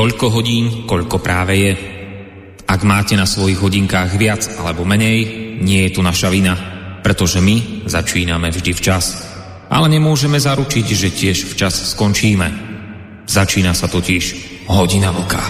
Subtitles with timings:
[0.00, 1.72] Toľko hodín, koľko práve je.
[2.64, 5.28] Ak máte na svojich hodinkách viac alebo menej,
[5.60, 6.56] nie je tu naša vina,
[7.04, 9.28] pretože my začíname vždy včas.
[9.68, 12.48] Ale nemôžeme zaručiť, že tiež včas skončíme.
[13.28, 14.24] Začína sa totiž
[14.72, 15.44] hodina vlka.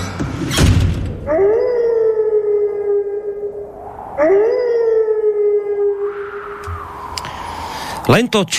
[8.10, 8.50] Len toť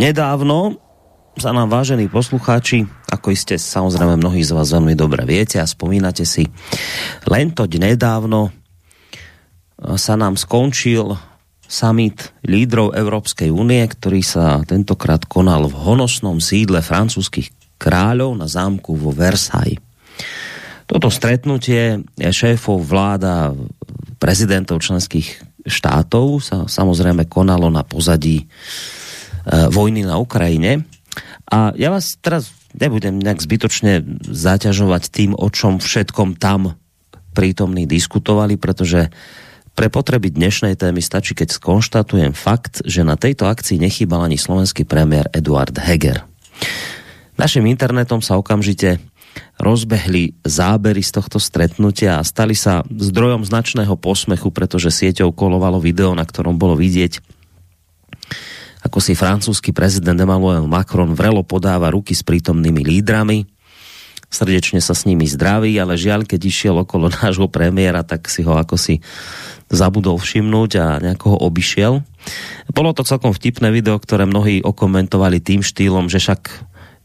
[0.00, 0.80] nedávno
[1.36, 2.88] sa nám, vážení poslucháči,
[3.26, 6.46] ako iste samozrejme mnohí z vás veľmi dobre viete a spomínate si,
[7.26, 8.54] len toť nedávno
[9.98, 11.10] sa nám skončil
[11.66, 17.50] summit lídrov Európskej únie, ktorý sa tentokrát konal v honosnom sídle francúzských
[17.82, 19.82] kráľov na zámku vo Versailles.
[20.86, 23.50] Toto stretnutie šéfov vláda
[24.22, 28.46] prezidentov členských štátov sa samozrejme konalo na pozadí e,
[29.74, 30.86] vojny na Ukrajine.
[31.50, 36.76] A ja vás teraz nebudem nejak zbytočne zaťažovať tým, o čom všetkom tam
[37.36, 39.12] prítomní diskutovali, pretože
[39.76, 44.88] pre potreby dnešnej témy stačí, keď skonštatujem fakt, že na tejto akcii nechýbal ani slovenský
[44.88, 46.24] premiér Eduard Heger.
[47.36, 48.96] Našim internetom sa okamžite
[49.60, 56.16] rozbehli zábery z tohto stretnutia a stali sa zdrojom značného posmechu, pretože sieťou kolovalo video,
[56.16, 57.20] na ktorom bolo vidieť,
[58.84, 63.48] ako si francúzsky prezident Emmanuel Macron vrelo podáva ruky s prítomnými lídrami,
[64.26, 68.58] srdečne sa s nimi zdraví, ale žiaľ, keď išiel okolo nášho premiéra, tak si ho
[68.58, 69.00] ako si
[69.66, 72.02] zabudol všimnúť a nejako ho obišiel.
[72.70, 76.42] Bolo to celkom vtipné video, ktoré mnohí okomentovali tým štýlom, že však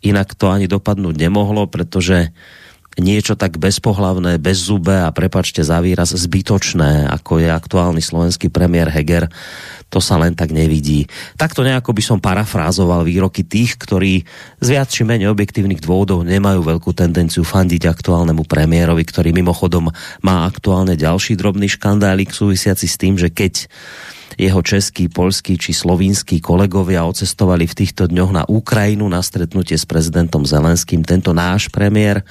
[0.01, 2.33] inak to ani dopadnúť nemohlo, pretože
[2.99, 8.91] niečo tak bezpohlavné, bez zube a prepačte za výraz zbytočné, ako je aktuálny slovenský premiér
[8.91, 9.31] Heger,
[9.91, 11.07] to sa len tak nevidí.
[11.35, 14.23] Takto nejako by som parafrázoval výroky tých, ktorí
[14.59, 19.91] z viac či menej objektívnych dôvodov nemajú veľkú tendenciu fandiť aktuálnemu premiérovi, ktorý mimochodom
[20.23, 23.67] má aktuálne ďalší drobný škandálik súvisiaci s tým, že keď
[24.39, 29.83] jeho český, polský či slovinský kolegovia ocestovali v týchto dňoch na Ukrajinu na stretnutie s
[29.83, 31.03] prezidentom Zelenským.
[31.03, 32.23] Tento náš premiér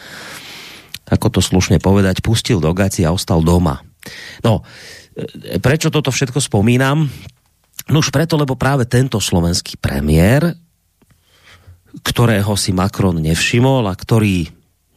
[1.11, 3.83] ako to slušne povedať, pustil do gaci a ostal doma.
[4.47, 4.63] No,
[5.19, 7.11] e, prečo toto všetko spomínam?
[7.91, 10.55] No už preto, lebo práve tento slovenský premiér,
[12.07, 14.47] ktorého si Macron nevšimol a ktorý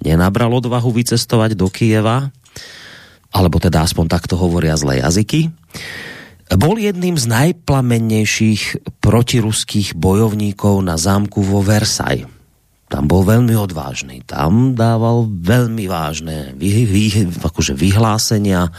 [0.05, 2.29] nenabral odvahu vycestovať do Kieva,
[3.33, 5.49] alebo teda aspoň takto hovoria zlé jazyky,
[6.53, 12.29] bol jedným z najplamennejších protiruských bojovníkov na zámku vo Versailles
[12.91, 14.21] tam bol veľmi odvážny.
[14.21, 17.03] Tam dával veľmi vážne vy, vy,
[17.41, 18.69] akože vyhlásenia.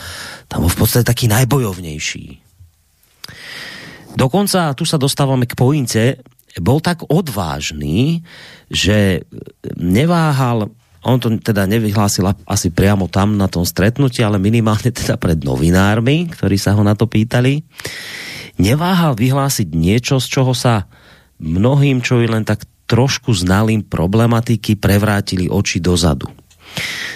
[0.46, 2.44] Tam bol v podstate taký najbojovnejší.
[4.14, 6.22] Dokonca, tu sa dostávame k pointe,
[6.62, 8.22] bol tak odvážný,
[8.70, 9.26] že
[9.74, 10.70] neváhal,
[11.02, 16.30] on to teda nevyhlásil asi priamo tam na tom stretnutí, ale minimálne teda pred novinármi,
[16.30, 17.66] ktorí sa ho na to pýtali,
[18.62, 20.86] neváhal vyhlásiť niečo, z čoho sa
[21.42, 26.28] mnohým, čo len tak trošku znalým problematiky prevrátili oči dozadu.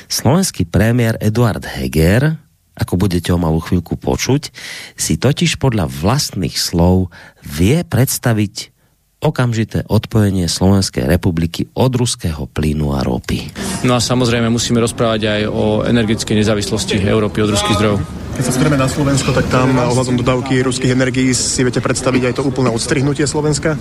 [0.09, 2.39] Slovenský premiér Eduard Heger,
[2.79, 4.55] ako budete o malú chvíľku počuť,
[4.95, 7.11] si totiž podľa vlastných slov
[7.43, 8.79] vie predstaviť
[9.19, 13.51] okamžité odpojenie Slovenskej republiky od ruského plynu a ropy.
[13.83, 18.28] No a samozrejme musíme rozprávať aj o energetickej nezávislosti Európy od ruských zdrojov.
[18.39, 22.47] Keď sa na Slovensko, tak tam ohľadom dodávky ruských energií si viete predstaviť aj to
[22.47, 23.75] úplné odstrihnutie Slovenska?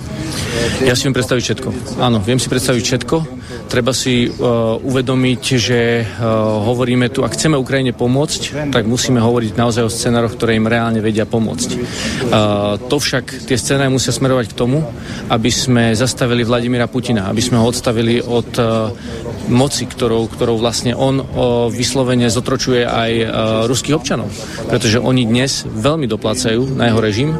[0.82, 1.68] Ja si viem predstaviť všetko.
[2.02, 3.16] Áno, viem si predstaviť všetko.
[3.70, 6.26] Treba si uh, uvedomiť, že uh,
[6.66, 10.98] hovoríme tu, ak chceme Ukrajine pomôcť, tak musíme hovoriť naozaj o scenároch, ktoré im reálne
[10.98, 11.70] vedia pomôcť.
[11.70, 14.82] Uh, to však, tie scenáre musia smerovať k tomu,
[15.30, 18.90] aby sme zastavili Vladimíra Putina, aby sme ho odstavili od uh,
[19.46, 21.26] moci, ktorou, ktorou vlastne on uh,
[21.70, 23.28] vyslovene zotročuje aj uh,
[23.70, 27.30] ruských občanov pretože oni dnes veľmi doplácajú na jeho režim,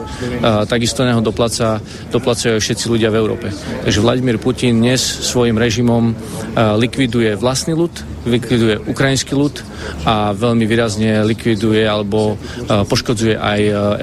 [0.45, 1.83] a takisto na jeho dopláca,
[2.13, 3.47] doplácajú aj všetci ľudia v Európe.
[3.85, 6.15] Takže Vladimír Putin dnes svojim režimom
[6.57, 7.93] likviduje vlastný ľud,
[8.29, 9.61] likviduje ukrajinský ľud
[10.05, 13.61] a veľmi výrazne likviduje alebo poškodzuje aj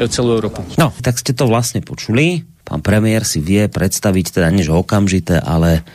[0.10, 0.66] celú Európu.
[0.82, 2.46] No, tak ste to vlastne počuli.
[2.66, 5.86] Pán premiér si vie predstaviť teda než okamžité, ale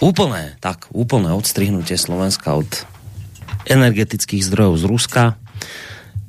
[0.00, 2.68] úplné, tak úplné odstrihnutie Slovenska od
[3.68, 5.22] energetických zdrojov z Ruska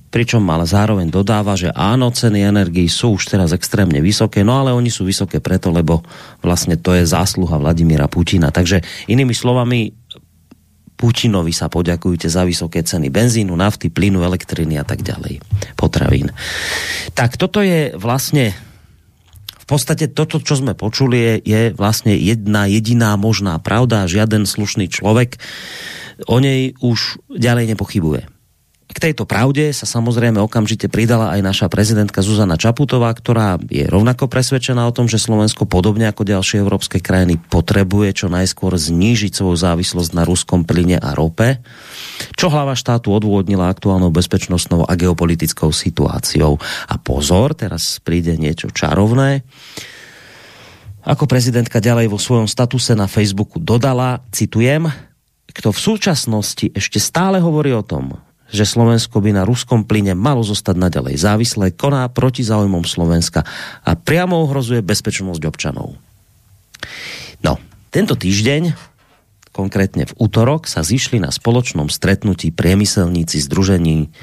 [0.07, 4.71] pričom ale zároveň dodáva, že áno, ceny energií sú už teraz extrémne vysoké, no ale
[4.71, 6.01] oni sú vysoké preto, lebo
[6.39, 8.50] vlastne to je zásluha Vladimíra Putina.
[8.50, 8.81] Takže
[9.12, 9.92] inými slovami,
[10.98, 15.38] Putinovi sa poďakujte za vysoké ceny benzínu, nafty, plynu, elektriny a tak ďalej,
[15.77, 16.33] potravín.
[17.13, 18.57] Tak toto je vlastne
[19.62, 24.07] v podstate toto, čo sme počuli, je, je vlastne jedna jediná možná pravda.
[24.09, 25.38] Žiaden slušný človek
[26.25, 28.36] o nej už ďalej nepochybuje.
[28.87, 34.31] K tejto pravde sa samozrejme okamžite pridala aj naša prezidentka Zuzana Čaputová, ktorá je rovnako
[34.31, 39.59] presvedčená o tom, že Slovensko podobne ako ďalšie európske krajiny potrebuje čo najskôr znížiť svoju
[39.59, 41.59] závislosť na ruskom plyne a rope,
[42.39, 46.55] čo hlava štátu odôvodnila aktuálnou bezpečnostnou a geopolitickou situáciou.
[46.87, 49.43] A pozor, teraz príde niečo čarovné.
[51.03, 54.87] Ako prezidentka ďalej vo svojom statuse na Facebooku dodala, citujem,
[55.51, 60.44] kto v súčasnosti ešte stále hovorí o tom, že Slovensko by na ruskom plyne malo
[60.44, 63.44] zostať naďalej závislé, koná proti záujmom Slovenska
[63.83, 65.99] a priamo ohrozuje bezpečnosť občanov.
[67.44, 67.59] No,
[67.91, 68.73] tento týždeň,
[69.51, 74.13] konkrétne v útorok, sa zišli na spoločnom stretnutí priemyselníci združení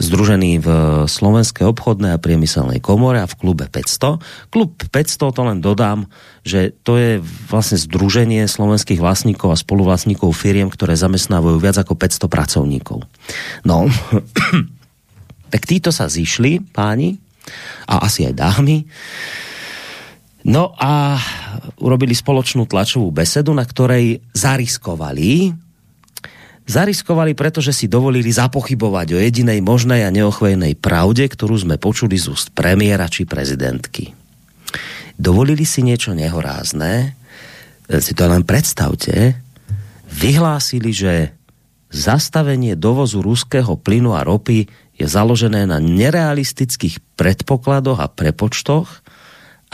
[0.00, 0.68] združený v
[1.04, 4.48] Slovenskej obchodnej a priemyselnej komore a v klube 500.
[4.48, 6.08] Klub 500, to len dodám,
[6.40, 7.20] že to je
[7.52, 13.04] vlastne združenie slovenských vlastníkov a spoluvlastníkov firiem, ktoré zamestnávajú viac ako 500 pracovníkov.
[13.68, 13.86] No,
[15.52, 17.20] tak títo sa zišli, páni,
[17.84, 18.88] a asi aj dámy,
[20.40, 21.20] No a
[21.84, 25.52] urobili spoločnú tlačovú besedu, na ktorej zariskovali,
[26.70, 32.30] Zariskovali, pretože si dovolili zapochybovať o jedinej možnej a neochvejnej pravde, ktorú sme počuli z
[32.30, 34.14] úst premiéra či prezidentky.
[35.18, 36.92] Dovolili si niečo nehorázné,
[37.90, 39.34] e, si to len predstavte,
[40.14, 41.34] vyhlásili, že
[41.90, 49.02] zastavenie dovozu ruského plynu a ropy je založené na nerealistických predpokladoch a prepočtoch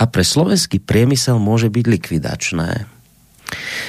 [0.00, 2.95] a pre slovenský priemysel môže byť likvidačné.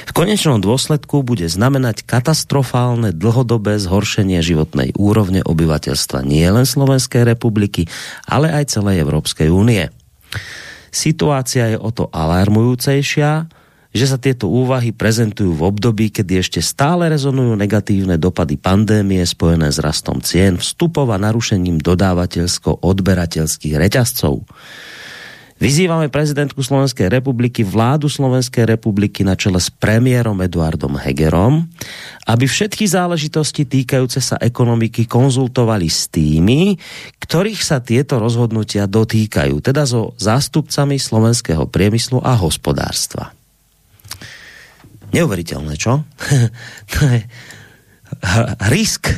[0.08, 7.90] V konečnom dôsledku bude znamenať katastrofálne dlhodobé zhoršenie životnej úrovne obyvateľstva nie len Slovenskej republiky,
[8.24, 9.90] ale aj celej Európskej únie.
[10.88, 13.50] Situácia je o to alarmujúcejšia,
[13.88, 19.72] že sa tieto úvahy prezentujú v období, kedy ešte stále rezonujú negatívne dopady pandémie spojené
[19.72, 24.44] s rastom cien, vstupov a narušením dodávateľsko-odberateľských reťazcov.
[25.58, 31.66] Vyzývame prezidentku Slovenskej republiky, vládu Slovenskej republiky na čele s premiérom Eduardom Hegerom,
[32.30, 36.78] aby všetky záležitosti týkajúce sa ekonomiky konzultovali s tými,
[37.18, 43.34] ktorých sa tieto rozhodnutia dotýkajú, teda so zástupcami slovenského priemyslu a hospodárstva.
[45.10, 46.06] Neuveriteľné, čo?
[46.94, 47.20] to je
[48.70, 49.10] risk.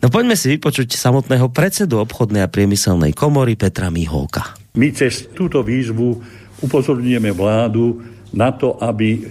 [0.00, 4.63] No poďme si vypočuť samotného predsedu obchodnej a priemyselnej komory Petra Miholka.
[4.74, 6.18] My cez túto výzvu
[6.58, 8.02] upozorňujeme vládu
[8.34, 9.30] na to, aby e,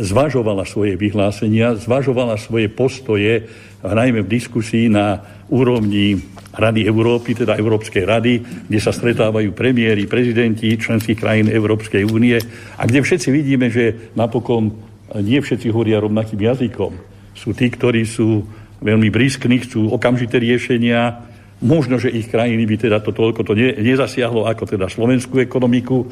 [0.00, 3.44] zvažovala svoje vyhlásenia, zvažovala svoje postoje,
[3.84, 5.20] najmä v diskusii na
[5.52, 6.16] úrovni
[6.56, 12.40] Rady Európy, teda Európskej rady, kde sa stretávajú premiéry, prezidenti členských krajín Európskej únie
[12.80, 14.72] a kde všetci vidíme, že napokon
[15.20, 16.96] nie všetci hovoria rovnakým jazykom.
[17.36, 18.48] Sú tí, ktorí sú
[18.80, 23.72] veľmi blízkni, chcú okamžité riešenia, Možno, že ich krajiny by teda to toľko to ne,
[23.80, 26.04] nezasiahlo ako teda slovenskú ekonomiku.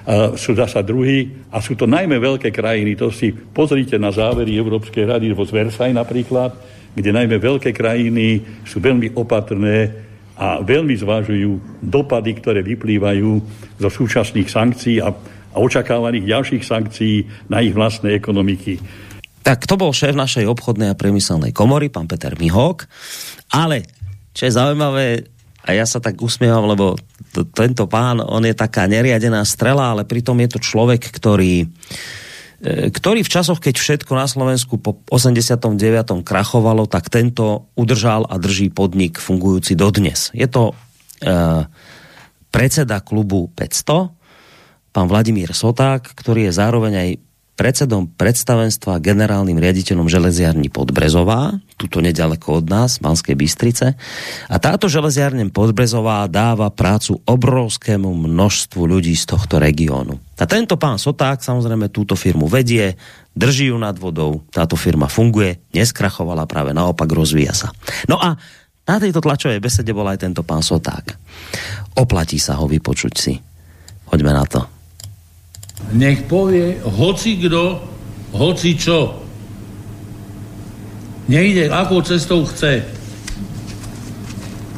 [0.00, 2.96] Uh, sú zasa druhí a sú to najmä veľké krajiny.
[3.00, 6.52] To si pozrite na závery Európskej rady vo Versailles napríklad,
[6.96, 10.08] kde najmä veľké krajiny sú veľmi opatrné
[10.40, 13.30] a veľmi zvážujú dopady, ktoré vyplývajú
[13.76, 15.12] zo súčasných sankcií a,
[15.52, 18.80] a očakávaných ďalších sankcií na ich vlastné ekonomiky.
[19.44, 22.88] Tak to bol šéf našej obchodnej a priemyselnej komory, pán Peter Mihok.
[23.52, 23.99] Ale
[24.34, 25.26] čo je zaujímavé,
[25.60, 26.96] a ja sa tak usmievam, lebo
[27.52, 31.68] tento pán, on je taká neriadená strela, ale pritom je to človek, ktorý
[32.64, 36.24] e, ktorý v časoch, keď všetko na Slovensku po 89.
[36.24, 40.32] krachovalo, tak tento udržal a drží podnik fungujúci dodnes.
[40.32, 41.64] Je to uh,
[42.50, 44.10] predseda klubu 500,
[44.90, 47.10] pán Vladimír Soták, ktorý je zároveň aj
[47.60, 54.00] predsedom predstavenstva generálnym riaditeľom železiarní Podbrezová, tuto nedaleko od nás, Banskej Bystrice.
[54.48, 60.16] A táto železiarne Podbrezová dáva prácu obrovskému množstvu ľudí z tohto regiónu.
[60.40, 62.96] A tento pán Soták samozrejme túto firmu vedie,
[63.36, 67.68] drží ju nad vodou, táto firma funguje, neskrachovala, práve naopak rozvíja sa.
[68.08, 68.40] No a
[68.88, 71.12] na tejto tlačovej besede bol aj tento pán Soták.
[71.92, 73.36] Oplatí sa ho vypočuť si.
[74.08, 74.79] Poďme na to
[75.92, 77.82] nech povie hoci kdo,
[78.32, 79.20] hoci čo.
[81.30, 82.82] Nejde, akou cestou chce.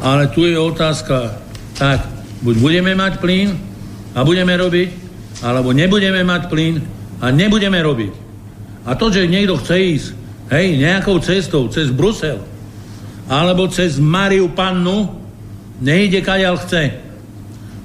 [0.03, 1.39] Ale tu je otázka,
[1.79, 2.05] tak,
[2.43, 3.55] buď budeme mať plyn
[4.13, 4.89] a budeme robiť,
[5.41, 6.83] alebo nebudeme mať plyn
[7.23, 8.13] a nebudeme robiť.
[8.83, 10.09] A to, že niekto chce ísť,
[10.51, 12.43] hej, nejakou cestou, cez Brusel,
[13.31, 15.23] alebo cez Mariu Pannu,
[15.79, 16.99] nejde kaďal chce.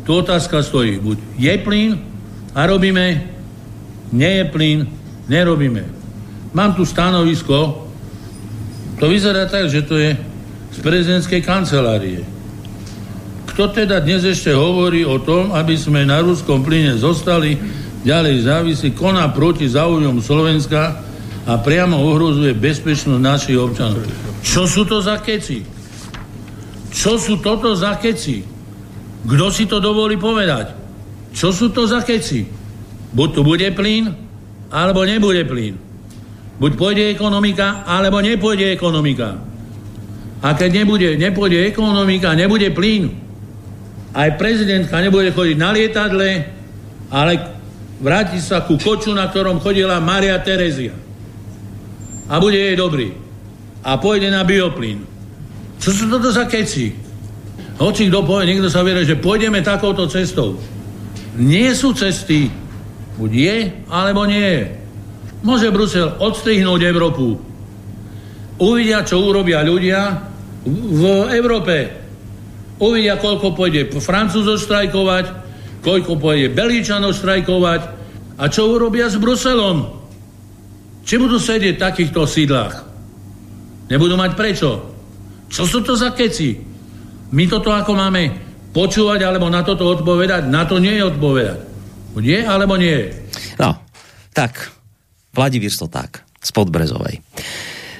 [0.03, 1.91] Tu otázka stojí, buď je plyn,
[2.57, 3.21] a robíme,
[4.09, 4.89] nie je plyn,
[5.29, 5.85] nerobíme.
[6.57, 7.85] Mám tu stanovisko
[8.97, 10.17] To vyzerá tak, že to je
[10.73, 12.25] z prezidentskej kancelárie.
[13.53, 17.61] Kto teda dnes ešte hovorí o tom, aby sme na ruskom plyne zostali
[18.01, 20.97] ďalej závisí, koná proti záujom Slovenska
[21.45, 24.01] a priamo ohrozuje bezpečnosť našich občanov.
[24.41, 25.61] Čo sú to za keci?
[26.89, 28.41] Čo sú toto za keci?
[29.29, 30.86] Kto si to dovolí povedať?
[31.37, 32.49] Čo sú to za keci?
[33.13, 34.09] Buď tu bude plyn,
[34.73, 35.77] alebo nebude plyn.
[36.57, 39.37] Buď pôjde ekonomika, alebo nepôjde ekonomika.
[40.41, 43.13] A keď nebude, nepôjde ekonomika, nebude plyn,
[44.17, 46.29] aj prezidentka nebude chodiť na lietadle,
[47.13, 47.33] ale
[48.01, 50.97] vráti sa ku koču, na ktorom chodila Maria Terezia.
[52.25, 53.13] A bude jej dobrý.
[53.85, 55.05] A pôjde na bioplyn.
[55.77, 56.97] Čo sú toto za keci?
[57.77, 60.57] Hoci kto povie, niekto sa vie, že pôjdeme takouto cestou.
[61.37, 62.49] Nie sú cesty.
[63.17, 63.57] Buď je,
[63.89, 64.63] alebo nie je.
[65.45, 67.37] Môže Brusel odstrihnúť Európu.
[68.57, 70.17] Uvidia, čo urobia ľudia
[70.65, 71.03] v
[71.37, 72.07] Európe
[72.77, 75.25] Uvidia, koľko pôjde Francúzov štrajkovať,
[75.81, 77.81] koľko pôjde Belíčanov štrajkovať
[78.37, 79.97] a čo urobia s Bruselom.
[81.01, 82.85] Či budú sedieť v takýchto sídlách?
[83.89, 84.93] Nebudú mať prečo.
[85.49, 86.59] Čo sú to za keci?
[87.33, 90.47] My toto ako máme počúvať alebo na toto odpovedať?
[90.49, 91.59] Na to nie je odpovedať.
[92.17, 93.07] Je alebo nie je?
[93.61, 93.77] No,
[94.33, 94.73] tak,
[95.37, 97.21] Vladimír tak, z Podbrezovej.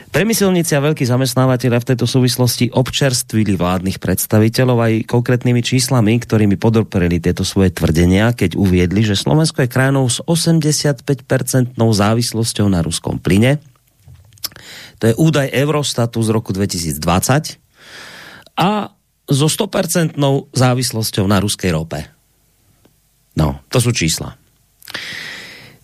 [0.07, 7.21] Premyselníci a veľkí zamestnávateľia v tejto súvislosti občerstvili vládnych predstaviteľov aj konkrétnymi číslami, ktorými podopreli
[7.21, 13.61] tieto svoje tvrdenia, keď uviedli, že Slovensko je krajinou s 85-percentnou závislosťou na ruskom plyne.
[14.97, 17.61] To je údaj Eurostatu z roku 2020
[18.57, 18.96] a
[19.27, 20.15] so 100%
[20.55, 21.99] závislosťou na ruskej rope.
[23.37, 24.39] No, to sú čísla.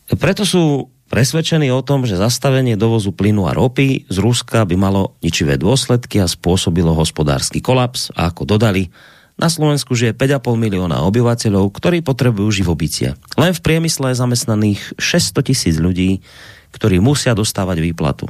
[0.09, 5.13] Preto sú presvedčený o tom, že zastavenie dovozu plynu a ropy z Ruska by malo
[5.21, 8.89] ničivé dôsledky a spôsobilo hospodársky kolaps a ako dodali,
[9.33, 13.17] na Slovensku žije 5,5 milióna obyvateľov, ktorí potrebujú živobytie.
[13.33, 16.21] Len v priemysle je zamestnaných 600 tisíc ľudí,
[16.73, 18.29] ktorí musia dostávať výplatu.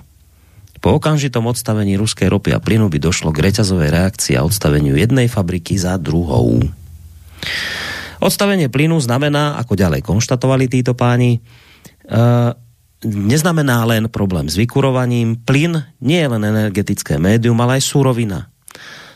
[0.83, 5.31] Po okamžitom odstavení ruskej ropy a plynu by došlo k reťazovej reakcii a odstaveniu jednej
[5.31, 6.59] fabriky za druhou.
[8.19, 11.39] Odstavenie plynu znamená, ako ďalej konštatovali títo páni,
[12.11, 12.51] uh,
[13.03, 15.39] neznamená len problém s vykurovaním.
[15.39, 18.51] Plyn nie je len energetické médium, ale aj súrovina.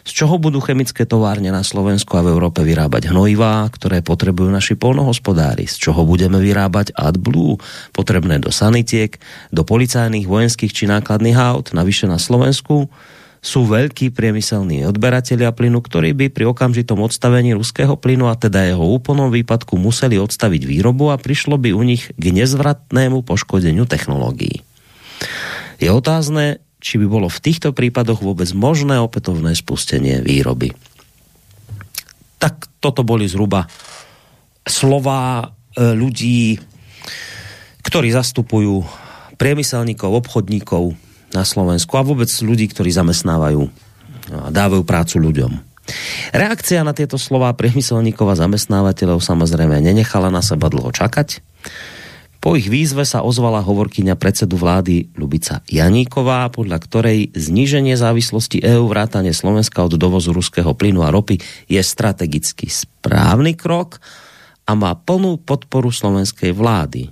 [0.07, 4.79] Z čoho budú chemické továrne na Slovensku a v Európe vyrábať hnojivá, ktoré potrebujú naši
[4.79, 5.67] polnohospodári?
[5.67, 7.59] Z čoho budeme vyrábať AdBlue,
[7.91, 9.19] potrebné do sanitiek,
[9.51, 11.75] do policajných, vojenských či nákladných aut?
[11.75, 12.87] Navyše na Slovensku
[13.43, 18.87] sú veľkí priemyselní odberatelia plynu, ktorí by pri okamžitom odstavení ruského plynu a teda jeho
[18.87, 24.63] úplnom výpadku museli odstaviť výrobu a prišlo by u nich k nezvratnému poškodeniu technológií.
[25.83, 30.74] Je otázne, či by bolo v týchto prípadoch vôbec možné opätovné spustenie výroby.
[32.38, 33.65] Tak toto boli zhruba
[34.67, 35.46] slova e,
[35.98, 36.62] ľudí,
[37.81, 38.86] ktorí zastupujú
[39.41, 43.67] priemyselníkov, obchodníkov, na Slovensku a vôbec ľudí, ktorí zamestnávajú
[44.31, 45.51] a dávajú prácu ľuďom.
[46.36, 51.39] Reakcia na tieto slova priemyselníkov a zamestnávateľov samozrejme nenechala na seba dlho čakať.
[52.47, 58.87] Po ich výzve sa ozvala hovorkyňa predsedu vlády Lubica Janíková, podľa ktorej zníženie závislosti EÚ
[58.87, 63.99] vrátane Slovenska od dovozu ruského plynu a ropy je strategicky správny krok
[64.63, 67.11] a má plnú podporu slovenskej vlády.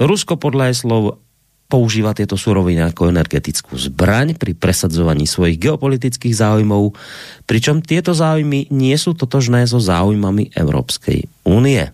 [0.00, 1.20] Rusko podľa jej slov
[1.68, 6.96] používa tieto suroviny ako energetickú zbraň pri presadzovaní svojich geopolitických záujmov,
[7.44, 11.84] pričom tieto záujmy nie sú totožné so záujmami Európskej únie.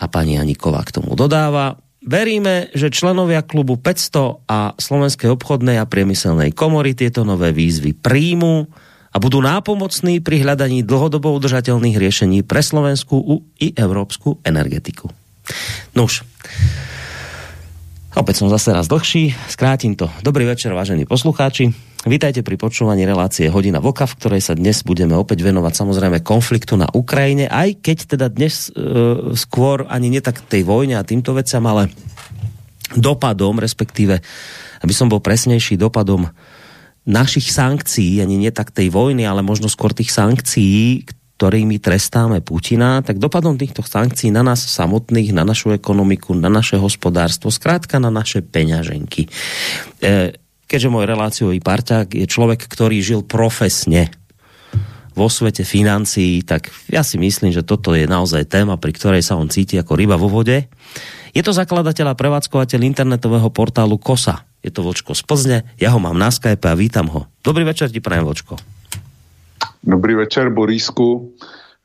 [0.00, 5.84] A pani Aniková k tomu dodáva, Veríme, že členovia klubu 500 a Slovenskej obchodnej a
[5.84, 8.64] priemyselnej komory tieto nové výzvy príjmu
[9.12, 15.12] a budú nápomocní pri hľadaní dlhodobo udržateľných riešení pre slovenskú i európsku energetiku.
[15.92, 16.24] Nuž,
[18.10, 20.10] Opäť som zase raz dlhší, skrátim to.
[20.26, 21.70] Dobrý večer, vážení poslucháči.
[22.02, 26.74] Vítajte pri počúvaní relácie Hodina Voka, v ktorej sa dnes budeme opäť venovať samozrejme konfliktu
[26.74, 28.74] na Ukrajine, aj keď teda dnes e,
[29.38, 31.94] skôr ani nie tak tej vojne a týmto veciam, ale
[32.98, 34.18] dopadom, respektíve,
[34.82, 36.26] aby som bol presnejší, dopadom
[37.06, 41.06] našich sankcií, ani nie tak tej vojny, ale možno skôr tých sankcií,
[41.40, 46.76] ktorými trestáme Putina, tak dopadom týchto sankcií na nás samotných, na našu ekonomiku, na naše
[46.76, 49.24] hospodárstvo, zkrátka na naše peňaženky.
[50.04, 50.36] E,
[50.68, 54.12] keďže môj reláciový parťák je človek, ktorý žil profesne
[55.16, 59.40] vo svete financií, tak ja si myslím, že toto je naozaj téma, pri ktorej sa
[59.40, 60.68] on cíti ako ryba vo vode.
[61.32, 65.96] Je to zakladateľ a prevádzkovateľ internetového portálu KOSA, Je to Vočko z Plzne, ja ho
[65.96, 67.32] mám na Skype a vítam ho.
[67.40, 68.60] Dobrý večer ti prajem, Vočko.
[69.84, 71.32] Dobrý večer, Borísku.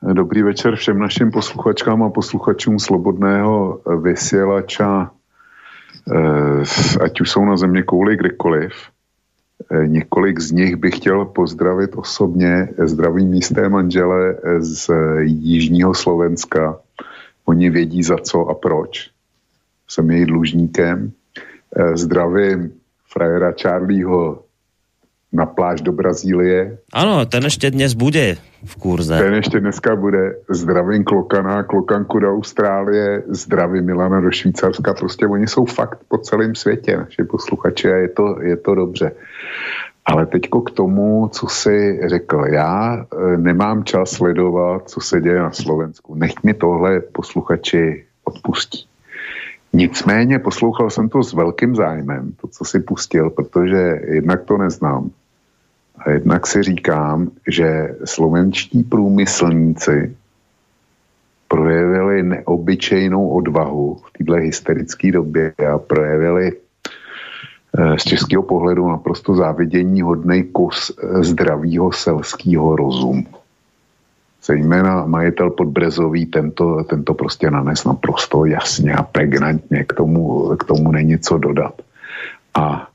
[0.04, 5.12] Dobrý večer všem našim posluchačkám a posluchačům Slobodného vysielača,
[6.12, 6.64] eh,
[7.04, 8.72] ať už jsou na země kouli kdekoliv.
[9.72, 12.70] Eh, několik z nich bych chtěl pozdravit osobně.
[12.84, 14.92] Zdravím místé manžele z
[15.24, 16.80] Jižního Slovenska.
[17.46, 19.10] Oni vědí za co a proč.
[19.88, 21.12] Jsem jejich dlužníkem.
[21.76, 22.72] Eh, zdravím
[23.08, 24.45] frajera Charlieho
[25.34, 26.78] na pláž do Brazílie.
[26.94, 29.18] Ano, ten ještě dnes bude v kurze.
[29.18, 30.36] Ten ještě dneska bude.
[30.50, 34.94] Zdravím Klokana, Klokanku do Austrálie, zdravím Milana do Švýcarska.
[34.94, 39.12] Prostě oni jsou fakt po celém světě, naši posluchači, a je to, je to dobře.
[40.06, 42.46] Ale teďko k tomu, co si řekl.
[42.46, 46.16] Já e, nemám čas sledovat, co se děje na Slovensku.
[46.16, 48.86] Nech mi tohle posluchači odpustí.
[49.76, 55.12] Nicméně poslouchal jsem to s velkým zájmem, to, co si pustil, protože jednak to neznám.
[55.98, 60.16] A jednak si říkám, že slovenští průmyslníci
[61.48, 70.02] projevili neobyčejnou odvahu v této hysterické době a projevili eh, z českého pohledu naprosto závidění
[70.02, 73.28] hodnej kus eh, zdravého selského rozumu.
[74.46, 80.92] Zejména majitel Podbrezový tento, tento prostě nanes naprosto jasně a pregnantně, k tomu, k tomu
[80.92, 81.82] není co dodat.
[82.54, 82.88] A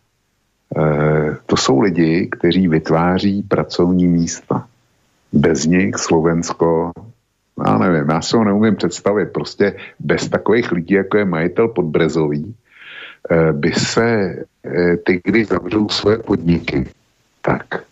[0.76, 4.66] Eh, to jsou lidi, kteří vytváří pracovní místa.
[5.32, 6.92] Bez nich Slovensko,
[7.66, 12.54] já nevím, já se ho neumím představit, prostě bez takových lidí, jako je majitel Podbrezový,
[13.30, 16.86] eh, by se eh, ty, kdy zavřou své podniky,
[17.42, 17.82] tak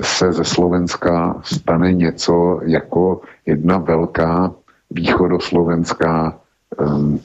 [0.00, 4.54] se ze Slovenska stane něco jako jedna velká
[4.90, 6.40] východoslovenská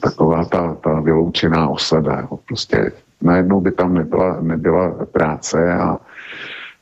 [0.00, 2.28] taková ta, ta vyloučená osada.
[2.46, 5.98] Prostě najednou by tam nebyla, nebyla práce a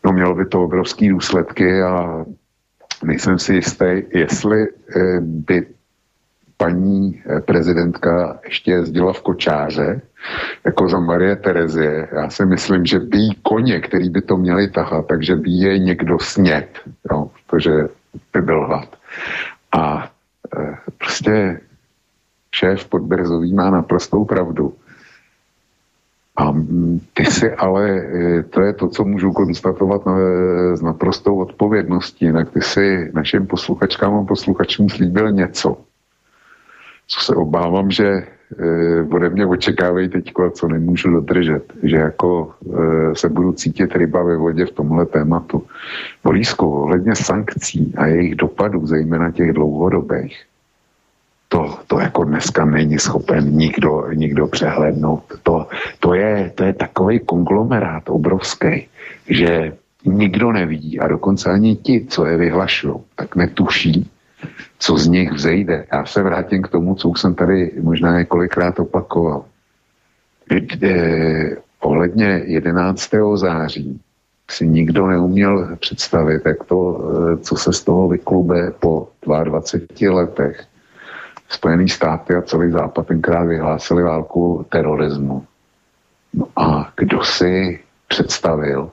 [0.05, 2.25] no, mělo by to obrovské důsledky a
[3.05, 5.67] nejsem si jistý, jestli eh, by
[6.63, 10.01] paní eh, prezidentka ještě jezdila v kočáře,
[10.65, 12.09] jako za Marie Terezie.
[12.13, 16.19] Já si myslím, že by koně, který by to měli tahat, takže by je někdo
[16.19, 16.69] snět,
[17.11, 17.73] jo, protože
[18.33, 18.89] by byl hlad.
[19.73, 20.11] A
[20.59, 21.61] e, prostě
[22.55, 24.75] šéf Podbrzový má naprostou pravdu.
[26.37, 26.55] A
[27.15, 30.15] ty si ale, e, to je to, co můžu konstatovat na,
[30.75, 35.77] s naprostou odpovědností, jinak ty si našim posluchačkám a posluchačům slíbil něco,
[37.07, 38.27] co se obávám, že e,
[39.11, 44.37] ode mě očekávají teď, co nemůžu dodržet, že jako e, se budu cítit ryba ve
[44.37, 45.67] vodě v tomhle tématu.
[46.25, 50.45] Bolízko, ohledně sankcí a jejich dopadů, zejména těch dlouhodobých,
[51.53, 55.25] to, to jako dneska není schopen nikdo, nikdo přehlednout.
[55.43, 55.69] To,
[56.01, 58.89] to, je, to je takový konglomerát obrovský,
[59.29, 59.73] že
[60.05, 64.11] nikdo nevidí a dokonce ani ti, co je vyhlašují, tak netuší,
[64.79, 65.87] co z nich vzejde.
[65.93, 69.45] Já se vrátím k tomu, co už jsem tady možná několikrát opakoval.
[70.49, 73.11] Kde, ohledně 11.
[73.35, 74.01] září
[74.51, 77.01] si nikdo neuměl představit, jak to,
[77.41, 80.65] co se z toho vyklube po 22 letech
[81.49, 85.45] Spojené státy a celý západ tenkrát vyhlásili válku terorismu.
[86.35, 88.91] No a kdo si představil,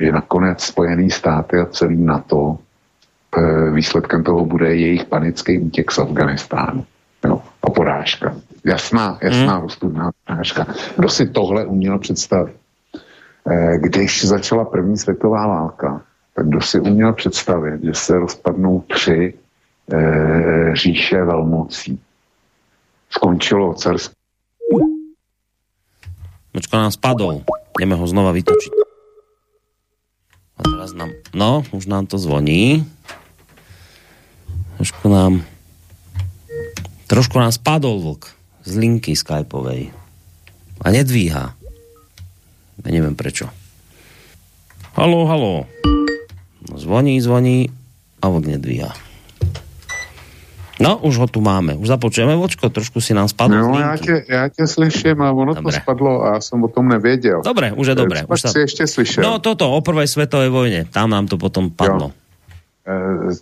[0.00, 2.58] že nakonec Spojené státy a celý NATO
[3.72, 6.84] výsledkem toho bude jejich panický útěk z Afganistánu.
[7.24, 8.36] Jo, a porážka.
[8.64, 9.64] Jasná, jasná hmm.
[9.64, 10.66] ostudná porážka.
[10.96, 12.56] Kdo si tohle uměl představit?
[13.50, 16.02] E, když začala první světová válka,
[16.34, 19.34] tak kdo si uměl představit, že se rozpadnou tři
[19.92, 22.00] e, říše velmocí.
[23.10, 24.14] Skončilo carské.
[26.52, 27.44] Počko nám spadol.
[27.80, 28.72] Jdeme ho znova vytočiť.
[30.56, 31.12] A teraz nám...
[31.36, 32.80] No, už nám to zvoní.
[34.76, 35.44] Trošku nám...
[37.06, 38.28] Trošku nám spadol vlk
[38.66, 39.94] z linky skypovej.
[40.82, 41.54] A nedvíha.
[42.84, 43.48] Ja neviem prečo.
[44.92, 45.64] Halo, halo.
[46.66, 47.70] No, zvoní, zvoní
[48.20, 48.92] a vlk nedvíha.
[50.76, 51.72] No, už ho tu máme.
[51.72, 55.54] Už započujeme, Vočko, trošku si nám spadlo No, já tě, já tě slyším, a ono
[55.54, 55.72] Dobre.
[55.72, 57.40] to spadlo a já jsem o tom nevěděl.
[57.44, 58.20] Dobre, už je dobré.
[58.28, 58.48] Už sa...
[58.52, 59.24] si ještě slyšel.
[59.24, 60.84] No, toto, o prvej světové vojně.
[60.84, 62.12] Tam nám to potom padlo.
[62.12, 62.25] E,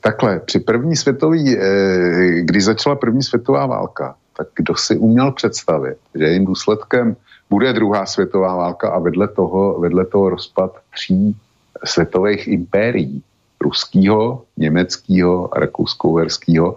[0.01, 5.97] takhle, při první světové, e, když začala první světová válka, tak kdo si uměl představit,
[6.15, 7.17] že jejím důsledkem
[7.51, 11.37] bude druhá světová válka a vedle toho, vedle toho rozpad tří
[11.85, 13.23] světových impérií?
[13.61, 16.77] Ruského, německého, rakousko-uherského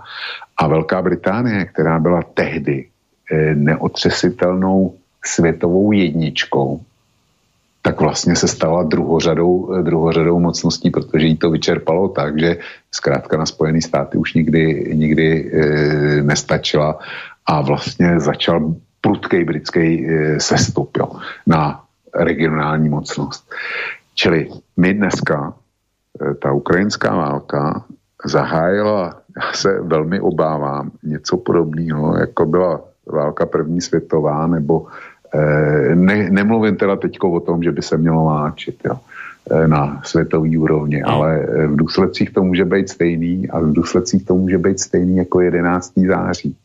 [0.58, 2.88] a Velká Británie, která byla tehdy
[3.32, 6.80] eh, neotřesitelnou světovou jedničkou,
[7.82, 12.58] tak vlastně se stala druhořadou, druhořadou mocností, protože jí to vyčerpalo tak, že
[12.92, 17.00] zkrátka na Spojené státy už nikdy, nikdy e, nestačila
[17.46, 21.12] a vlastně začal prudký britský e, sestup jo,
[21.48, 21.84] na
[22.16, 23.48] regionální mocnost.
[24.16, 25.54] Čili my dneska,
[26.22, 27.86] e, ta ukrajinská válka
[28.26, 34.92] zahájila, já se velmi obávám, něco podobného, jako byla válka první světová nebo Eh,
[35.96, 39.00] ne, nemluvím teda teď o tom, že by se mělo váčit jo,
[39.52, 41.10] eh, na světový úrovni, no.
[41.10, 45.18] ale eh, v důsledcích to může být stejný a v důsledcích to může být stejný
[45.18, 45.94] jako 11.
[46.08, 46.56] září.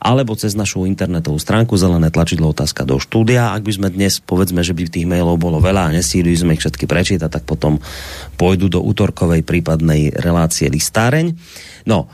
[0.00, 3.52] alebo cez našu internetovú stránku zelené tlačidlo otázka do štúdia.
[3.52, 6.64] Ak by sme dnes, povedzme, že by tých mailov bolo veľa a nesíli sme ich
[6.64, 7.76] všetky prečítať, tak potom
[8.40, 11.36] pôjdu do útorkovej prípadnej relácie listáreň.
[11.84, 12.08] No,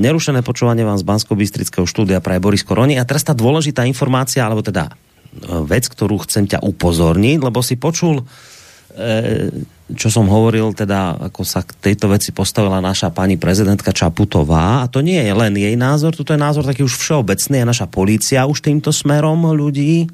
[0.00, 2.96] nerušené počúvanie vám z Bansko-Bystrického štúdia praje Boris Koroni.
[2.96, 7.76] A teraz tá dôležitá informácia, alebo teda uh, vec, ktorú chcem ťa upozorniť, lebo si
[7.76, 9.48] počul, uh,
[9.88, 14.84] čo som hovoril, teda ako sa k tejto veci postavila naša pani prezidentka Čaputová.
[14.84, 17.86] A to nie je len jej názor, toto je názor taký už všeobecný a naša
[17.88, 20.08] polícia už týmto smerom ľudí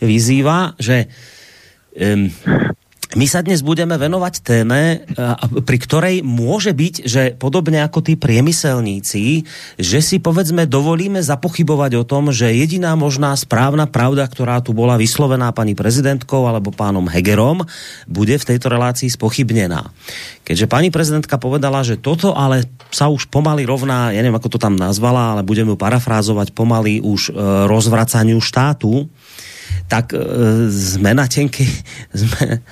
[0.00, 1.08] vyzýva, že
[1.96, 2.28] um,
[3.14, 5.06] my sa dnes budeme venovať téme,
[5.62, 9.46] pri ktorej môže byť, že podobne ako tí priemyselníci,
[9.78, 14.98] že si povedzme dovolíme zapochybovať o tom, že jediná možná správna pravda, ktorá tu bola
[14.98, 17.62] vyslovená pani prezidentkou alebo pánom Hegerom,
[18.10, 19.86] bude v tejto relácii spochybnená.
[20.42, 24.62] Keďže pani prezidentka povedala, že toto ale sa už pomaly rovná, ja neviem, ako to
[24.62, 27.32] tam nazvala, ale budeme ju parafrázovať pomaly už e,
[27.70, 29.06] rozvracaniu štátu,
[29.86, 30.20] tak e,
[30.70, 31.66] sme na tenky,
[32.20, 32.62] sme,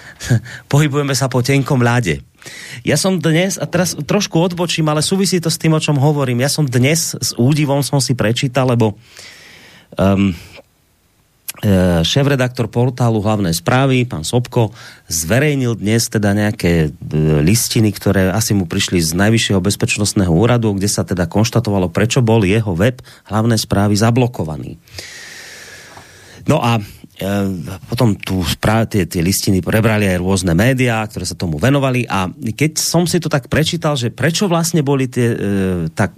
[0.67, 2.23] pohybujeme sa po tenkom ľade.
[2.85, 6.45] Ja som dnes, a teraz trošku odbočím, ale súvisí to s tým, o čom hovorím.
[6.45, 9.01] Ja som dnes s údivom som si prečítal, lebo
[9.97, 10.37] um,
[12.05, 14.75] šéf-redaktor portálu hlavné správy, pán Sobko,
[15.09, 20.91] zverejnil dnes teda nejaké e, listiny, ktoré asi mu prišli z Najvyššieho bezpečnostného úradu, kde
[20.91, 24.77] sa teda konštatovalo, prečo bol jeho web hlavné správy zablokovaný.
[26.45, 26.85] No a e,
[27.89, 32.77] potom tu tie, tie listiny prebrali aj rôzne médiá, ktoré sa tomu venovali a keď
[32.77, 35.39] som si to tak prečítal, že prečo vlastne boli tie, e,
[35.93, 36.13] tak,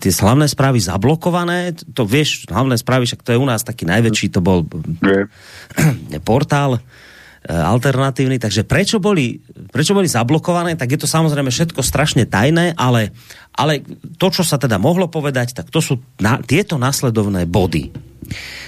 [0.00, 4.32] tie hlavné správy zablokované, to vieš, hlavné správy, však to je u nás taký najväčší,
[4.32, 4.64] to bol
[6.28, 6.76] portál.
[6.76, 7.09] e,
[7.48, 9.40] alternatívny, takže prečo boli,
[9.72, 13.16] prečo boli zablokované, tak je to samozrejme všetko strašne tajné, ale,
[13.56, 13.80] ale
[14.20, 17.88] to, čo sa teda mohlo povedať, tak to sú na, tieto následovné body.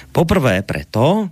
[0.09, 1.29] Poprvé preto,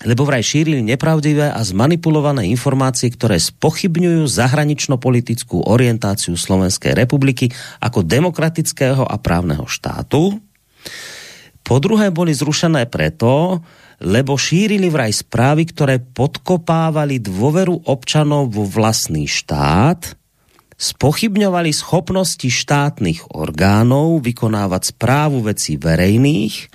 [0.00, 9.04] lebo vraj šírili nepravdivé a zmanipulované informácie, ktoré spochybňujú zahranično-politickú orientáciu Slovenskej republiky ako demokratického
[9.04, 10.40] a právneho štátu.
[11.60, 13.60] Po druhé boli zrušené preto,
[14.00, 20.16] lebo šírili vraj správy, ktoré podkopávali dôveru občanov vo vlastný štát,
[20.80, 26.72] spochybňovali schopnosti štátnych orgánov vykonávať správu vecí verejných,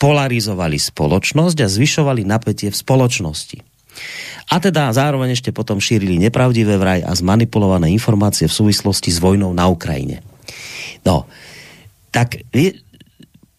[0.00, 3.60] polarizovali spoločnosť a zvyšovali napätie v spoločnosti.
[4.52, 9.52] A teda zároveň ešte potom šírili nepravdivé vraj a zmanipulované informácie v súvislosti s vojnou
[9.52, 10.24] na Ukrajine.
[11.04, 11.28] No,
[12.12, 12.40] tak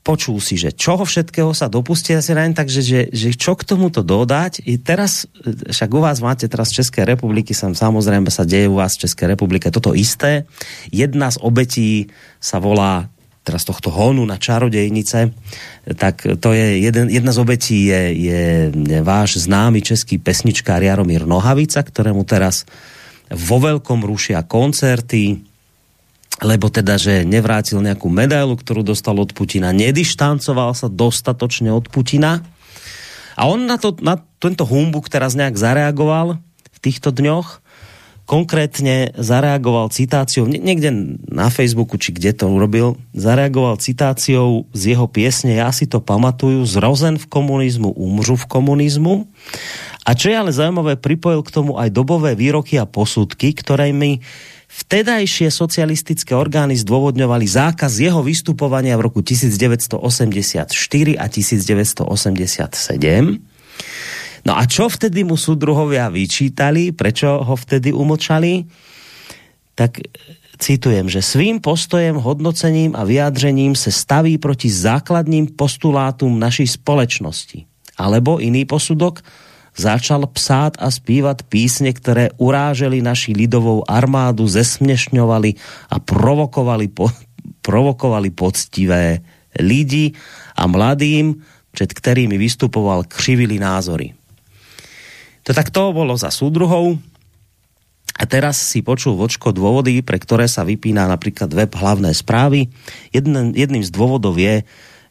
[0.07, 4.07] počul si, že čoho všetkého sa dopustí asi reň, takže že, že čo k tomuto
[4.07, 4.63] dodať.
[4.63, 8.95] I teraz, však u vás máte teraz České republiky, sem samozrejme sa deje u vás
[8.95, 10.47] v České republike toto isté.
[10.95, 12.07] Jedna z obetí
[12.39, 13.11] sa volá
[13.43, 15.31] teraz tohto honu na čarodejnice,
[15.95, 18.43] tak to je jeden, jedna z obetí je, je,
[18.75, 22.67] je váš známy český pesničkár Jaromír Nohavica, ktorému teraz
[23.31, 25.46] vo veľkom rušia koncerty,
[26.41, 32.45] lebo teda, že nevrátil nejakú medailu, ktorú dostal od Putina, nedištancoval sa dostatočne od Putina.
[33.37, 36.37] A on na, to, na tento humbuk teraz nejak zareagoval
[36.73, 37.61] v týchto dňoch,
[38.27, 45.57] konkrétne zareagoval citáciou, niekde na Facebooku, či kde to urobil, zareagoval citáciou z jeho piesne
[45.57, 49.31] Ja si to pamatuju, zrozen v komunizmu, umřu v komunizmu.
[50.03, 54.19] A čo je ale zaujímavé, pripojil k tomu aj dobové výroky a posudky, ktoré mi
[54.67, 60.69] vtedajšie socialistické orgány zdôvodňovali zákaz jeho vystupovania v roku 1984
[61.17, 62.05] a 1987
[64.47, 68.63] No a čo vtedy mu súdruhovia vyčítali, prečo ho vtedy umlčali?
[69.75, 69.99] Tak
[70.55, 77.67] citujem, že svým postojem, hodnocením a vyjádřením se staví proti základním postulátum našej společnosti.
[77.99, 79.19] Alebo iný posudok,
[79.77, 85.53] začal psát a zpívat písne, které uráželi naši lidovou armádu, zesměšňovali
[85.89, 87.13] a provokovali, po,
[87.61, 89.21] provokovali poctivé
[89.59, 90.11] lidi
[90.57, 94.13] a mladým, před kterými vystupoval, křivili názory.
[95.45, 96.97] To tak to bolo za súdruhou.
[98.17, 102.65] A teraz si počul vočko dôvody, pre ktoré sa vypína napríklad web hlavné správy.
[103.13, 104.65] Jeden, jedným z dôvodov je,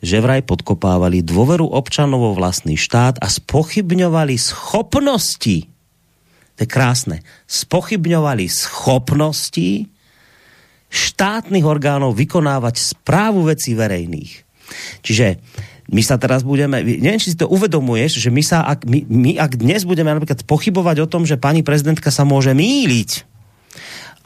[0.07, 5.66] že vraj podkopávali dôveru občanov vo vlastný štát a spochybňovali schopnosti,
[6.55, 9.90] to je krásne, spochybňovali schopnosti
[10.87, 14.47] štátnych orgánov vykonávať správu vecí verejných.
[15.03, 15.42] Čiže
[15.90, 19.31] my sa teraz budeme, neviem, či si to uvedomuješ, že my sa, ak, my, my
[19.42, 23.27] ak dnes budeme napríklad pochybovať o tom, že pani prezidentka sa môže míliť,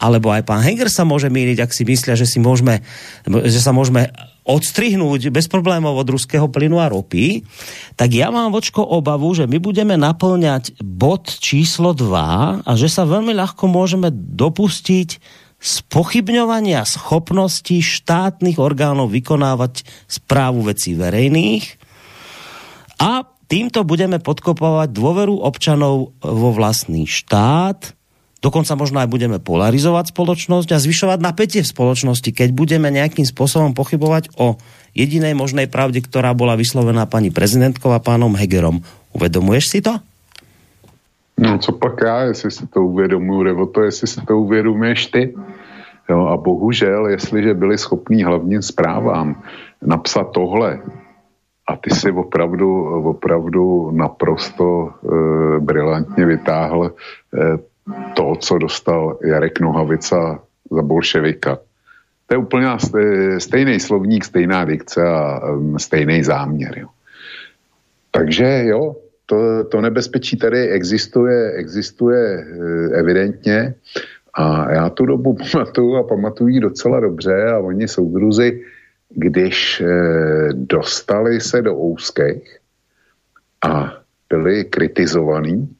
[0.01, 2.81] alebo aj pán Heger sa môže míliť, ak si myslia, že, si môžeme,
[3.29, 4.09] že sa môžeme
[4.51, 7.47] odstrihnúť bez problémov od ruského plynu a ropy,
[7.95, 13.07] tak ja mám vočko obavu, že my budeme naplňať bod číslo 2 a že sa
[13.07, 15.23] veľmi ľahko môžeme dopustiť
[15.61, 21.77] spochybňovania schopností štátnych orgánov vykonávať správu vecí verejných.
[23.01, 28.00] A týmto budeme podkopovať dôveru občanov vo vlastný štát,
[28.40, 33.76] dokonca možno aj budeme polarizovať spoločnosť a zvyšovať napätie v spoločnosti, keď budeme nejakým spôsobom
[33.76, 34.57] pochybovať o
[34.96, 38.83] jedinej možnej pravde, ktorá bola vyslovená pani prezidentkou a pánom Hegerom.
[39.14, 40.00] Uvedomuješ si to?
[41.40, 45.35] No co pak já, jestli si to uvědomuji, nebo to, jestli si to uvědomuješ ty.
[46.11, 49.42] Jo, a bohužel, jestliže byli schopní hlavním zprávám
[49.83, 50.81] napsat tohle,
[51.70, 54.90] a ty si opravdu, opravdu naprosto e,
[55.61, 56.90] brilantně vytáhl e,
[58.14, 61.59] to, co dostal Jarek Nohavica za bolševika.
[62.26, 62.66] To je úplně
[63.38, 66.79] stejný slovník, stejná dikce a um, stejný záměr.
[66.79, 66.88] Jo.
[68.11, 72.44] Takže jo, to, to nebezpečí tady existuje, existuje e,
[72.98, 73.74] evidentně
[74.35, 78.62] a já tu dobu pamatuju a pamatuju docela dobře a oni soudruzi,
[79.09, 79.87] když e,
[80.53, 82.59] dostali se do úzkých
[83.66, 83.94] a
[84.29, 85.76] byli kritizovaní,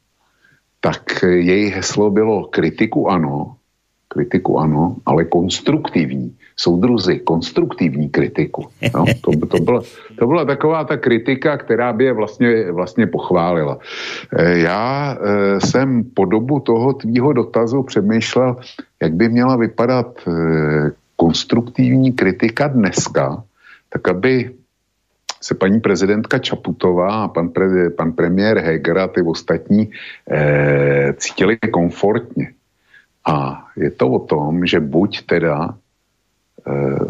[0.81, 3.55] tak jejich heslo bylo kritiku ano,
[4.07, 6.35] kritiku ano, ale konstruktivní.
[6.57, 8.67] Soudruzi, konstruktivní kritiku.
[8.93, 9.81] No, to, to, byla,
[10.19, 13.79] to byla taková ta kritika, která by je vlastně, vlastně pochválila.
[14.37, 18.57] Eh, já eh, jsem po dobu toho tvýho dotazu přemýšlel,
[19.01, 23.43] jak by měla vypadat eh, konstruktivní kritika dneska,
[23.89, 24.51] tak aby
[25.41, 29.91] se paní prezidentka Čaputová a pan, pre, pan premiér Heger a ty ostatní
[30.31, 32.53] eh, cítili komfortně.
[33.25, 35.75] A je to o tom, že buď teda
[36.67, 37.05] eh,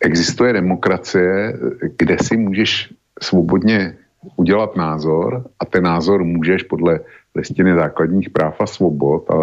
[0.00, 1.58] existuje demokracie,
[1.96, 3.96] kde si můžeš svobodně
[4.36, 7.00] udělat názor a ten názor můžeš podle
[7.34, 9.34] listiny základních práv a svobod a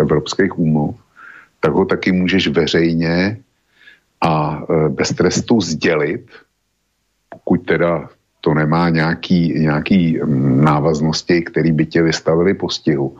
[0.00, 0.96] evropských úmluv,
[1.60, 3.38] tak ho taky můžeš veřejně
[4.20, 6.26] a eh, bez trestu sdělit,
[7.36, 8.08] pokud teda
[8.40, 13.18] to nemá nějaký, nějaký mm, návaznosti, který by tě vystavili postihu.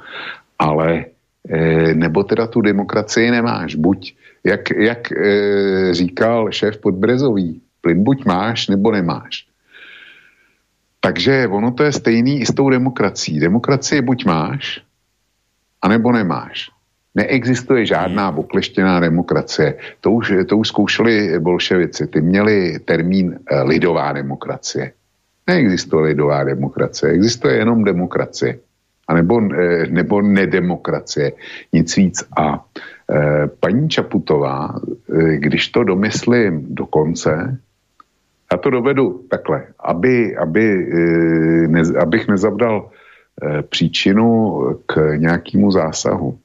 [0.59, 1.05] Ale
[1.49, 3.75] e, nebo teda tu demokracii nemáš.
[3.75, 9.47] Buď, jak, jak e, říkal šéf Podbrezový, plyn buď máš, nebo nemáš.
[11.01, 13.41] Takže ono to je stejný i s tou demokracií.
[13.41, 14.83] Demokracie buď máš,
[15.83, 16.71] anebo nemáš.
[17.17, 19.75] Neexistuje žádná okleštěná demokracie.
[20.01, 22.07] To už, to už zkoušeli bolševici.
[22.07, 24.93] Ty měli termín eh, lidová demokracie.
[25.47, 28.59] Neexistuje lidová demokracie, existuje jenom demokracie.
[29.09, 31.33] A nebo, eh, nebo nedemokracie.
[31.73, 32.25] Nic víc.
[32.37, 32.65] A
[33.07, 34.75] e, paní Čaputová,
[35.37, 37.59] když to domyslím do konce,
[38.53, 40.87] já to dovedu takhle, aby, aby,
[41.71, 42.91] ne, abych nezavdal
[43.71, 46.39] příčinu k nějakému zásahu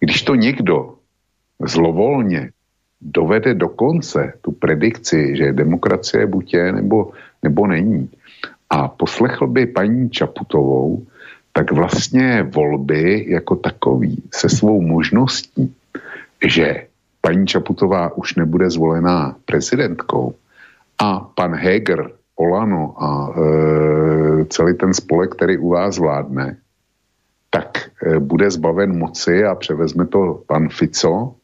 [0.00, 0.94] když to někdo
[1.66, 2.50] zlovolně
[3.00, 8.10] dovede do konce tu predikci, že demokracie buď je nebo, nebo není,
[8.70, 11.06] a poslechl by paní Čaputovou,
[11.52, 15.74] tak vlastně volby jako takový se svou možností,
[16.46, 16.86] že
[17.20, 20.34] paní Čaputová už nebude zvolená prezidentkou
[20.98, 26.56] a pan Heger, Olano a e, celý ten spolek, který u vás vládne,
[27.56, 31.34] tak e, bude zbaven moci a převezme to pan Fico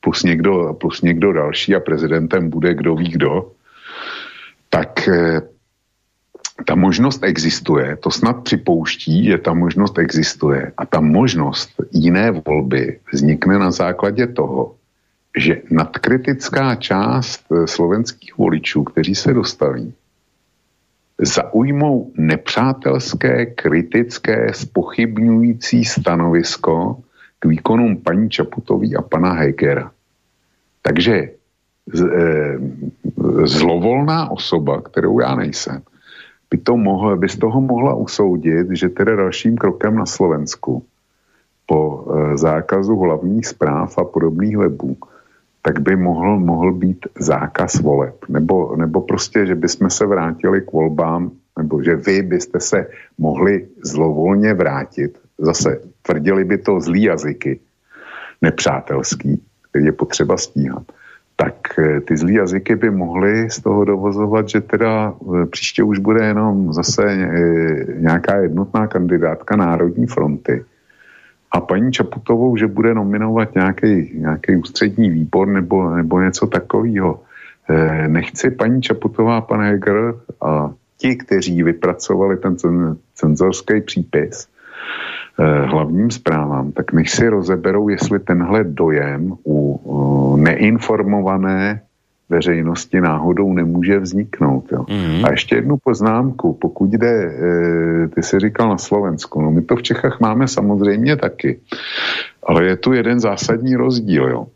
[0.00, 3.52] plus někdo, plus někdo další a prezidentem bude kdo ví kdo,
[4.70, 5.42] tak e,
[6.66, 10.72] ta možnost existuje, to snad připouští, že ta možnost existuje.
[10.76, 14.74] A ta možnost jiné volby vznikne na základě toho,
[15.38, 19.94] že nadkritická část eh, slovenských voličů, kteří se dostaví,
[21.18, 26.98] zaujmou nepřátelské, kritické, spochybňující stanovisko
[27.38, 29.90] k výkonům paní Čaputový a pana Hegera.
[30.82, 31.30] Takže e,
[33.44, 35.82] zlovolná osoba, kterou já nejsem,
[36.50, 40.84] by, to mohl, by z toho mohla usoudit, že teda dalším krokem na Slovensku
[41.66, 44.96] po e, zákazu hlavních zpráv a podobných webů,
[45.64, 48.16] tak by mohl, mohl být zákaz voleb.
[48.28, 52.86] Nebo, nebo prostě, že bychom se vrátili k volbám, nebo že vy byste se
[53.18, 55.18] mohli zlovolně vrátit.
[55.38, 57.60] Zase tvrdili by to zlý jazyky,
[58.42, 60.84] nepřátelský, který je potřeba stíhat
[61.36, 65.98] tak eh, ty zlý jazyky by mohly z toho dovozovat, že teda eh, příště už
[65.98, 70.64] bude jenom zase eh, nějaká jednotná kandidátka Národní fronty.
[71.54, 77.20] A paní Čaputovou, že bude nominovat nějaký, nějaký ústřední výbor nebo, nebo něco takového.
[78.06, 82.56] Nechci paní Čaputová, pan Heger a ti, kteří vypracovali ten
[83.14, 84.48] cenzorský přípis,
[85.40, 91.82] Eh, hlavním zprávám, tak nech si rozeberou, jestli tenhle dojem u neinformované
[92.34, 94.64] veřejnosti náhodou nemůže vzniknout.
[94.72, 94.84] Jo.
[94.90, 95.24] Mm.
[95.24, 99.76] A ještě jednu poznámku, pokud jde, e, ty jsi říkal na Slovensku, no my to
[99.76, 101.60] v Čechách máme samozřejmě taky,
[102.42, 104.28] ale je tu jeden zásadní rozdíl.
[104.28, 104.46] Jo.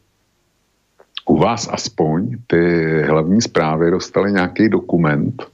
[1.28, 2.62] U vás aspoň ty
[3.06, 5.46] hlavní zprávy dostaly nějaký dokument,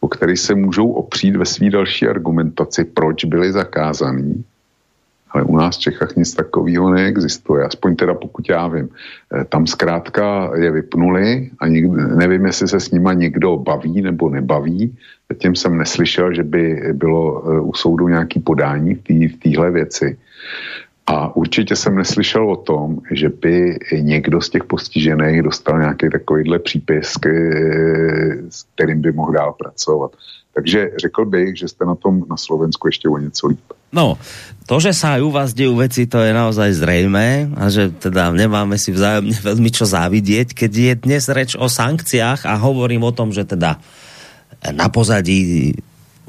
[0.00, 4.44] o který se můžou opřít ve své další argumentaci, proč byly zakázaný.
[5.36, 8.88] Ale u nás v Čechách nic takového neexistuje, aspoň teda pokud já vím.
[8.88, 14.32] Eh, tam zkrátka je vypnuli a nikdo, nevím, jestli se s nima někdo baví nebo
[14.32, 14.96] nebaví.
[15.28, 20.16] Zatím jsem neslyšel, že by bylo eh, u soudu nějaký podání v téhle věci.
[21.06, 26.58] A určitě jsem neslyšel o tom, že by někdo z těch postižených dostal nějaký takovýhle
[26.58, 27.12] přípis,
[28.48, 30.16] s kterým by mohl dál pracovat.
[30.56, 33.60] Takže řekl bych, že jste na tom na Slovensku ještě o něco líp.
[33.92, 34.18] No,
[34.66, 38.34] to, že sa aj u vás dejú veci, to je naozaj zrejmé a že teda
[38.34, 43.14] nemáme si vzájomne veľmi čo závidieť, keď je dnes reč o sankciách a hovorím o
[43.14, 43.78] tom, že teda
[44.74, 45.70] na pozadí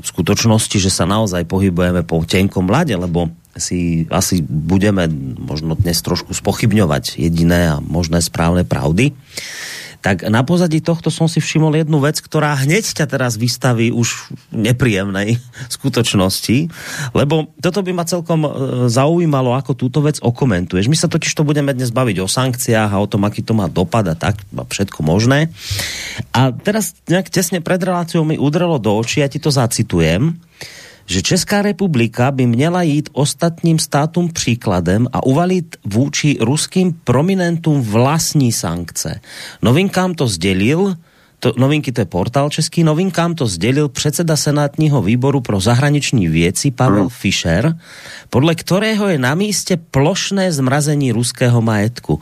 [0.06, 5.10] skutočnosti, že sa naozaj pohybujeme po tenkom mlade, lebo si asi budeme
[5.42, 9.18] možno dnes trošku spochybňovať jediné a možné správne pravdy.
[10.02, 14.32] Tak na pozadí tohto som si všimol jednu vec, ktorá hneď ťa teraz vystaví už
[14.54, 15.42] nepríjemnej
[15.76, 16.70] skutočnosti,
[17.18, 18.50] lebo toto by ma celkom e,
[18.88, 20.88] zaujímalo, ako túto vec okomentuješ.
[20.88, 23.66] My sa totiž to budeme dnes baviť o sankciách a o tom, aký to má
[23.66, 25.50] dopad a tak, a všetko možné.
[26.32, 30.38] A teraz nejak tesne pred reláciou mi udrelo do očí, ja ti to zacitujem
[31.08, 38.52] že Česká republika by měla jít ostatním státům příkladem a uvalit vůči ruským prominentům vlastní
[38.52, 39.20] sankce.
[39.62, 40.96] Novinkám to sdělil
[41.40, 46.72] to, novinky, to je portál český, novinkám to sdělil předseda Senátního výboru pro zahraniční věci
[46.72, 47.10] Pavel no.
[47.10, 47.78] Fischer,
[48.30, 52.20] podle kterého je na místě plošné zmrazení ruského majetku.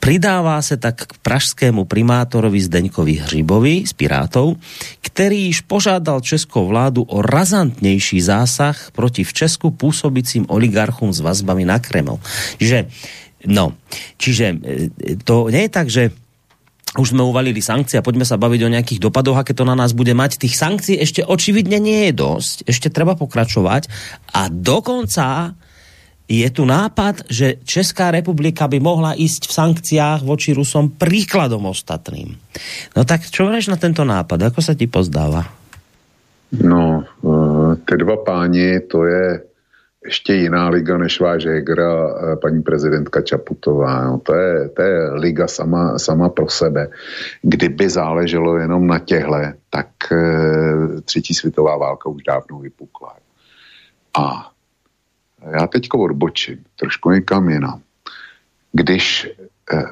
[0.00, 4.56] Pridává se tak k pražskému primátorovi Zdeňkovi Hřibovi z Pirátov,
[5.00, 11.64] který již požádal českou vládu o razantnější zásah proti v Česku působícím oligarchům s vazbami
[11.64, 12.20] na Kreml.
[12.60, 12.86] Že,
[13.46, 13.72] no,
[14.16, 14.88] čiže e,
[15.24, 16.12] to nie je tak, že
[16.94, 19.90] už sme uvalili sankcie a poďme sa baviť o nejakých dopadoch, aké to na nás
[19.90, 20.38] bude mať.
[20.38, 23.90] Tých sankcií ešte očividne nie je dosť, ešte treba pokračovať
[24.30, 25.58] a dokonca
[26.24, 32.32] je tu nápad, že Česká republika by mohla ísť v sankciách voči Rusom príkladom ostatným.
[32.96, 34.48] No tak čo hovoríš na tento nápad?
[34.48, 35.44] Ako sa ti pozdáva?
[36.54, 39.42] No, eh, ty dva páni, to je
[40.04, 44.04] ještě jiná liga než váš Heger a paní prezidentka Čaputová.
[44.04, 46.88] No, to, je, to je liga sama, sama pro sebe.
[47.42, 53.16] Kdyby záleželo jenom na těhle, tak e, třetí světová válka už dávno vypukla.
[54.18, 54.50] A
[55.50, 57.80] já teďko odbočím trošku někam jinam.
[58.72, 59.30] Když
[59.72, 59.82] e,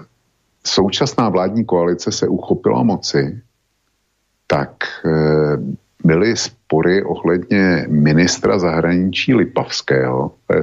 [0.66, 3.40] současná vládní koalice se uchopila moci,
[4.46, 5.10] tak e,
[6.04, 6.36] byly
[6.72, 10.62] spory ohledně ministra zahraničí Lipavského, to je,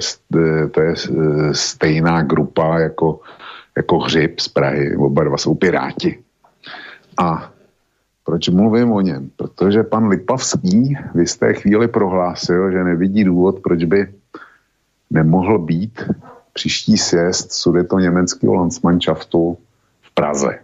[0.71, 0.93] to je
[1.51, 3.19] stejná grupa jako,
[3.77, 6.19] jako Hřib z Prahy, oba dva jsou piráti.
[7.21, 7.53] A
[8.25, 9.29] proč mluvím o něm?
[9.35, 14.07] Protože pan Lipavský v jisté chvíli prohlásil, že nevidí důvod, proč by
[15.09, 16.01] nemohl být
[16.53, 19.57] příští sjezd sudeto německého Landsmannschaftu
[20.01, 20.59] v Praze.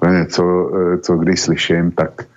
[0.00, 0.42] To je něco,
[0.74, 2.33] eh, co když slyším, tak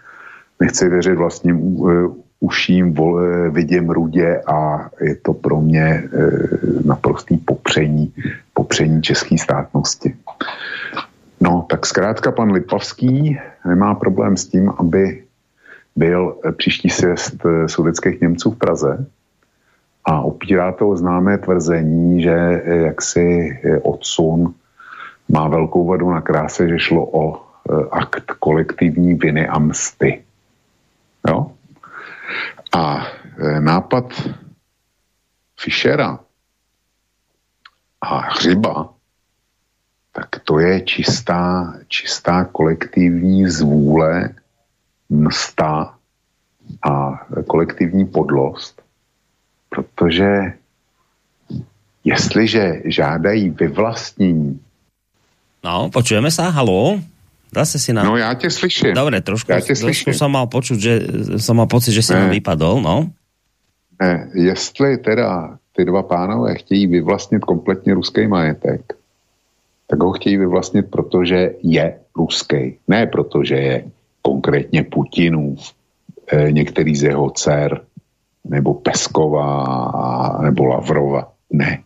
[0.60, 6.10] nechci věřit vlastním eh, uším, eh, vidím rudě a je to pro mě
[6.86, 8.14] naprostý popření,
[8.54, 10.16] popření české státnosti.
[11.42, 15.24] No, tak zkrátka pan Lipavský nemá problém s tím, aby
[15.96, 19.06] byl příští sjezd sudeckých Němců v Praze
[20.06, 24.54] a opírá to o známé tvrzení, že jaksi odsun
[25.30, 30.24] má velkou vadu na kráse, že šlo o Eh, akt kolektivní viny a msty.
[31.28, 31.52] Jo?
[32.74, 33.08] A
[33.38, 34.14] eh, nápad
[35.60, 36.20] Fischera
[38.02, 38.94] a Hřiba,
[40.12, 44.30] tak to je čistá, čistá kolektivní zvůle,
[45.10, 45.98] msta
[46.90, 48.82] a kolektivní podlost,
[49.70, 50.54] protože
[52.04, 54.60] jestliže žádají vyvlastnění.
[55.64, 57.02] No, počujeme se, halo?
[57.56, 58.04] Zase si na...
[58.04, 58.94] No já tě slyším.
[58.94, 60.94] Dobre, trošku, já tě trošku som mal počuť, že
[61.40, 62.20] som mal pocit, že si ne.
[62.20, 63.10] nám vypadol, no.
[64.02, 68.94] Ne, jestli teda ty dva pánové chtějí vyvlastnit kompletně ruský majetek,
[69.88, 71.86] tak ho chtějí vyvlastnit, protože je
[72.16, 72.78] ruský.
[72.88, 73.86] Ne protože je
[74.22, 75.74] konkrétně Putinův,
[76.28, 77.82] e, některý z jeho dcer,
[78.46, 81.32] nebo Peskova, nebo Lavrova.
[81.52, 81.84] Ne.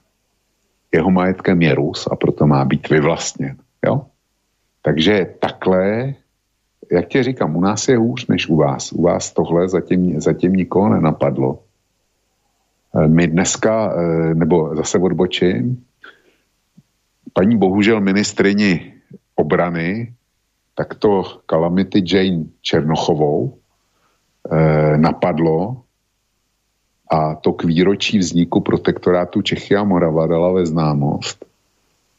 [0.92, 3.56] Jeho majetkem je Rus a proto má být vyvlastněn.
[3.86, 4.02] Jo?
[4.82, 6.14] Takže takhle,
[6.92, 8.92] jak tě říkám, u nás je hůř než u vás.
[8.92, 11.60] U vás tohle zatím, zatím nikoho nenapadlo.
[12.96, 15.86] E, my dneska, e, nebo zase odbočím,
[17.34, 18.94] paní bohužel ministrini
[19.36, 20.14] obrany,
[20.76, 23.58] tak to Calamity Jane Černochovou
[24.52, 25.84] eh, napadlo
[27.12, 31.46] a to k výročí vzniku protektorátu Čechy a Morava dala ve známost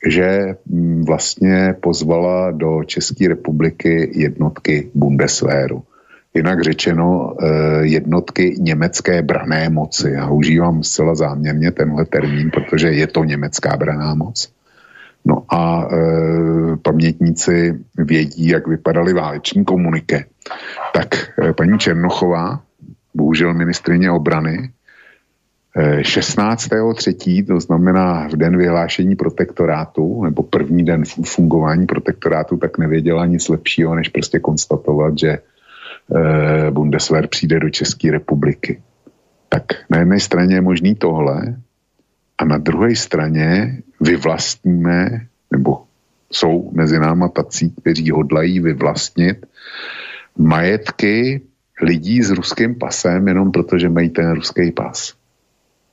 [0.06, 5.82] že mm, vlastně pozvala do České republiky jednotky Bundeswehru.
[6.34, 7.46] Jinak řečeno eh,
[7.86, 10.10] jednotky německé brané moci.
[10.10, 14.52] Já užívám zcela záměrně tenhle termín, protože je to německá braná moc.
[15.24, 15.96] No a e,
[16.76, 20.24] pamětníci vědí, jak vypadaly váleční komunike.
[20.94, 22.62] Tak e, paní Černochová,
[23.14, 24.70] bohužel ministrině obrany,
[25.76, 33.26] 16.3., eh, to znamená v den vyhlášení protektorátu, nebo první den fungování protektorátu, tak nevěděla
[33.26, 38.82] nic lepšího, než prostě konstatovat, že eh, Bundeswehr přijde do České republiky.
[39.48, 41.56] Tak na jedné straně je možný tohle
[42.38, 45.20] a na druhé straně vyvlastníme,
[45.50, 45.82] nebo
[46.32, 49.46] jsou mezi náma tací, kteří hodlají vyvlastnit
[50.38, 51.40] majetky
[51.82, 55.21] lidí s ruským pasem jenom protože mají ten ruský pas.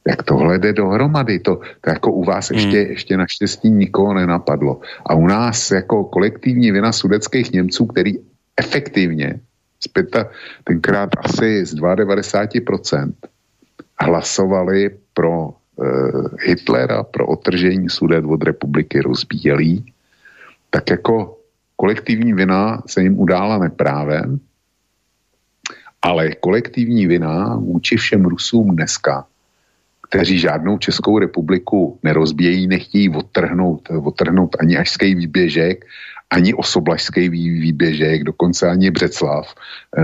[0.08, 1.40] Jak tohle jde dohromady?
[1.40, 2.90] To, to jako u vás ještě, hmm.
[2.90, 4.82] ještě naštěstí nikoho nenapadlo.
[5.06, 8.14] A u nás jako kolektivní vina sudeckých Němců, který
[8.58, 9.40] efektivně
[9.80, 10.30] zpěta,
[10.64, 13.14] tenkrát asi z 92%
[14.02, 15.54] hlasovali pro e,
[16.48, 19.94] Hitlera, pro otržení sudet od republiky rozbíjelý,
[20.70, 21.38] tak jako
[21.76, 24.40] kolektivní vina se jim udála neprávem,
[26.02, 29.26] ale kolektivní vina vůči všem Rusům dneska
[30.10, 35.86] kteří žádnou Českou republiku nerozbějí, nechtějí odtrhnout, odtrhnout ani ažský výběžek,
[36.30, 39.56] ani osoblažský výběžek, dokonce ani Břeclav,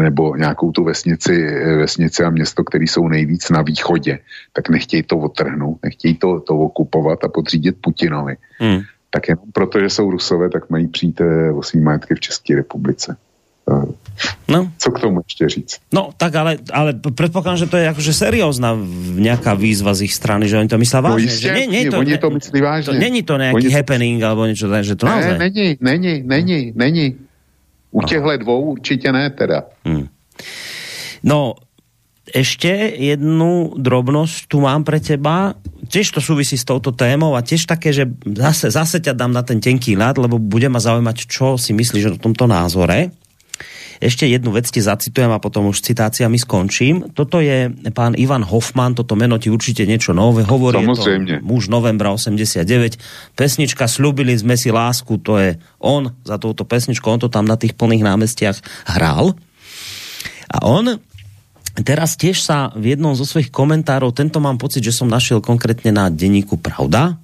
[0.01, 1.47] nebo nějakou tu vesnici,
[1.78, 4.20] vesnici a město, které jsou nejvíc na východě,
[4.53, 8.38] tak nechtějí to odtrhnout, nechtějí to, to okupovat a podřídit Putinovi.
[8.60, 8.82] Hmm.
[9.10, 12.56] Tak jenom proto, že jsou rusové, tak mají přijít eh, o svý majetky v České
[12.56, 13.18] republice.
[14.47, 14.72] No.
[14.78, 15.76] Co k tomu ještě říct?
[15.93, 18.78] No, tak ale, ale předpokládám, že to je jakože seriózna
[19.16, 21.11] nějaká výzva z ich strany, že oni to myslí vážně.
[21.11, 22.93] No jistě, že nie, nie, to, oni to myslí vážně.
[22.93, 23.70] To, není to nějaký oni...
[23.70, 25.38] happening alebo něco, že to ne, naozaj.
[25.39, 27.16] není, není, není, není.
[27.91, 29.63] U těchto dvou určitě ne teda.
[29.86, 30.07] Hmm.
[31.24, 31.55] No,
[32.30, 35.57] ešte jednu drobnosť tu mám pre teba.
[35.86, 39.45] Tiež to súvisí s touto témou a tiež také, že zase, zase ťa dám na
[39.45, 43.13] ten tenký ľad, lebo bude ma zaujímať, čo si myslíš o tomto názore.
[44.03, 47.11] Ešte jednu vec ti zacitujem a potom už citáciami skončím.
[47.15, 50.83] Toto je pán Ivan Hoffman, toto meno ti určite niečo nové hovorí.
[50.83, 51.39] Samozrejme.
[51.39, 53.35] To muž novembra 89.
[53.35, 57.55] Pesnička Sľubili sme si lásku, to je on za touto pesničkou, on to tam na
[57.55, 58.57] tých plných námestiach
[58.95, 59.35] hrál.
[60.51, 61.01] A on
[61.83, 65.91] teraz tiež sa v jednom zo svojich komentárov, tento mám pocit, že som našiel konkrétne
[65.91, 67.19] na denníku Pravda,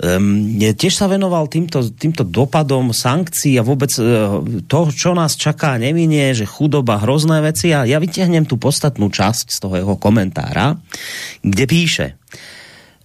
[0.00, 5.76] um, tiež sa venoval týmto, týmto dopadom sankcií a vôbec uh, to, čo nás čaká,
[5.76, 10.80] neminie, že chudoba, hrozné veci a ja vytiahnem tú podstatnú časť z toho jeho komentára,
[11.44, 12.06] kde píše,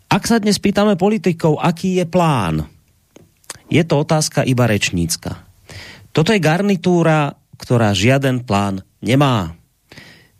[0.07, 2.63] ak sa dnes pýtame politikov, aký je plán,
[3.67, 5.43] je to otázka iba rečnícka.
[6.15, 9.53] Toto je garnitúra, ktorá žiaden plán nemá.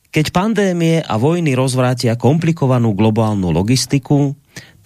[0.07, 4.33] Keď pandémie a vojny rozvrátia komplikovanú globálnu logistiku,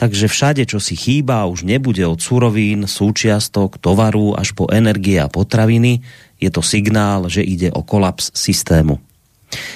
[0.01, 5.29] takže všade, čo si chýba, už nebude od surovín, súčiastok, tovaru až po energie a
[5.29, 6.01] potraviny,
[6.41, 8.97] je to signál, že ide o kolaps systému.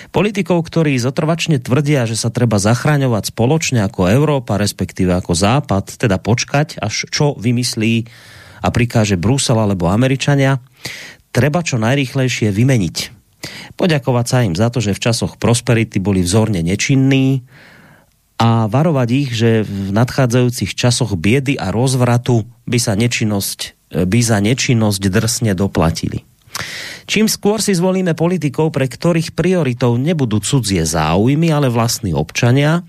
[0.09, 6.17] Politikov, ktorí zotrvačne tvrdia, že sa treba zachraňovať spoločne ako Európa, respektíve ako Západ, teda
[6.17, 8.07] počkať, až čo vymyslí
[8.65, 10.57] a prikáže Brusel alebo Američania,
[11.29, 12.97] treba čo najrychlejšie vymeniť.
[13.77, 17.45] Poďakovať sa im za to, že v časoch prosperity boli vzorne nečinní
[18.35, 23.59] a varovať ich, že v nadchádzajúcich časoch biedy a rozvratu by, sa nečinnosť,
[24.05, 26.27] by za nečinnosť drsne doplatili.
[27.05, 32.83] Čím skôr si zvolíme politikov, pre ktorých prioritou nebudú cudzie záujmy, ale vlastní občania,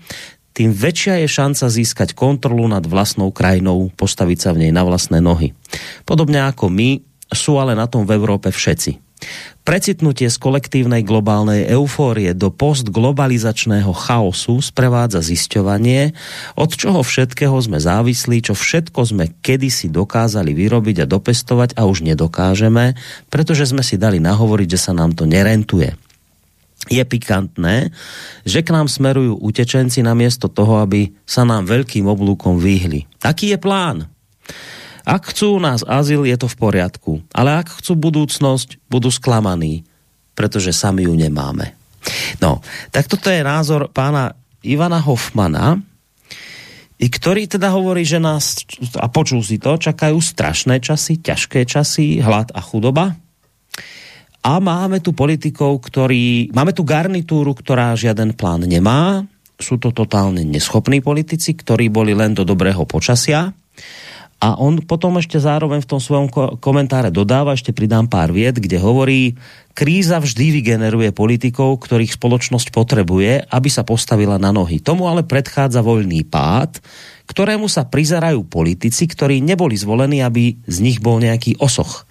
[0.57, 5.21] tým väčšia je šanca získať kontrolu nad vlastnou krajinou, postaviť sa v nej na vlastné
[5.21, 5.53] nohy.
[6.01, 6.97] Podobne ako my,
[7.29, 9.06] sú ale na tom v Európe všetci.
[9.67, 16.15] Precitnutie z kolektívnej globálnej eufórie do postglobalizačného chaosu sprevádza zisťovanie,
[16.55, 22.07] od čoho všetkého sme závislí, čo všetko sme kedysi dokázali vyrobiť a dopestovať a už
[22.07, 22.95] nedokážeme,
[23.27, 25.99] pretože sme si dali nahovoriť, že sa nám to nerentuje.
[26.87, 27.91] Je pikantné,
[28.47, 33.03] že k nám smerujú utečenci namiesto toho, aby sa nám veľkým oblúkom vyhli.
[33.19, 34.07] Aký je plán?
[35.07, 37.23] Ak chcú nás azyl, je to v poriadku.
[37.31, 39.87] Ale ak chcú budúcnosť, budú sklamaní,
[40.35, 41.79] pretože sami ju nemáme.
[42.43, 42.59] No,
[42.91, 44.35] tak toto je názor pána
[44.67, 45.79] Ivana Hoffmana,
[46.97, 48.67] i ktorý teda hovorí, že nás,
[48.99, 53.15] a počul si to, čakajú strašné časy, ťažké časy, hlad a chudoba.
[54.43, 59.23] A máme tu politikov, ktorí, máme tu garnitúru, ktorá žiaden plán nemá.
[59.55, 63.55] Sú to totálne neschopní politici, ktorí boli len do dobrého počasia
[64.37, 66.29] a on potom ešte zároveň v tom svojom
[66.61, 69.33] komentáre dodáva, ešte pridám pár vied, kde hovorí,
[69.73, 74.77] kríza vždy vygeneruje politikov, ktorých spoločnosť potrebuje, aby sa postavila na nohy.
[74.77, 76.77] Tomu ale predchádza voľný pád,
[77.25, 82.05] ktorému sa prizerajú politici, ktorí neboli zvolení, aby z nich bol nejaký osoch.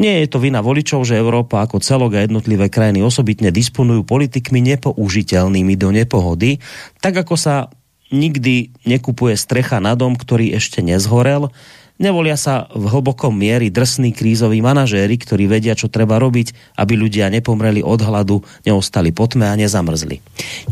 [0.00, 4.64] Nie je to vina voličov, že Európa ako celok a jednotlivé krajiny osobitne disponujú politikmi
[4.74, 6.58] nepoužiteľnými do nepohody,
[7.04, 7.68] tak ako sa
[8.14, 11.50] nikdy nekupuje strecha na dom, ktorý ešte nezhorel.
[11.94, 17.30] Nevolia sa v hlbokom miery drsní krízoví manažéri, ktorí vedia, čo treba robiť, aby ľudia
[17.30, 20.18] nepomreli od hladu, neostali potme a nezamrzli.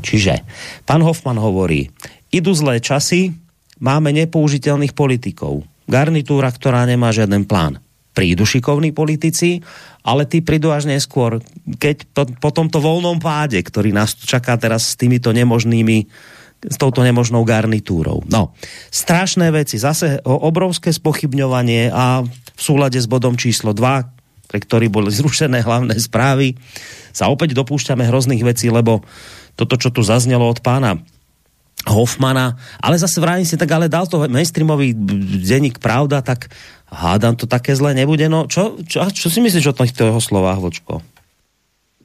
[0.02, 0.42] Čiže
[0.82, 1.94] pán Hoffman hovorí,
[2.34, 3.34] idú zlé časy,
[3.78, 7.78] máme nepoužiteľných politikov, garnitúra, ktorá nemá žiaden plán.
[8.12, 9.64] Prídu šikovní politici,
[10.04, 11.40] ale tí prídu až neskôr,
[11.78, 16.10] keď po, po tomto voľnom páde, ktorý nás čaká teraz s týmito nemožnými
[16.62, 18.22] s touto nemožnou garnitúrou.
[18.30, 18.54] No,
[18.94, 25.10] strašné veci, zase obrovské spochybňovanie a v súlade s bodom číslo 2, pre ktorý boli
[25.18, 26.54] zrušené hlavné správy,
[27.10, 29.02] sa opäť dopúšťame hrozných vecí, lebo
[29.58, 31.02] toto, čo tu zaznelo od pána
[31.82, 34.94] Hoffmana, ale zase vrátim si, tak ale dal to mainstreamový
[35.42, 36.46] denník Pravda, tak
[36.86, 38.30] hádam to také zle nebude.
[38.30, 41.02] No, čo, čo, čo si myslíš o týchto jeho slovách, Vočko?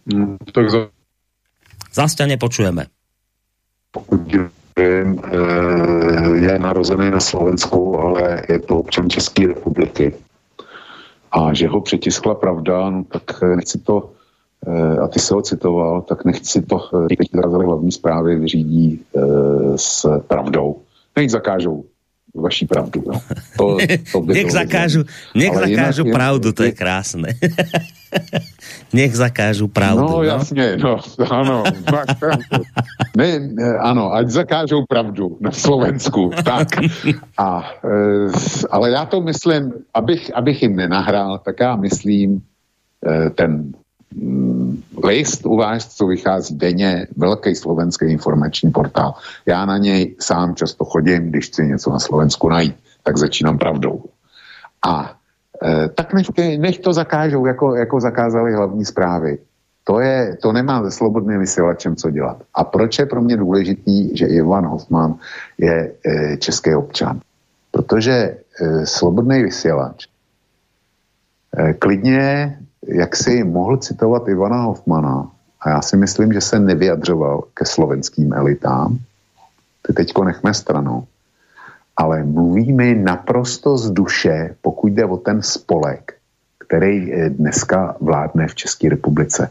[0.09, 0.89] Mm, tak za...
[1.93, 2.96] Zase ťa nepočujeme
[3.91, 4.35] pokud
[4.77, 10.13] vím, eh, je narozený na Slovensku, ale je to občan České republiky.
[11.31, 14.09] A že ho přetiskla pravda, no tak nechci to,
[14.67, 19.21] eh, a ty se ho citoval, tak nechci to, teď hlavní zprávy vyřídí eh,
[19.75, 20.81] s pravdou.
[21.15, 21.85] Nech zakážou
[22.35, 23.03] vaší pravdu.
[23.07, 23.21] No.
[23.57, 23.77] To,
[24.11, 25.03] to by nech zakážu,
[25.35, 27.29] nech zakážu jinak, pravdu, to je krásné.
[28.93, 30.01] nech zakážu pravdu.
[30.01, 30.23] No, no?
[30.23, 30.99] jasně, no,
[31.29, 31.63] ano.
[33.17, 36.67] ne, ne, ano, ať zakážou pravdu na Slovensku, tak.
[37.37, 38.31] A, e,
[38.71, 42.41] ale já to myslím, abych, abych jim nenahrál, tak já myslím
[43.05, 43.73] e, ten
[45.03, 49.13] list u vás, co vychází denně, velký slovenský informační portál.
[49.45, 54.03] Já na něj sám často chodím, když chci něco na Slovensku najít, tak začínám pravdou.
[54.87, 55.17] A
[55.63, 56.27] e, tak nech,
[56.57, 59.37] nech to zakážou, jako, jako zakázali hlavní zprávy.
[59.83, 62.37] To, je, to nemá se slobodným vysílačem co dělat.
[62.53, 65.15] A proč je pro mě důležitý, že Ivan Hoffman
[65.57, 67.19] je e, český občan?
[67.71, 68.35] Protože e,
[68.85, 70.07] slobodný vysílač
[71.57, 77.43] e, klidně jak si mohl citovat Ivana Hoffmana a já si myslím, že se nevyjadřoval
[77.53, 78.97] ke slovenským elitám,
[79.81, 81.03] ty teďko nechme stranou,
[81.97, 86.13] ale mluví mi naprosto z duše, pokud jde o ten spolek,
[86.67, 89.49] který eh, dneska vládne v České republice.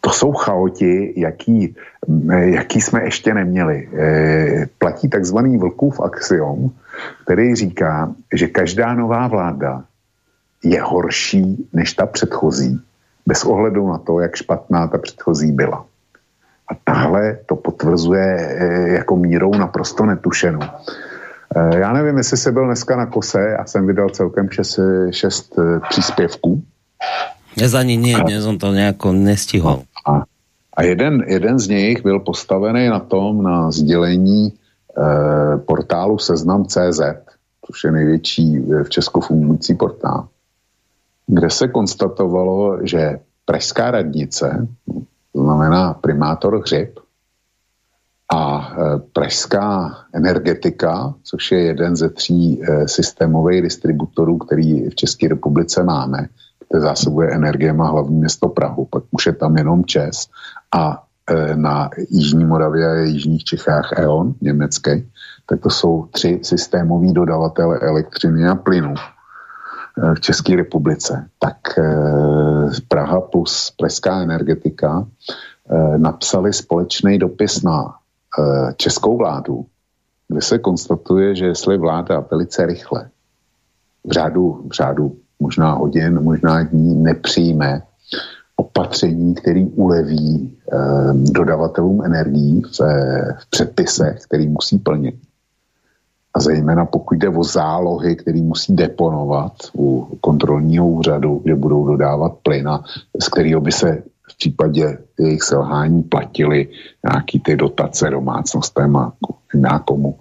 [0.00, 1.76] To jsou chaoti, jaký,
[2.30, 3.88] eh, jaký jsme ještě neměli.
[3.92, 6.70] E, platí takzvaný vlkův axiom,
[7.24, 9.84] který říká, že každá nová vláda
[10.64, 12.80] je horší než ta předchozí,
[13.26, 15.84] bez ohledu na to, jak špatná ta předchozí byla.
[16.68, 20.60] A tahle to potvrzuje jako mírou naprosto netušenou.
[21.56, 24.80] Eh, já nevím, jestli jsi byl dneska na kose, já jsem vydal celkem šest,
[25.10, 26.62] šest eh, příspěvků.
[27.56, 29.82] Dnes ani nie, dnes on to nějak nestihol.
[30.06, 30.22] A,
[30.76, 37.00] a jeden, jeden z nich byl postavený na tom, na sdělení eh, portálu Seznam.cz,
[37.66, 40.28] což je největší v Česku fungující portál,
[41.30, 44.68] kde se konstatovalo, že Pražská radnice,
[45.32, 46.98] to znamená primátor Hřib,
[48.34, 55.28] a e, pražská energetika, což je jeden ze tří e, systémových distributorů, který v České
[55.28, 56.28] republice máme,
[56.64, 60.26] které zásobuje energie, má hlavní město Prahu, pak už je tam jenom Čes
[60.74, 65.10] a e, na Jižní Moravě a Jižních Čechách E.ON, německý,
[65.46, 68.94] tak to jsou tři systémoví dodavatele elektřiny a plynu
[70.14, 71.28] v České republice.
[71.38, 71.56] Tak
[72.88, 75.06] Praha plus Pražská energetika
[75.96, 78.00] napsali společný dopis na
[78.38, 79.66] Eh, českou vládu,
[80.28, 83.08] kde se konstatuje, že jestli vláda velice rychle,
[84.04, 87.82] v řádu, v řádu možná hodin, možná dní nepřijme
[88.56, 90.76] opatření, který uleví eh,
[91.14, 92.80] dodavatelům energií v,
[93.38, 95.14] v předpisech, který musí plnit.
[96.34, 102.32] A zejména pokud jde o zálohy, který musí deponovat u kontrolního úřadu, kde budou dodávat
[102.42, 102.84] plyna,
[103.22, 104.02] z kterého by se
[104.40, 106.68] případě jejich selhání platili
[107.12, 109.12] nějaký ty dotace domácnostem a
[109.54, 110.18] nějakomu.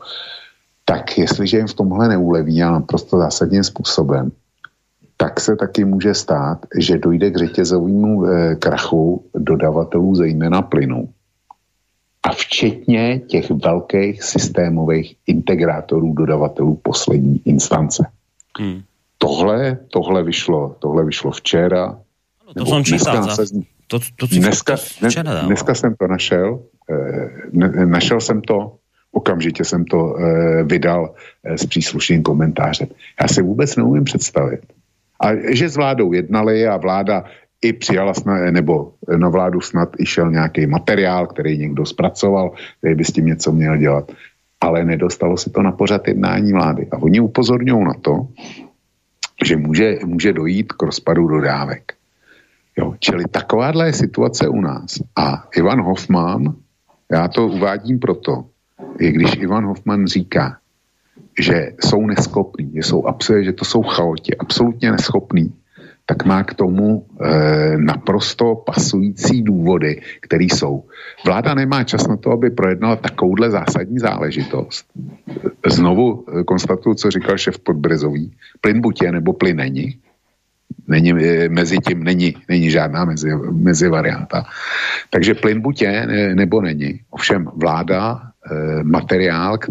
[0.86, 4.32] Tak jestliže jim v tomhle neuleví a naprosto zásadním způsobem,
[5.18, 11.07] tak se taky může stát, že dojde k řetězovému e, krachu dodavatelů zejména plynu.
[12.24, 18.05] A včetně těch velkých systémových integrátorů dodavatelů poslední instance.
[18.59, 18.82] Hmm.
[19.17, 21.99] Tohle, tohle, vyšlo, tohle vyšlo včera.
[22.47, 23.36] No, to jsem čítal.
[23.36, 23.45] Za...
[23.88, 25.09] To, to dneska, ne,
[25.45, 26.59] dneska jsem to našel,
[26.89, 28.76] eh, ne, našel jsem to,
[29.11, 31.13] okamžitě jsem to eh, vydal
[31.43, 32.88] eh, s příslušným komentářem.
[33.22, 34.61] Já si vůbec neumím představit.
[35.20, 37.24] A že s vládou jednali a vláda
[37.62, 42.95] i přijala snad, nebo na vládu snad i šel nějaký materiál, který někdo zpracoval, který
[42.95, 44.12] by s tím něco měl dělat.
[44.62, 46.88] Ale nedostalo se to na pořad jednání vlády.
[46.91, 48.28] A oni upozorňují na to,
[49.45, 51.93] že může, může dojít k rozpadu dodávek.
[52.78, 54.99] Jo, čili takováhle je situace u nás.
[55.16, 56.55] A Ivan Hoffman,
[57.12, 58.45] já to uvádím proto,
[58.99, 60.57] i když Ivan Hoffman říká,
[61.39, 63.03] že jsou neschopní, že, jsou,
[63.41, 65.53] že to jsou chaoti, absolutně neschopní,
[66.10, 70.84] tak má k tomu e, naprosto pasující důvody, které jsou.
[71.26, 74.86] Vláda nemá čas na to, aby projednala takovouhle zásadní záležitost.
[75.68, 78.34] Znovu eh, konstatuju, co říkal šef Podbrezový.
[78.62, 79.97] Plyn buď je, nebo plyn není.
[80.88, 84.45] Není, eh, mezi tím není, není žádná mezi, mezi varianta.
[85.10, 86.99] Takže plyn buď je, nebo není.
[87.10, 89.68] Ovšem vláda e, materiál k,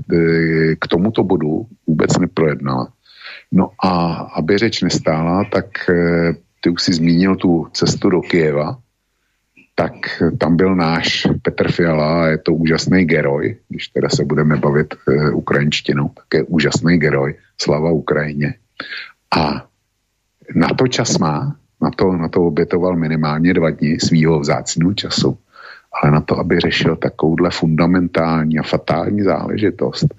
[0.79, 2.89] k tomuto bodu vůbec neprojednala.
[3.53, 8.79] No a aby řeč nestála, tak e, ty už si zmínil tu cestu do Kieva,
[9.75, 9.93] tak
[10.39, 15.31] tam byl náš Petr Fiala, je to úžasný geroj, když teda se budeme bavit e,
[15.31, 18.55] ukrajinštinou, tak je úžasný geroj, slava Ukrajině.
[19.37, 19.67] A
[20.55, 25.39] na to čas má, na to, na to obětoval minimálně dva dny svýho vzácného času,
[26.03, 30.15] ale na to, aby řešil takovouhle fundamentální a fatální záležitost,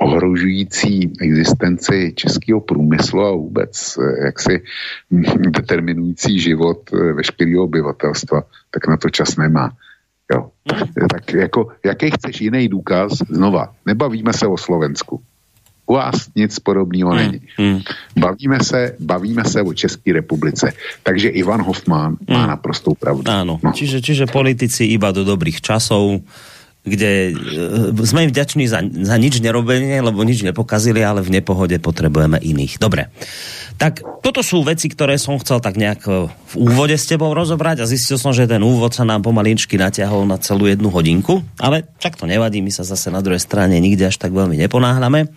[0.00, 4.62] ohrožující existenci českého průmyslu a vůbec eh, jaksi
[5.50, 9.72] determinující život eh, veškerého obyvatelstva, tak na to čas nemá.
[10.34, 10.50] Jo.
[10.72, 11.08] Mhm.
[11.08, 13.12] Tak jako, jaký chceš jiný důkaz?
[13.30, 15.22] Znova, nebavíme se o Slovensku.
[15.86, 17.18] U vás nic podobného hmm.
[17.18, 17.40] není.
[18.18, 20.72] Bavíme se, bavíme se o České republice.
[21.02, 22.38] Takže Ivan Hoffman hmm.
[22.38, 23.30] má naprostou pravdu.
[23.30, 23.70] Áno, no.
[23.70, 26.26] čiže, čiže politici iba do dobrých časov
[26.86, 31.76] kde e, sme im vďační za, za nič nerobenie, lebo nič nepokazili, ale v nepohode
[31.82, 32.78] potrebujeme iných.
[32.78, 33.10] Dobre.
[33.76, 37.84] Tak toto sú veci, ktoré som chcel tak nejak e, v úvode s tebou rozobrať
[37.84, 41.84] a zistil som, že ten úvod sa nám pomalinčky natiahol na celú jednu hodinku, ale
[42.00, 45.28] čak to nevadí, my sa zase na druhej strane nikde až tak veľmi neponáhľame.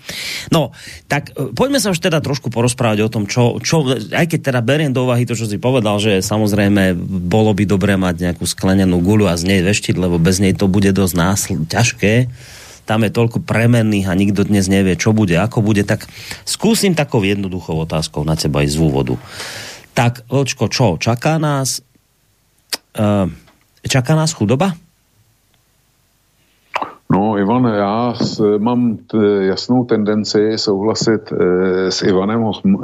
[0.53, 0.71] No,
[1.11, 3.83] tak e, poďme sa už teda trošku porozprávať o tom, čo, čo
[4.13, 6.95] aj keď teda beriem do úvahy to, čo si povedal, že samozrejme
[7.27, 10.71] bolo by dobré mať nejakú sklenenú gulu a z nej veštiť, lebo bez nej to
[10.71, 11.15] bude dosť
[11.47, 12.27] ťažké
[12.89, 16.09] tam je toľko premenných a nikto dnes nevie, čo bude, ako bude, tak
[16.41, 19.13] skúsim takou jednoduchou otázkou na teba aj z úvodu.
[19.93, 21.85] Tak, Vlčko, čo, čaká nás
[22.97, 23.29] uh,
[23.85, 24.73] čaká nás chudoba?
[27.11, 32.79] No, Ivan, já s, mám t, jasnou tendenci souhlasit e, s Ivanem Hoffm, e,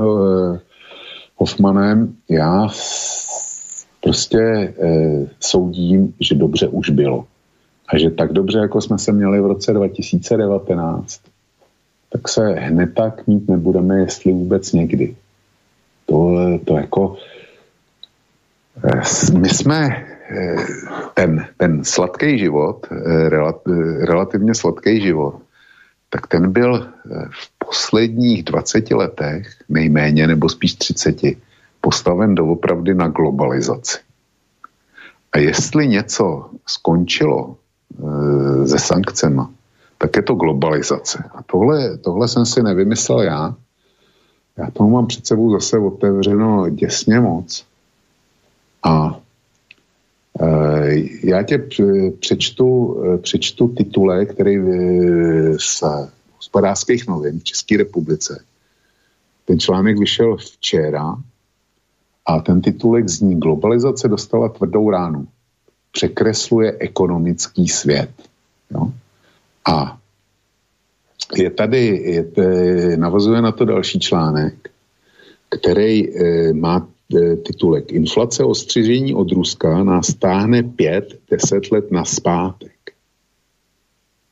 [1.36, 2.16] Hoffmanem.
[2.30, 2.68] Já
[4.04, 4.74] prostě e,
[5.40, 7.26] soudím, že dobře už bylo.
[7.88, 11.22] A že tak dobře, jako jsme se měli v roce 2019,
[12.12, 15.16] tak se hned tak mít nebudeme, jestli vůbec někdy.
[16.06, 17.18] To, to jako...
[18.84, 19.02] Eh,
[19.38, 20.56] my jsme eh,
[21.14, 23.30] ten, ten sladký život, eh,
[24.06, 25.42] relativně sladký život,
[26.10, 26.88] tak ten byl
[27.32, 31.16] v posledních 20 letech, nejméně nebo spíš 30,
[31.82, 33.98] postaven doopravdy na globalizaci.
[35.34, 37.56] A jestli něco skončilo
[38.66, 39.52] se sankcema,
[39.98, 41.24] tak je to globalizace.
[41.36, 43.56] A tohle, tohle jsem si nevymyslel já.
[44.58, 47.66] Já tomu mám před sebou zase otevřeno děsně moc.
[48.84, 49.20] A
[50.42, 50.48] e,
[51.24, 51.58] já tě
[52.20, 54.58] přečtu, eh, přečtu titule, který
[55.58, 55.84] z
[56.36, 58.44] hospodářských novin v České republice.
[59.46, 61.16] Ten článek vyšel včera
[62.26, 65.28] a ten titulek zní Globalizace dostala tvrdou ránu
[65.96, 68.12] překresluje ekonomický svět.
[68.72, 68.92] Jo?
[69.68, 69.98] A
[71.36, 72.24] je tady, je,
[72.98, 74.70] navazuje na to další článek,
[75.50, 82.06] který e, má e, titulek Inflace ostřižení od Ruska nás stáhne pět, deset let na
[82.06, 82.76] zpátek.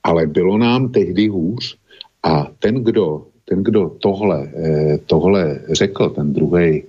[0.04, 1.78] Ale bylo nám tehdy hůř
[2.24, 6.84] a ten, kdo, ten, kdo tohle, e, tohle řekl, ten druhý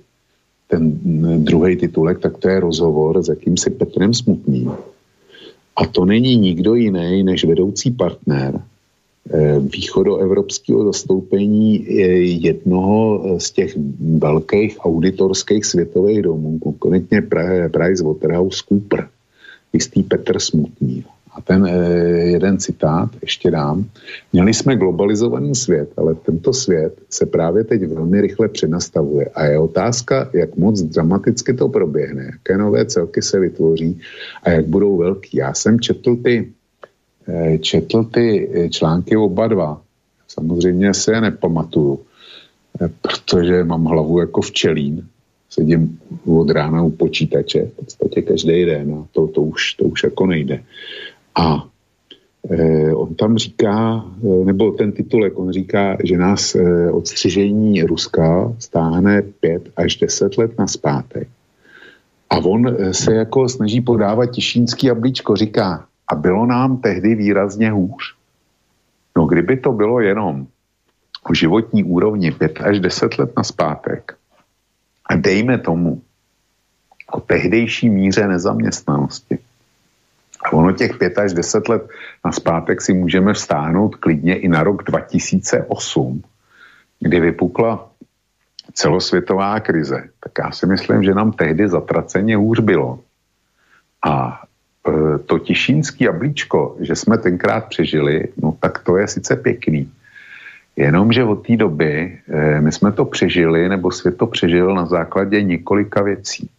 [0.74, 0.98] ten
[1.44, 4.72] druhý titulek, tak to je rozhovor s jakýmsi Petrem Smutným.
[5.76, 11.86] A to není nikdo jiný než vedoucí partner eh, východoevropského zastoupení
[12.42, 13.76] jednoho z těch
[14.18, 17.22] velkých auditorských světových domů, konkrétně
[17.70, 19.08] Price Waterhouse Cooper,
[19.72, 21.04] jistý Petr Smutný.
[21.34, 21.70] A ten e,
[22.30, 23.84] jeden citát ještě dám.
[24.32, 29.26] Měli jsme globalizovaný svět, ale tento svět se právě teď velmi rychle přenastavuje.
[29.34, 34.00] A je otázka, jak moc dramaticky to proběhne, jaké nové celky se vytvoří
[34.42, 35.36] a jak budou velký.
[35.36, 36.52] Já jsem četl ty,
[37.28, 39.80] e, četl ty eh, články oba dva.
[40.28, 42.00] Samozřejmě se je nepamatuju,
[43.02, 45.06] protože mám hlavu jako včelín.
[45.50, 50.02] Sedím od rána u počítače, v podstatě každý den a to, to, už, to už
[50.02, 50.62] jako nejde.
[51.34, 51.68] A
[52.50, 58.52] eh, on tam říká, eh, nebo ten titulek, on říká, že nás eh, odstřižení Ruska
[58.58, 61.28] stáhne pět až deset let na zpátek.
[62.30, 67.70] A on eh, se jako snaží podávat tišínský jablíčko, říká, a bylo nám tehdy výrazně
[67.70, 68.14] hůř.
[69.16, 70.46] No kdyby to bylo jenom
[71.30, 74.16] o životní úrovni 5 až 10 let na zpátek
[75.06, 76.02] a dejme tomu
[77.12, 79.38] o tehdejší míře nezaměstnanosti,
[80.52, 81.88] ono těch pět až deset let
[82.24, 86.22] na zpátek si můžeme vstáhnout klidně i na rok 2008,
[87.00, 87.88] kdy vypukla
[88.72, 90.08] celosvětová krize.
[90.20, 92.98] Tak já si myslím, že nám tehdy zatraceně hůř bylo.
[94.06, 94.42] A
[94.88, 99.92] e, to tišínský jablíčko, že jsme tenkrát přežili, no tak to je sice pěkný.
[100.76, 105.42] Jenomže od té doby e, my jsme to přežili, nebo svět to přežil na základě
[105.42, 106.50] několika věcí.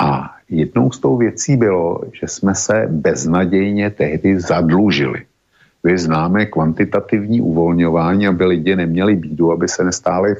[0.00, 5.26] A jednou z tou věcí bylo, že jsme se beznadějně tehdy zadlužili.
[5.84, 10.34] Vy známe kvantitativní uvolňování, aby lidi neměli bídu, aby se nestály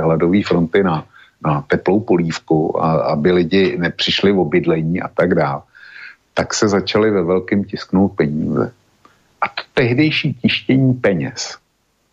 [0.00, 1.06] hladové fronty na,
[1.44, 5.62] na teplou polívku a aby lidi nepřišli v obydlení a tak dále.
[6.34, 8.72] Tak se začaly ve velkém tisknout peníze.
[9.40, 11.58] A to tehdejší tištění peněz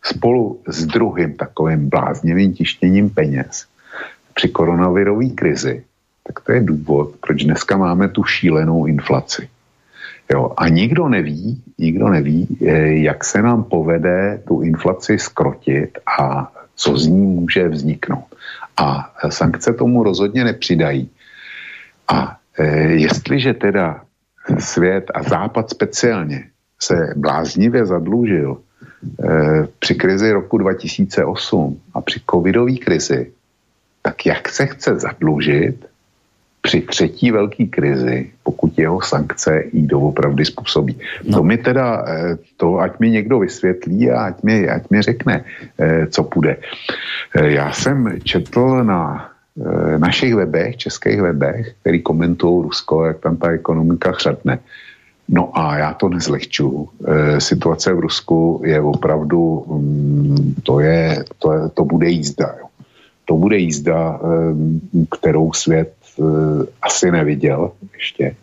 [0.04, 3.66] spolu s druhým takovým bláznivým tištěním peněz
[4.34, 5.84] při koronavirové krizi
[6.24, 9.50] tak to je důvod, proč dneska máme tu šílenou inflaci.
[10.34, 16.52] Jo, a nikdo neví, nikdo neví, eh, jak se nám povede tu inflaci skrotit a
[16.76, 18.36] co z ní může vzniknout.
[18.78, 21.10] A sankce tomu rozhodně nepřidají.
[22.08, 22.66] A e,
[23.06, 24.02] jestliže teda
[24.60, 26.50] svět a západ speciálně
[26.80, 33.32] se bláznivě zadlužil eh, při krizi roku 2008 a při covidové krizi,
[34.02, 35.86] tak jak se chce zadlužit
[36.62, 40.98] při třetí velké krizi, pokud jeho sankce jí doopravdy způsobí.
[41.24, 41.38] No.
[41.38, 45.44] To mi teda, eh, to ať mi někdo vysvětlí a ať mi, ať mi řekne,
[45.80, 46.58] eh, co půjde.
[47.36, 49.28] Eh, já jsem četl na
[49.98, 54.60] našich webech, českých webech, který komentují Rusko, jak tam ta ekonomika chřadne.
[55.28, 56.90] No a já to nezlehču.
[57.38, 62.56] Situace v Rusku je opravdu, mm, to, je, to, je, to bude jízda.
[62.60, 62.68] Jo.
[63.26, 64.20] To bude jízda,
[65.12, 66.01] kterou svět
[66.82, 68.36] asi neviděl ještě.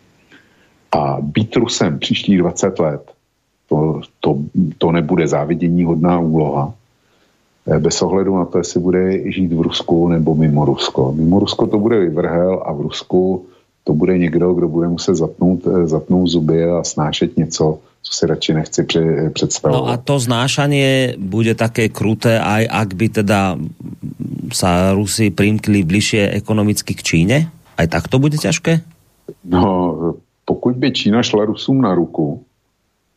[0.91, 3.11] A být Rusem příští 20 let,
[3.69, 4.37] to, to,
[4.77, 6.73] to nebude závidění hodná úloha.
[7.67, 11.13] Eh, bez ohledu na to, jestli bude žít v Rusku nebo mimo Rusko.
[11.13, 13.45] Mimo Rusko to bude vyvrhel a v Rusku
[13.83, 18.25] to bude někdo, kdo bude muset zatnout, eh, zatnout zuby a snášet něco, co si
[18.25, 18.87] radši nechci
[19.33, 19.81] představovat.
[19.81, 23.59] No a to znášanie bude také kruté, aj ak by teda
[24.55, 27.37] sa Rusi primkli bližšie ekonomicky k Číne?
[27.79, 28.83] Aj tak to bude těžké?
[29.43, 29.95] No,
[30.45, 32.43] pokud by Čína šla Rusům na ruku,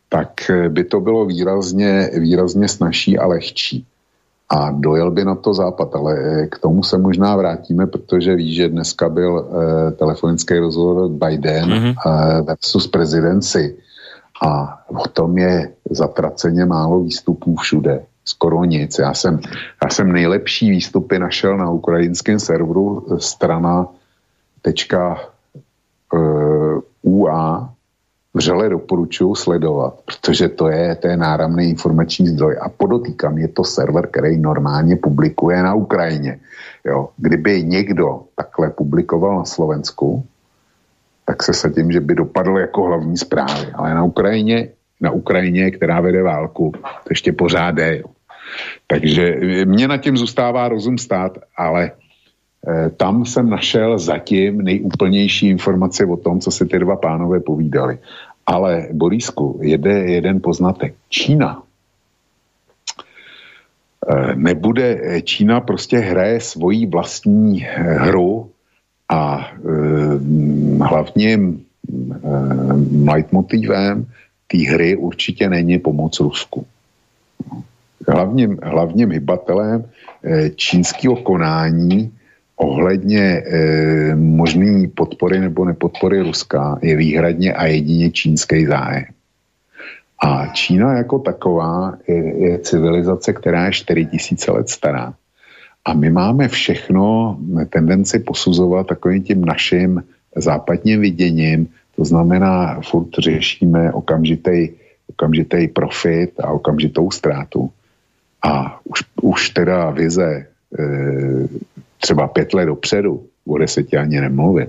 [0.09, 3.87] tak by to bylo výrazně, výrazně snažší a lehčí.
[4.49, 6.15] A dojel by na to západ, ale
[6.47, 11.95] k tomu se možná vrátíme, protože víš, že dneska byl eh, telefonický rozhovor Biden mm-hmm.
[12.07, 13.77] eh, versus prezidenci.
[14.45, 18.05] A o tom je zatraceně málo výstupů všude.
[18.25, 18.99] Skoro nic.
[18.99, 19.41] Já jsem,
[19.85, 23.89] já jsem nejlepší výstupy našel na ukrajinském serveru strana
[27.03, 27.73] .ua
[28.35, 33.65] vřele doporučuji sledovat, protože to je, to je náramný informační zdroj a podotýkám, je to
[33.65, 36.41] server, který normálně publikuje na Ukrajině.
[36.85, 37.09] Jo.
[37.17, 40.27] Kdyby někdo takhle publikoval na Slovensku,
[41.25, 43.67] tak se sadím, že by dopadl jako hlavní zprávy.
[43.75, 44.69] Ale na Ukrajině,
[45.01, 48.03] na Ukrajině, která vede válku, to ještě pořád je.
[48.87, 52.02] Takže mě na tím zůstává rozum stát, ale Eh,
[52.97, 57.99] tam jsem našel zatím nejúplnější informace o tom, co si ty dva pánové povídali.
[58.47, 60.95] Ale Borisku, jede jeden poznatek.
[61.09, 61.63] Čína
[64.11, 68.51] eh, nebude, eh, Čína prostě hraje svoji vlastní hru
[69.09, 69.51] a
[70.81, 71.65] hlavním
[73.05, 74.07] leitmotivem
[74.47, 76.67] té hry určitě není pomoc Rusku.
[78.09, 79.85] Hlavním, hlavním hybatelem
[80.57, 82.13] čínského konání
[82.63, 89.05] ohledně e, možný podpory nebo nepodpory Ruska je výhradně a jedině čínský zájem.
[90.23, 95.15] A Čína jako taková je, je civilizace, která je 4000 let stará.
[95.85, 97.37] A my máme všechno
[97.71, 100.03] tendenci posuzovat takovým tím naším
[100.37, 104.69] západním viděním, to znamená, furt řešíme okamžitý,
[105.11, 107.71] okamžitý profit a okamžitou ztrátu.
[108.43, 110.47] A už, už teda vize e,
[112.03, 114.67] třeba pět let dopředu, o deseti ani nemluvím,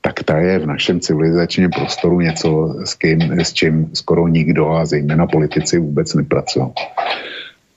[0.00, 4.86] tak ta je v našem civilizačním prostoru něco, s, kým, s čím skoro nikdo a
[4.86, 6.66] zejména politici vůbec nepracují.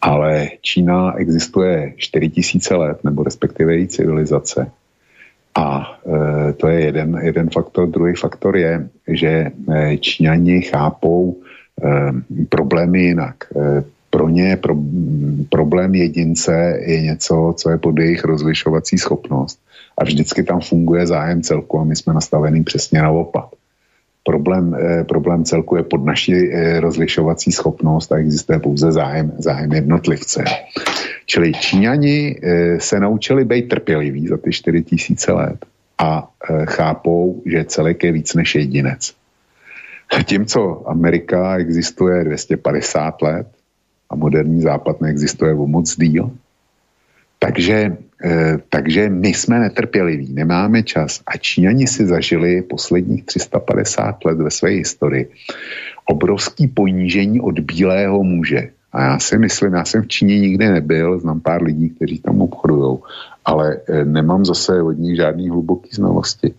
[0.01, 4.71] Ale Čína existuje 4000 let, nebo respektive její civilizace.
[5.55, 5.97] A
[6.49, 7.89] e, to je jeden, jeden faktor.
[7.89, 12.11] Druhý faktor je, že e, Číňani chápou e,
[12.49, 13.35] problémy jinak.
[13.55, 14.75] E, pro ně pro,
[15.49, 19.59] problém jedince je něco, co je pod jejich rozlišovací schopnost.
[19.97, 23.45] A vždycky tam funguje zájem celku a my jsme nastavení přesně naopak.
[24.23, 29.73] Problém, eh, problém celku je pod naší eh, rozlišovací schopnost a existuje pouze zájem, zájem
[29.73, 30.43] jednotlivce.
[31.25, 35.65] Čili Číňani eh, se naučili být trpěliví za ty 4000 let
[35.97, 39.13] a eh, chápou, že celek je víc než jedinec.
[40.17, 43.47] Zatímco Amerika existuje 250 let,
[44.11, 46.31] a moderní západ neexistuje o moc díl.
[47.39, 54.37] Takže, eh, takže my jsme netrpěliví, nemáme čas a Číňani si zažili posledních 350 let
[54.37, 55.31] ve své historii
[56.05, 58.69] obrovský ponížení od bílého muže.
[58.91, 62.41] A já si myslím, já jsem v Číně nikdy nebyl, znám pár lidí, kteří tam
[62.41, 62.97] obchodují,
[63.45, 66.53] ale eh, nemám zase od nich žádný hluboký znalosti.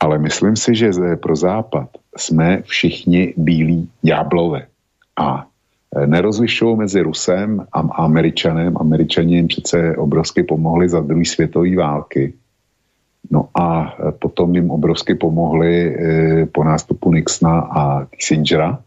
[0.00, 4.66] Ale myslím si, že pro Západ jsme všichni bílí ďáblové.
[5.16, 5.46] A
[6.06, 8.76] nerozlišují mezi Rusem a Američanem.
[8.76, 12.32] Američani jim přece obrovsky pomohli za druhé světové války.
[13.30, 18.78] No a potom jim obrovsky pomohli eh, po nástupu Nixona a Kissingera,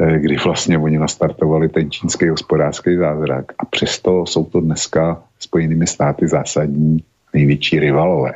[0.00, 3.52] eh, kdy vlastně oni nastartovali ten čínský hospodářský zázrak.
[3.58, 8.32] A přesto jsou to dneska Spojenými státy zásadní největší rivalové.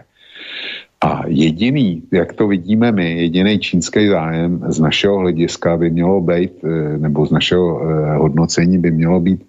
[1.01, 6.53] A jediný, jak to vidíme my, jediný čínský zájem z našeho hlediska by mělo být,
[6.65, 9.47] eh, nebo z našeho eh, hodnocení by mělo být,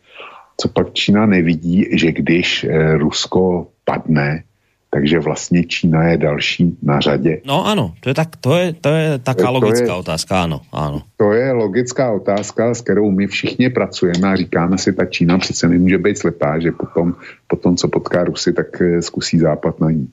[0.57, 4.43] co pak Čína nevidí, že když eh, Rusko padne,
[4.91, 7.41] takže vlastně Čína je další na řadě.
[7.45, 10.61] No ano, to je, tak, to je, to je taká to logická je, otázka, ano,
[10.71, 11.01] ano.
[11.17, 15.67] To je logická otázka, s kterou my všichni pracujeme a říkáme si, ta Čína přece
[15.67, 17.15] nemůže být slepá, že potom,
[17.47, 18.67] potom co potká Rusy, tak
[18.99, 20.07] zkusí západ na ní.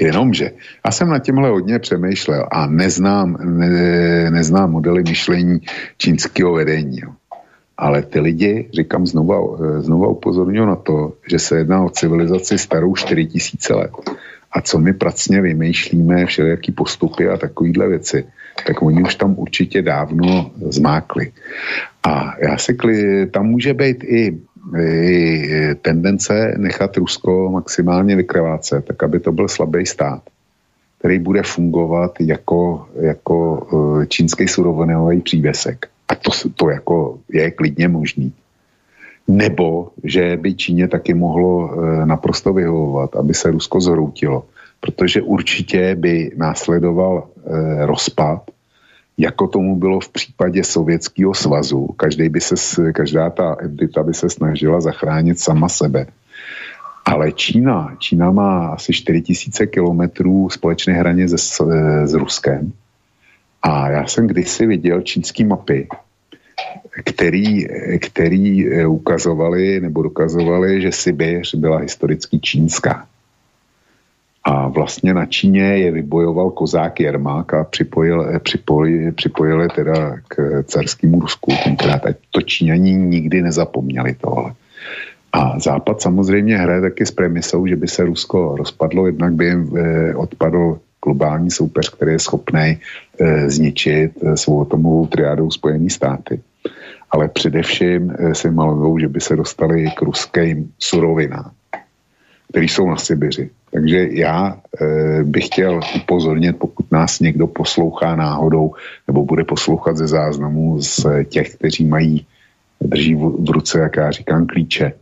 [0.00, 0.50] Jenomže
[0.86, 5.60] já jsem na tímhle hodně přemýšlel a neznám, ne, neznám modely myšlení
[5.98, 6.98] čínského vedení.
[7.00, 7.10] Jo.
[7.76, 12.94] Ale ty lidi, říkám znova, znova upozorňuji na to, že se jedná o civilizaci starou
[12.94, 13.90] 4000 let.
[14.52, 18.24] A co my pracně vymýšlíme, všelijaký postupy a takovýhle věci,
[18.66, 21.32] tak oni už tam určitě dávno zmákli.
[22.02, 22.76] A já si,
[23.30, 24.38] tam může být i
[25.82, 30.22] tendence nechat Rusko maximálně vykrvácet, tak aby to byl slabý stát,
[30.98, 33.66] který bude fungovat jako, jako
[34.02, 35.86] e, čínský surovinový přívesek.
[36.08, 38.32] A to, to jako je klidně možný.
[39.28, 44.44] Nebo, že by Číně taky mohlo e, naprosto vyhovovat, aby se Rusko zhroutilo,
[44.80, 47.28] protože určitě by následoval
[47.84, 48.42] rozpad
[49.18, 51.86] jako tomu bylo v případě Sovětského svazu.
[51.86, 56.06] Každý by se, každá ta entita by se snažila zachránit sama sebe.
[57.04, 61.60] Ale Čína, Čína má asi 4000 kilometrů společné hranice s,
[62.04, 62.72] s Ruskem.
[63.62, 65.88] A já jsem kdysi viděl čínský mapy,
[67.04, 67.66] který,
[67.98, 73.06] který ukazovali nebo dokazovali, že Sibiř byla historicky čínská.
[74.44, 80.62] A vlastně na Číně je vybojoval kozák Jermák a připojil, eh, připojil, připojili teda k
[80.62, 82.06] carskému Rusku tenkrát.
[82.06, 84.52] A to Číňani nikdy nezapomněli tohle.
[85.32, 89.72] A Západ samozřejmě hraje taky s premisou, že by se Rusko rozpadlo, jednak by jim
[89.76, 92.78] eh, odpadl globální soupeř, který je schopný
[93.20, 96.40] eh, zničit svou atomovou triádou Spojený státy.
[97.10, 101.50] Ale především si malují, že by se dostali k ruským surovinám,
[102.50, 103.50] které jsou na Sibiři.
[103.70, 108.74] Takže já e, bych chtěl upozornit, pokud nás někdo poslouchá náhodou
[109.06, 112.26] nebo bude poslouchat ze záznamů z těch, kteří mají,
[112.80, 114.92] drží v, v ruce, jak já říkám, klíče,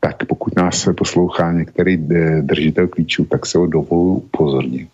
[0.00, 4.88] tak pokud nás poslouchá některý e, držitel klíčů, tak se ho dovolu upozornit,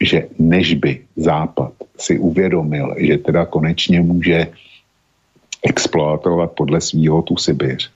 [0.00, 4.46] že než by Západ si uvědomil, že teda konečně může
[5.62, 7.90] exploatovat podle svýho tu Sibiř,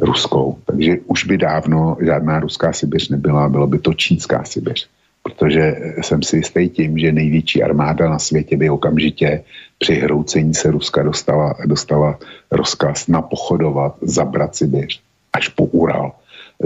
[0.00, 0.58] ruskou.
[0.66, 4.88] Takže už by dávno žádná ruská Sibiř nebyla, bylo by to čínská Sibiř.
[5.22, 9.44] Protože jsem si jistý tím, že největší armáda na světě by okamžitě
[9.78, 12.18] při hroucení se Ruska dostala, dostala
[12.50, 15.00] rozkaz napochodovat, zabrat Sibiř
[15.32, 16.12] až po Ural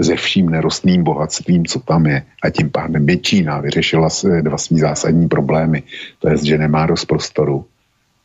[0.01, 2.23] se vším nerostným bohatstvím, co tam je.
[2.43, 4.09] A tím pádem by Čína vyřešila
[4.41, 5.83] dva svý zásadní problémy.
[6.19, 7.65] To je, že nemá dost prostoru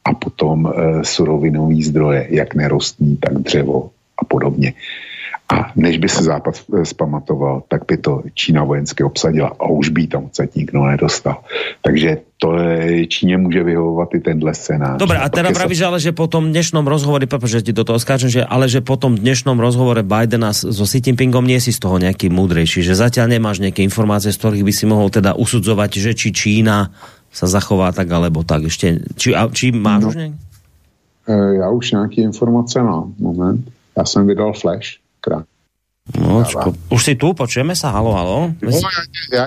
[0.05, 3.91] a potom e, surovinový zdroje, jak nerostný, tak dřevo
[4.21, 4.73] a podobně.
[5.51, 10.07] A než by se Západ zpamatoval, tak by to Čína vojensky obsadila a už by
[10.07, 11.43] tam odsaď nikdo nedostal.
[11.83, 15.03] Takže to je, Číně může vyhovovat i tenhle scénář.
[15.03, 15.91] Dobre, a teda pravíš, sa...
[15.91, 18.95] ale že po tom dnešnom rozhovore, že ti do toho skáčem, že, ale že po
[18.95, 23.35] tom dnešnom rozhovore Bidena so Xi Jinpingom nie si z toho nejaký múdrejší, že zatiaľ
[23.35, 26.95] nemáš nejaké informácie, z ktorých by si mohol teda usudzovať, že či Čína
[27.35, 28.71] sa zachová tak alebo tak.
[28.71, 30.35] Ešte, či, či máš no, už nejak?
[31.27, 33.15] E, já už nějaké informace mám.
[33.19, 33.80] Moment.
[34.01, 34.97] Já jsem vydal flash.
[35.21, 35.45] Krát.
[36.17, 38.51] No, čko, už si tu, počujeme sa, halo, halo.
[38.59, 38.71] No,
[39.31, 39.47] ja,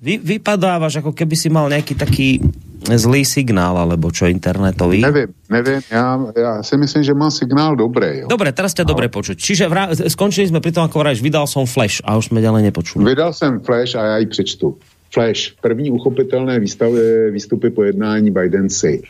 [0.00, 2.40] Vy, vypadávaš, ako keby si mal nejaký taký
[2.82, 5.02] zlý signál, alebo čo, internetový?
[5.02, 8.24] Nevím, nevím, já, já si myslím, že mám signál dobrý.
[8.24, 8.26] Jo.
[8.26, 9.38] Dobre, teraz ťa dobre počuť.
[9.38, 12.72] Čiže vrá, skončili sme pri tom, ako vrajíš, vydal som flash a už sme ďalej
[12.72, 13.06] nepočuli.
[13.06, 14.78] Vydal jsem flash a já ji přečtu.
[15.12, 15.54] Flash.
[15.60, 19.02] První uchopitelné výstavy, výstupy po jednání Biden si.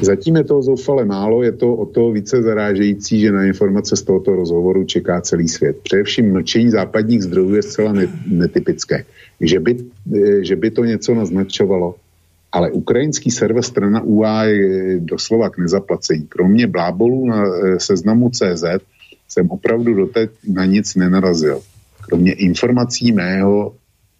[0.00, 4.02] Zatím je toho zoufale málo, je to o to více zarážející, že na informace z
[4.02, 5.76] tohoto rozhovoru čeká celý svět.
[5.82, 7.92] Především mlčení západních zdrojů je zcela
[8.26, 9.04] netypické.
[9.40, 9.76] Že by,
[10.40, 11.94] že by to něco naznačovalo,
[12.52, 16.26] ale ukrajinský server strana UA je doslova k nezaplacení.
[16.28, 18.64] Kromě blábolů na eh, seznamu CZ
[19.28, 21.60] jsem opravdu doteď na nic nenarazil.
[22.08, 23.72] Kromě informací mého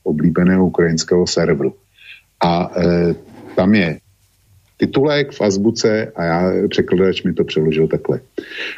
[0.06, 1.74] oblíbeného ukrajinského serveru.
[2.44, 3.14] A e,
[3.56, 3.98] tam je
[4.76, 8.20] titulek v azbuce a já překladač mi to přeložil takhle.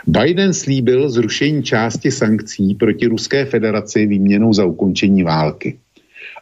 [0.06, 5.76] Biden slíbil zrušení části sankcí proti Ruské federaci výměnou za ukončení války.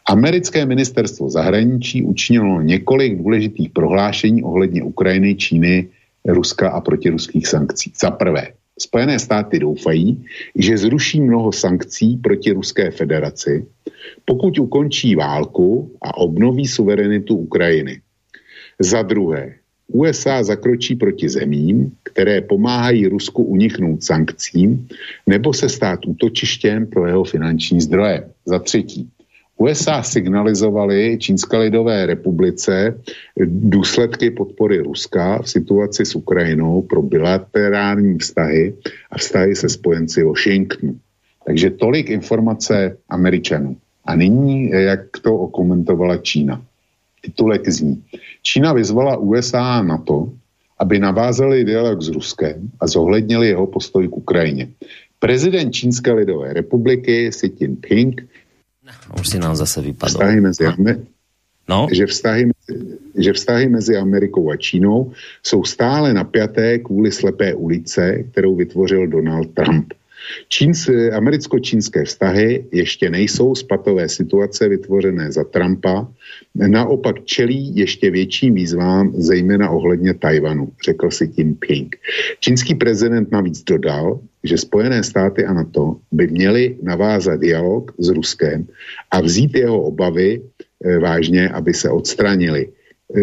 [0.09, 5.89] Americké ministerstvo zahraničí učinilo několik důležitých prohlášení ohledně Ukrajiny, Číny,
[6.25, 7.93] Ruska a protiruských sankcí.
[8.01, 8.49] Za prvé,
[8.81, 10.25] Spojené státy doufají,
[10.55, 13.67] že zruší mnoho sankcí proti Ruské federaci,
[14.25, 18.01] pokud ukončí válku a obnoví suverenitu Ukrajiny.
[18.81, 19.55] Za druhé,
[19.89, 24.89] USA zakročí proti zemím, které pomáhají Rusku uniknout sankcím
[25.27, 28.31] nebo se stát útočištěm pro jeho finanční zdroje.
[28.47, 29.09] Za třetí,
[29.57, 33.01] USA signalizovali Čínské lidové republice
[33.47, 38.75] důsledky podpory Ruska v situaci s Ukrajinou pro bilaterální vztahy
[39.11, 40.99] a vztahy se spojenci Washingtonu.
[41.47, 43.77] Takže tolik informace Američanů.
[44.05, 46.63] A nyní, jak to okomentovala Čína.
[47.23, 48.03] Titulek zní.
[48.43, 50.33] Čína vyzvala USA na to,
[50.79, 54.69] aby navázali dialog s Ruskem a zohlednili jeho postoj k Ukrajině.
[55.19, 58.23] Prezident Čínské lidové republiky Xi Jinping
[59.21, 60.11] už si nám zase vypadl.
[60.11, 60.65] Vztahy mezi,
[61.69, 61.87] no?
[61.93, 62.51] že, vztahy,
[63.19, 65.13] že vztahy mezi Amerikou a Čínou
[65.43, 69.95] jsou stále napjaté kvůli slepé ulice, kterou vytvořil Donald Trump.
[70.49, 76.09] Číns, americko-čínské vztahy ještě nejsou z patové situace vytvořené za Trumpa,
[76.55, 81.97] naopak čelí ještě větším výzvám, zejména ohledně Tajvanu, řekl si Jinping.
[82.41, 88.67] Čínský prezident navíc dodal, že Spojené státy a NATO by měly navázat dialog s Ruskem
[89.11, 92.69] a vzít jeho obavy e, vážně, aby se odstranili.
[93.17, 93.21] E,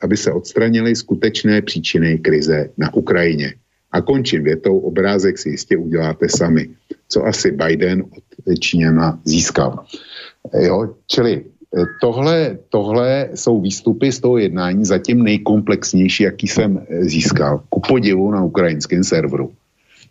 [0.00, 3.54] aby se odstranili skutečné příčiny krize na Ukrajině.
[3.96, 6.68] A končím větou, obrázek si jistě uděláte sami.
[7.08, 9.84] Co asi Biden od Číňana získal.
[10.60, 17.04] Jo, čili eh, tohle, tohle jsou výstupy z toho jednání zatím nejkomplexnější, jaký jsem eh,
[17.04, 17.62] získal.
[17.68, 19.52] Ku podivu na ukrajinském serveru.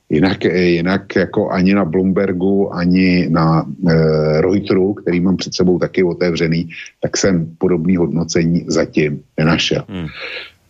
[0.09, 5.79] Jinak, eh, jinak jako ani na Bloombergu, ani na e, Reuteru, který mám před sebou
[5.79, 6.69] taky otevřený,
[7.01, 9.83] tak jsem podobný hodnocení zatím nenašel.
[9.89, 10.07] Hmm.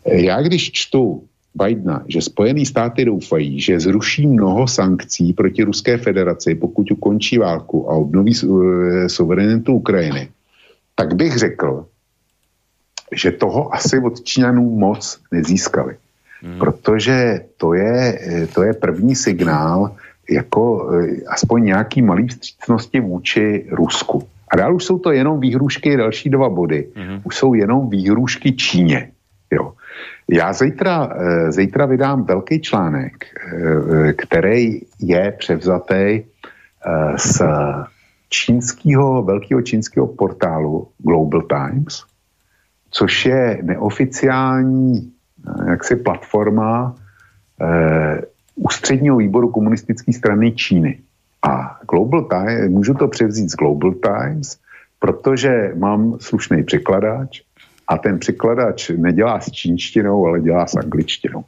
[0.06, 1.24] Já když čtu
[1.56, 7.90] Bidena, že Spojené státy doufají, že zruší mnoho sankcí proti Ruské federaci, pokud ukončí válku
[7.92, 10.30] a obnoví eh, suverenitu Ukrajiny,
[10.96, 11.86] tak bych řekl,
[13.12, 15.96] že toho asi od Číňanů moc nezískali.
[16.42, 16.60] Hmm.
[16.60, 19.96] Protože to je, eh, to je první signál
[20.30, 24.28] jako eh, aspoň nějaký malý vstřícnosti vůči Rusku.
[24.52, 27.22] A dál už jsou to jenom výhrušky, další dva body, hmm.
[27.24, 29.12] už jsou jenom výhrušky Číně.
[29.52, 29.74] Jo.
[30.30, 36.24] Já zítra, eh, zítra vydám velký článek, eh, který je převzatý eh,
[37.18, 37.42] z
[38.30, 42.04] čínského, velkého čínského portálu Global Times,
[42.92, 45.12] což je neoficiální
[45.68, 46.96] jaksi platforma
[48.56, 51.00] ústředního výboru komunistické strany Číny.
[51.44, 54.58] A Global Times, můžu to převzít z Global Times,
[55.00, 57.42] protože mám slušný překladač
[57.88, 61.44] a ten překladač nedělá s čínštinou, ale dělá s angličtinou.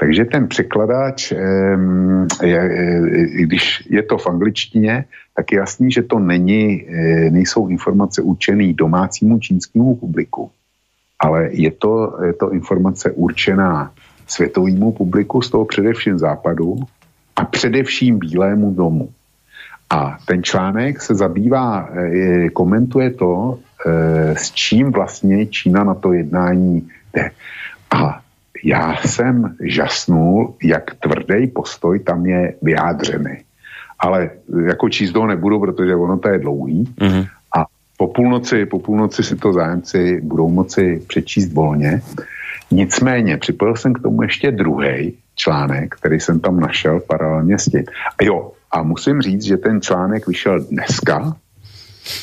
[0.00, 1.32] Takže ten překladač,
[3.34, 5.04] když je to v angličtině,
[5.36, 10.50] tak je jasný, že to není, eh, nejsou informace určené domácímu čínskému publiku,
[11.18, 13.92] ale je to, je to informace určená
[14.26, 16.76] světovému publiku, z toho především západu
[17.36, 19.08] a především Bílému domu.
[19.90, 23.58] A ten článek se zabývá, eh, komentuje to,
[24.34, 27.30] s čím vlastně Čína na to jednání jde.
[27.90, 28.20] A
[28.64, 33.36] já jsem žasnul, jak tvrdý postoj tam je vyjádřený.
[33.98, 34.30] Ale
[34.66, 36.84] jako číst nebudu, protože ono to je dlouhý.
[36.84, 37.28] Mm-hmm.
[37.56, 37.64] A
[37.96, 42.02] po půlnoci, po půlnoci si to zájemci budou moci přečíst volně.
[42.70, 47.84] Nicméně připojil jsem k tomu ještě druhý článek, který jsem tam našel paralelně s tím.
[48.18, 51.36] A jo, a musím říct, že ten článek vyšel dneska,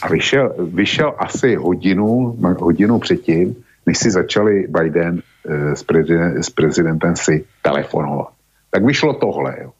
[0.01, 3.55] a vyšel, vyšel asi hodinu, hodinu předtím,
[3.85, 8.29] než si začali Biden e, s, prezident, s prezidentem si telefonovat.
[8.71, 9.55] Tak vyšlo tohle.
[9.61, 9.71] Jo.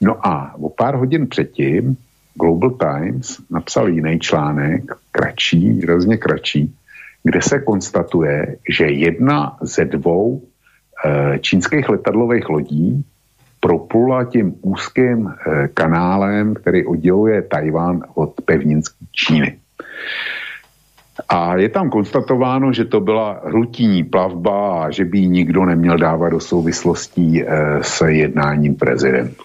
[0.00, 1.96] No a o pár hodin předtím
[2.34, 4.82] Global Times napsal jiný článek,
[5.12, 6.74] kratší, výrazně kratší,
[7.22, 10.42] kde se konstatuje, že jedna ze dvou
[11.04, 13.04] e, čínských letadlových lodí
[13.66, 19.58] proplula tím úzkým eh, kanálem, který odděluje Tajván od pevninské Číny.
[21.28, 25.98] A je tam konstatováno, že to byla rutinní plavba a že by ji nikdo neměl
[25.98, 27.46] dávat do souvislostí e,
[27.82, 29.42] s jednáním prezidentu.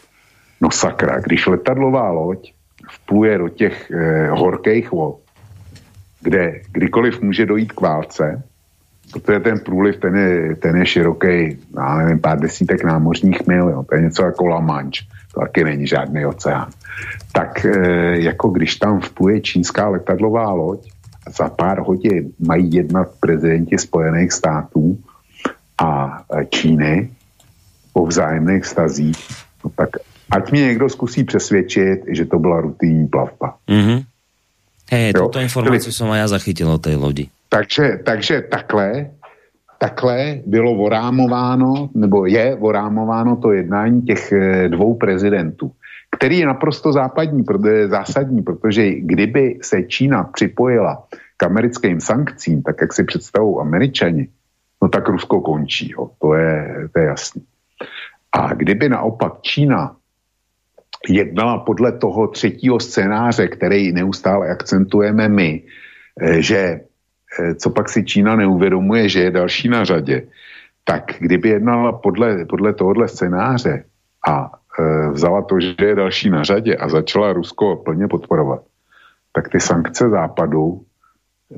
[0.61, 2.53] No sakra, když letadlová loď
[2.91, 5.19] vpluje do těch e, horkých vod,
[6.21, 8.43] kde kdykoliv může dojít k válce,
[9.13, 13.83] protože ten průliv, ten je, ten je široký, já nevím, pár desítek námořních mil, jo.
[13.89, 16.69] to je něco jako La Manche, to taky není žádný oceán.
[17.31, 20.91] Tak e, jako když tam vpluje čínská letadlová loď,
[21.37, 24.97] za pár hodin mají jednat prezidenti Spojených států
[25.83, 26.19] a
[26.49, 27.09] Číny
[27.93, 29.27] o vzájemných stazích,
[29.63, 29.89] No tak
[30.31, 33.55] ať mě někdo zkusí přesvědčit, že to byla rutinní plavba.
[33.69, 34.05] Mm-hmm.
[34.91, 37.29] Hej, tuto informaci jsem já zachytil o té lodi.
[37.53, 39.11] Takže, takže takhle,
[39.77, 45.71] takhle bylo vorámováno, nebo je vorámováno to jednání těch eh, dvou prezidentů,
[46.15, 47.43] který je naprosto západní,
[47.87, 51.03] zásadní, protože kdyby se Čína připojila
[51.37, 54.27] k americkým sankcím, tak jak si představují američani,
[54.81, 56.09] no tak Rusko končí, jo.
[56.21, 57.41] To, je, to je jasný.
[58.31, 59.95] A kdyby naopak Čína
[61.09, 65.63] jednala podle toho třetího scénáře, který neustále akcentujeme my,
[66.21, 66.90] eh, že eh,
[67.55, 70.27] co pak si Čína neuvědomuje, že je další na řadě,
[70.83, 73.83] tak kdyby jednala podle, podle tohohle scénáře
[74.27, 78.61] a e, vzala to, že je další na řadě a začala Rusko plně podporovat,
[79.33, 80.81] tak ty sankce západu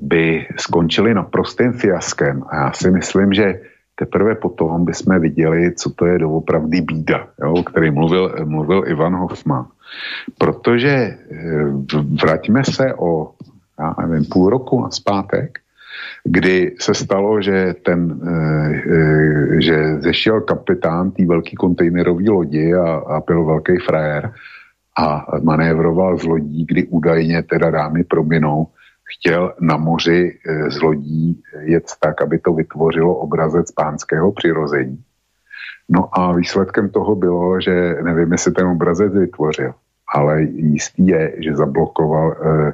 [0.01, 2.43] by skončily naprostým fiaskem.
[2.49, 3.61] A já si myslím, že
[3.95, 9.15] teprve potom bychom viděli, co to je doopravdy bída, jo, o který mluvil, mluvil Ivan
[9.15, 9.67] Hoffman.
[10.37, 11.17] Protože eh,
[12.21, 13.33] vrátíme se o
[13.79, 15.59] já nevím, půl roku na zpátek,
[16.23, 22.95] kdy se stalo, že ten, eh, eh, že zešel kapitán té velké kontejnerové lodi a,
[22.95, 24.31] a byl velký frajer
[24.97, 28.67] a manévroval z lodí, kdy údajně teda dámy prominou,
[29.03, 35.03] chtěl na moři eh, z lodí jet tak, aby to vytvořilo obrazec pánského přirození.
[35.89, 39.73] No a výsledkem toho bylo, že nevím, jestli ten obrazec vytvořil,
[40.13, 42.73] ale jistý je, že zablokoval, eh,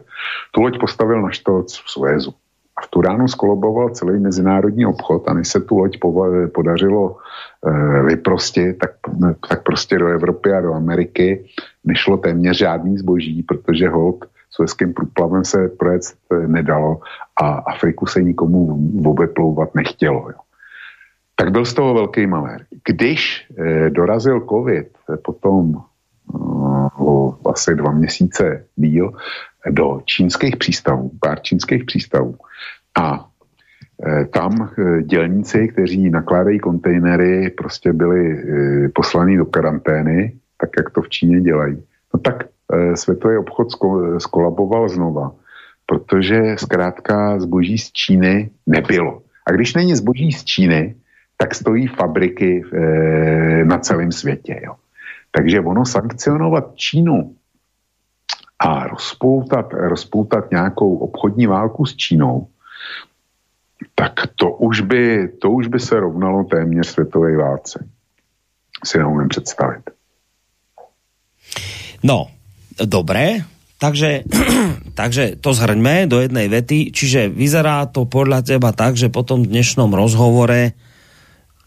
[0.52, 2.34] tu loď postavil na štoc v Suezu.
[2.80, 5.98] A v tu ránu skoloboval celý mezinárodní obchod a než se tu loď
[6.54, 7.18] podařilo
[7.68, 8.92] eh, vyprostit, tak,
[9.50, 11.46] tak prostě do Evropy a do Ameriky
[11.84, 16.02] nešlo téměř žádný zboží, protože hold Suezkým průplavem se projet
[16.48, 17.00] nedalo
[17.42, 20.30] a Afriku se nikomu obeplouvat nechtělo.
[20.30, 20.40] Jo.
[21.36, 22.66] Tak byl z toho velký malér.
[22.88, 29.14] Když eh, dorazil covid eh, potom eh, o asi dva měsíce díl
[29.70, 32.36] do čínských přístavů, pár čínských přístavů
[32.98, 33.26] a
[34.06, 40.90] eh, tam eh, dělníci, kteří nakládají kontejnery, prostě byli eh, poslaní do karantény, tak jak
[40.90, 41.84] to v Číně dělají.
[42.14, 42.44] No tak
[42.94, 43.68] světový obchod
[44.18, 45.32] skolaboval znova,
[45.86, 49.22] protože zkrátka zboží z Číny nebylo.
[49.48, 50.96] A když není zboží z Číny,
[51.38, 52.64] tak stojí fabriky
[53.64, 54.62] na celém světě.
[54.64, 54.76] Jo.
[55.32, 57.36] Takže ono sankcionovat Čínu
[58.60, 62.48] a rozpoutat, rozpoutat nějakou obchodní válku s Čínou,
[63.96, 67.88] tak to už by, to už by se rovnalo téměř světové válce.
[68.86, 69.90] Si neumím představit.
[72.04, 72.28] No,
[72.80, 73.44] Dobré,
[73.76, 74.24] takže,
[75.00, 76.96] takže to zhrňme do jednej vety.
[76.96, 80.72] Čiže vyzerá to podľa teba tak, že po tom dnešnom rozhovore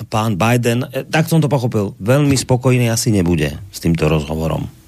[0.09, 4.82] pán Biden, eh, tak som to pochopil, veľmi spokojný asi nebude s týmto rozhovorom.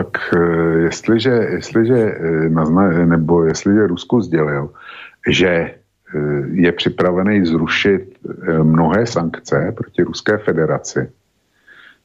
[0.00, 4.70] Tak eh, jestliže, jestliže, eh, nebo jestliže Rusko sdělil,
[5.28, 5.74] že
[6.52, 8.18] je připravený zrušit
[8.62, 11.06] mnohé sankce proti Ruské federaci,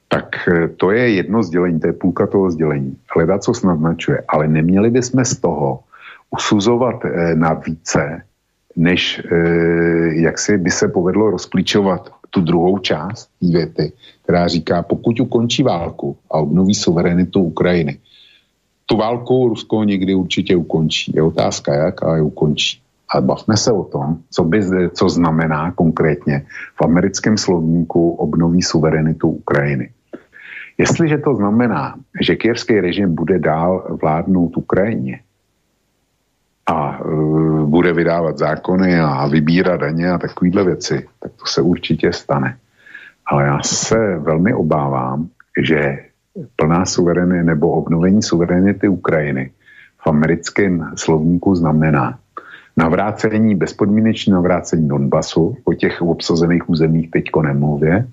[0.08, 2.96] tak eh, to je jedno sdělení, to je půlka toho sdělení.
[3.14, 4.22] Hledat, co naznačuje.
[4.28, 5.80] Ale neměli bychom z toho
[6.30, 8.22] usuzovat eh, na více,
[8.76, 13.92] než eh, jak si by se povedlo rozklíčovat tu druhou část té věty,
[14.22, 17.98] která říká, pokud ukončí válku a obnoví suverenitu Ukrajiny,
[18.86, 21.12] tu válku Rusko někdy určitě ukončí.
[21.14, 22.80] Je otázka, jak, ale ukončí.
[23.08, 24.62] Ale bavme se o tom, co, by,
[24.94, 29.90] co znamená konkrétně v americkém slovníku obnoví suverenitu Ukrajiny.
[30.78, 35.20] Jestliže to znamená, že kyrský režim bude dál vládnout Ukrajině
[36.66, 42.12] a uh, bude vydávat zákony a vybírat daně a takovéhle věci, tak to se určitě
[42.12, 42.58] stane.
[43.26, 45.28] Ale já se velmi obávám,
[45.62, 45.98] že
[46.56, 49.50] plná suverenity nebo obnovení suverenity Ukrajiny
[49.98, 52.18] v americkém slovníku znamená
[52.76, 58.08] navrácení, bezpodmínečné navrácení Donbasu, o těch obsazených územích teďko nemluvě,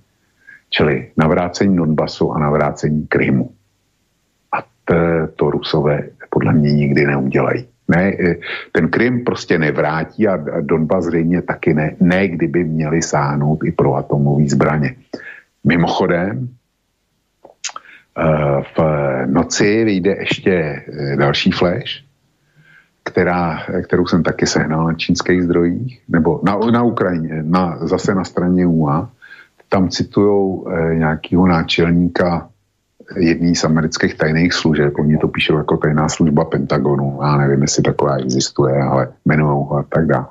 [0.69, 3.49] čili navrácení Donbasu a navrácení Krymu.
[4.51, 4.63] A
[5.35, 7.72] to Rusové podle mě nikdy neudělají.
[7.87, 8.35] Ne, e,
[8.71, 13.95] ten Krym prostě nevrátí a Donbas zřejmě taky ne, ne kdyby měli sáhnout i pro
[13.95, 14.95] atomové zbraně.
[15.63, 16.49] Mimochodem,
[18.17, 18.79] e, v
[19.25, 22.03] noci vyjde ještě e, další flash,
[23.03, 28.23] která, kterou jsem taky sehnal na čínských zdrojích, nebo na, na Ukrajině, na, zase na
[28.23, 29.09] straně UA.
[29.69, 32.49] Tam citují eh, nějakého náčelníka
[33.15, 34.93] jedný z amerických tajných služeb.
[34.99, 37.19] Oni to píšou jako tajná služba Pentagonu.
[37.21, 40.25] Já nevím, jestli taková existuje, ale jmenují ho a tak dále.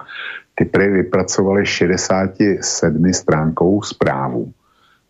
[0.55, 4.53] Ty prý vypracovali 67 stránkou zprávu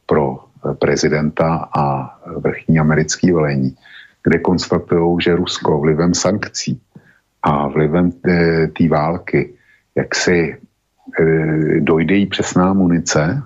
[0.07, 0.45] pro
[0.79, 3.77] prezidenta a vrchní americký velení,
[4.25, 6.81] kde konstatují, že Rusko vlivem sankcí
[7.43, 8.13] a vlivem
[8.79, 9.55] té války,
[9.95, 10.57] jak si
[11.79, 13.43] dojde jí přesná munice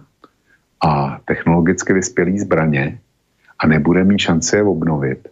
[0.86, 2.98] a technologicky vyspělý zbraně
[3.58, 5.28] a nebude mít šance je obnovit.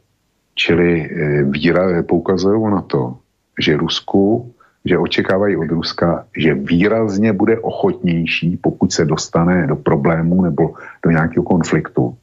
[0.55, 3.16] Čili e, víra poukazují na to,
[3.60, 10.42] že Rusku, že očekávají od Ruska, že výrazně bude ochotnější, pokud se dostane do problému
[10.42, 10.74] nebo
[11.05, 12.16] do nějakého konfliktu,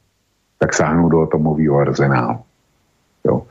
[0.58, 2.38] tak sáhnou do atomového arzenálu.
[3.26, 3.42] Jo.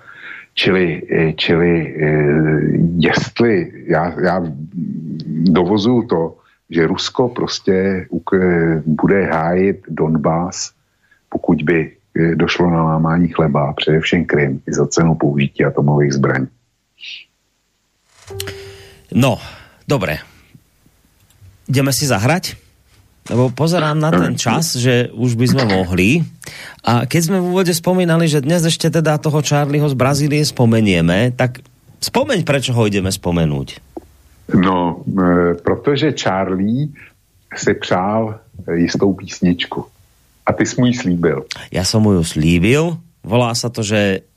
[0.53, 2.61] Čili, eh, čili eh,
[2.99, 4.43] jestli já, já
[5.51, 6.35] dovozuju to,
[6.69, 8.07] že Rusko prostě
[8.85, 10.71] bude hájit Donbass,
[11.29, 12.00] pokud by eh,
[12.35, 16.47] došlo na lámání chleba, především Krym, i za cenu použití atomových zbraní.
[19.11, 19.39] No,
[19.87, 20.23] dobre.
[21.67, 22.55] Ideme si zahrať?
[23.29, 26.25] Lebo pozerám na ten čas, že už by sme mohli.
[26.81, 31.31] A keď sme v úvode spomínali, že dnes ešte teda toho Charlieho z Brazílie spomenieme,
[31.31, 31.61] tak
[32.01, 33.77] spomeň, prečo ho ideme spomenúť.
[34.57, 36.91] No, e, protože Charlie
[37.55, 38.39] si přál
[38.73, 39.85] jistou písničku.
[40.51, 41.47] A ty jsi mu ji slíbil.
[41.71, 42.99] Ja som mu ju slíbil.
[43.23, 44.27] Volá sa to, že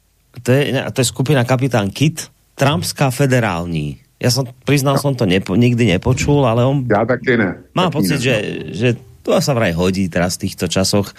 [0.47, 3.99] to je, to je skupina Kapitán Kit, Trumpská federální.
[4.23, 6.87] Ja som, priznal som to, nepo, nikdy nepočul, ale on...
[6.87, 7.67] Ja taky ne.
[7.75, 8.25] Mám taky pocit, ne.
[8.25, 8.35] že,
[8.71, 8.89] že
[9.27, 11.11] to sa vraj hodí teraz v týchto časoch.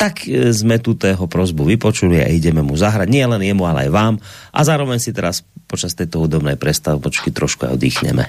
[0.00, 3.08] Tak e, sme tu tého prozbu vypočuli a ideme mu zahrať.
[3.12, 4.14] Nie len jemu, ale aj vám.
[4.48, 8.24] A zároveň si teraz počas tejto hudobnej prestavočky trošku aj oddychneme.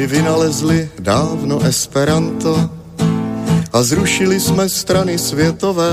[0.00, 2.70] My vynalezli dávno Esperanto
[3.72, 5.92] a zrušili jsme strany světové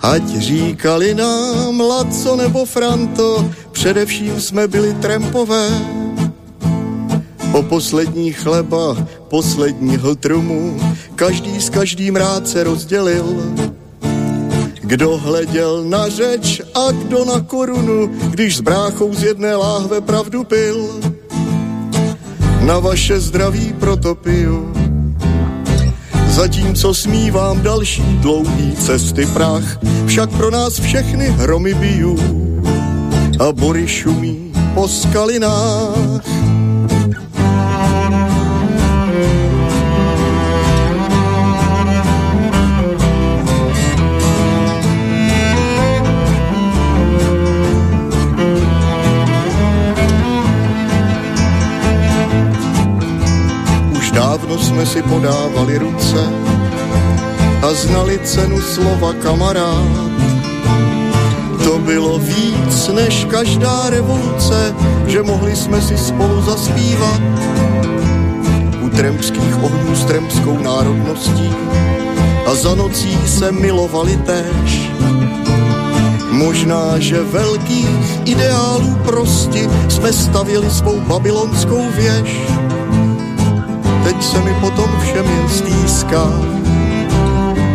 [0.00, 5.68] Ať říkali nám Laco nebo Franto, především jsme byli trempové.
[7.52, 8.96] Po poslední chleba,
[9.28, 10.80] posledního trumu,
[11.14, 13.54] každý s každým rád se rozdělil.
[14.80, 20.44] Kdo hleděl na řeč a kdo na korunu, když s bráchou z jedné láhve pravdu
[20.44, 21.00] pil.
[22.60, 24.72] Na vaše zdraví proto piju
[26.28, 32.18] Zatímco smívám další dlouhý cesty prach, však pro nás všechny hromy bijou
[33.40, 36.39] a bory šumí po skalinách.
[54.14, 56.28] Dávno jsme si podávali ruce
[57.62, 59.86] a znali cenu slova kamarád.
[61.64, 64.74] To bylo víc než každá revoluce,
[65.06, 67.20] že mohli jsme si spolu zaspívat.
[68.80, 71.50] U tremských ohňů s tremskou národností
[72.46, 74.90] a za nocí se milovali též.
[76.30, 82.40] Možná, že velkých ideálů prosti jsme stavili svou babylonskou věž.
[84.20, 86.24] Se mi potom všem jen stýská.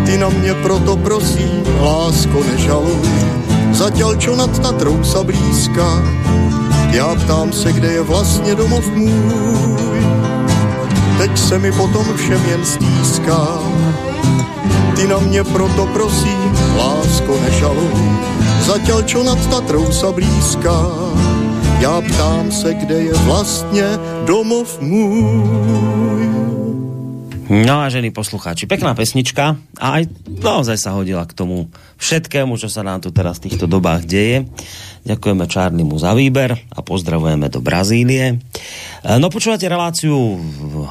[0.06, 3.10] Ty na mě proto prosím, lásko nežaluj,
[3.72, 6.04] zatěl čo nad Tatrou sa blízka.
[6.92, 10.06] Já ptám se, kde je vlastně domov můj.
[11.18, 13.48] Teď se mi potom všem jen stýská.
[14.96, 18.00] Ty na mě proto prosím, lásko nežaluj,
[18.66, 20.72] zatěl čo nad Tatrou sa blízka.
[21.80, 23.86] Já ptám se, kde je vlastně
[24.26, 26.26] domov můj.
[27.46, 30.10] No vážení poslucháči, pekná pesnička a aj
[30.42, 31.70] naozaj sa hodila k tomu
[32.02, 34.50] všetkému, čo sa nám tu teraz v týchto dobách deje.
[35.06, 38.42] Ďakujeme Čárnimu za výber a pozdravujeme do Brazílie.
[39.06, 40.42] No počúvate reláciu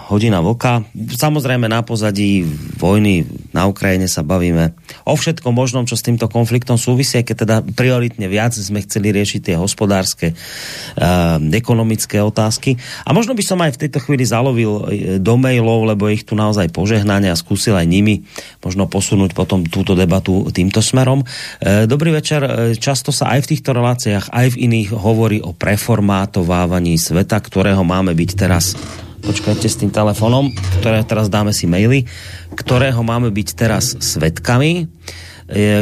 [0.06, 0.86] Hodina Voka.
[0.94, 2.46] Samozrejme na pozadí
[2.78, 4.70] vojny na Ukrajine sa bavíme
[5.02, 9.40] o všetkom možnom, čo s týmto konfliktom súvisí, keď teda prioritne viac sme chceli riešiť
[9.50, 12.78] tie hospodárske, uh, ekonomické otázky.
[13.02, 14.86] A možno by som aj v tejto chvíli zalovil
[15.22, 18.26] do mailov, lebo ich tu naozaj požehnania a skúsil aj nimi
[18.62, 21.22] možno posunúť potom túto debatu týmto smerom.
[21.22, 22.46] Uh, dobrý večer.
[22.78, 28.03] Často sa aj v týchto reláciách, aj v iných hovorí o preformátovávaní sveta, ktorého máme
[28.12, 28.76] byť teraz
[29.24, 32.04] počkajte s tým telefonom, ktoré teraz dáme si maily,
[32.52, 34.84] ktorého máme byť teraz svetkami.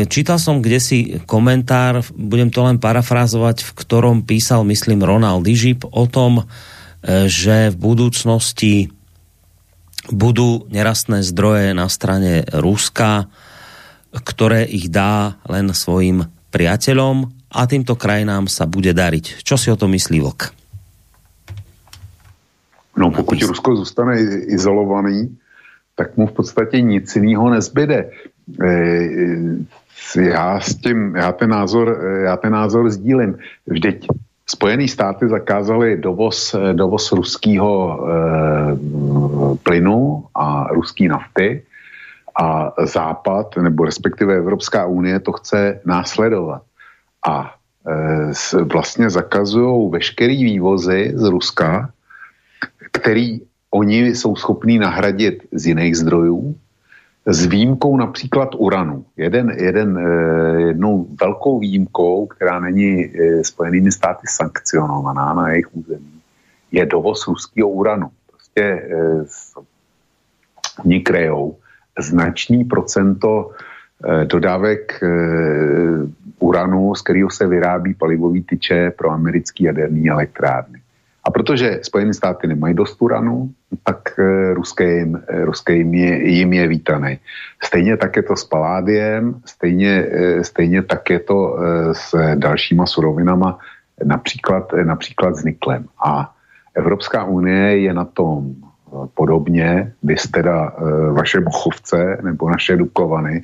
[0.07, 5.82] Čítal som kde si komentár, budem to len parafrázovať, v ktorom písal, myslím, Ronald Dižip
[5.90, 6.47] o tom,
[7.07, 8.74] že v budúcnosti
[10.11, 13.27] budú nerastné zdroje na strane Ruska,
[14.15, 19.43] ktoré ich dá len svojim priateľom a týmto krajinám sa bude dariť.
[19.43, 20.61] Čo si o to myslí Vlk?
[22.97, 25.39] No pokud Rusko zůstane izolovaný,
[25.97, 28.10] tak mu v podstatě nic jiného nezbyde.
[30.20, 33.39] Já s tím, já ten názor, já ten názor sdílím.
[33.66, 34.06] Vždyť
[34.47, 38.12] Spojené státy zakázaly dovoz, dovoz ruského e,
[39.62, 41.62] plynu a ruské nafty
[42.40, 46.62] a Západ, nebo respektive Evropská unie to chce následovat.
[47.28, 47.55] A
[48.52, 51.89] e, vlastně zakazují veškerý vývozy z Ruska,
[52.93, 53.40] který
[53.70, 56.56] oni jsou schopní nahradit z jiných zdrojů,
[57.27, 59.05] s výjimkou například uranu.
[59.16, 66.20] Jeden, jeden, eh, jednou velkou výjimkou, která není eh, Spojenými státy sankcionovaná na jejich území,
[66.73, 68.10] je dovoz ruského uranu.
[68.31, 69.24] Prostě eh,
[70.85, 71.56] oni krejou
[71.98, 73.51] značný procento
[74.24, 75.05] dodávek
[76.39, 80.81] uranu, z kterého se vyrábí palivový tyče pro americké jaderné elektrárny.
[81.24, 83.51] A protože Spojené státy nemají dost uranu,
[83.85, 87.19] tak eh, ruské jim, eh, ruské jim, je, jim je vítané.
[87.62, 91.57] Stejně tak je to s paládiem, stejně, eh, stejně tak je to
[91.93, 93.59] s dalšíma surovinama,
[94.05, 95.86] například, například s niklem.
[96.05, 96.35] A
[96.74, 98.55] Evropská unie je na tom
[99.15, 100.73] podobně, vy teda
[101.12, 103.43] vaše bochovce nebo naše duklovany,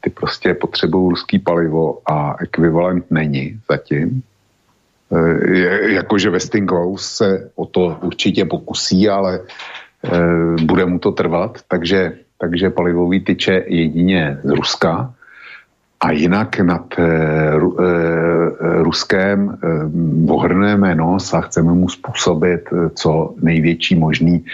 [0.00, 4.22] ty prostě potřebují ruský palivo a ekvivalent není zatím,
[5.12, 9.42] Eh, jakože Westinghouse se o to určitě pokusí, ale e,
[10.64, 15.14] bude mu to trvat, takže, takže palivový tyče jedině z Ruska
[16.00, 17.04] a jinak nad e,
[17.58, 17.84] ru, e,
[18.82, 22.60] Ruskem e, ohrneme nos a chceme mu způsobit
[22.94, 24.44] co největší možný,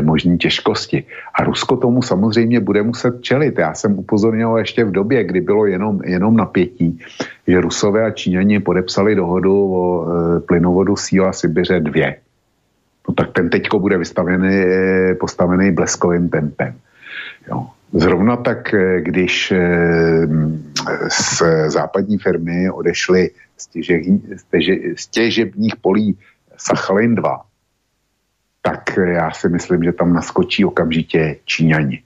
[0.00, 1.04] možný těžkosti.
[1.34, 3.58] A Rusko tomu samozřejmě bude muset čelit.
[3.58, 6.98] Já jsem upozornil ještě v době, kdy bylo jenom, jenom napětí,
[7.48, 12.06] že Rusové a Číňani podepsali dohodu o e, plynovodu Síla Sibiře 2.
[13.08, 16.76] No tak ten teďko bude vystavený, e, postavený bleskovým tempem.
[17.48, 17.66] Jo.
[17.92, 19.58] Zrovna tak, e, když e,
[21.08, 23.30] z západní firmy odešly
[24.96, 26.18] z těžebních polí
[26.56, 27.40] Sachalin 2,
[28.62, 32.02] tak já si myslím, že tam naskočí okamžitě Číňani.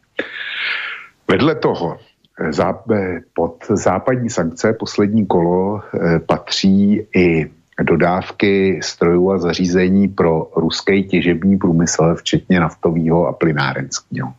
[1.28, 1.98] Vedle toho
[3.32, 7.50] pod západní sankce poslední kolo eh, patří i
[7.82, 14.32] dodávky strojů a zařízení pro ruský těžební průmysl, včetně naftového a plynárenského,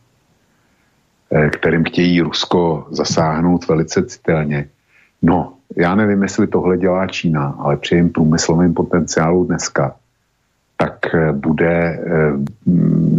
[1.30, 4.68] eh, kterým chtějí Rusko zasáhnout velice citelně.
[5.22, 9.96] No, já nevím, jestli tohle dělá Čína, ale při jejím průmyslovém potenciálu dneska,
[10.76, 12.00] tak eh, bude,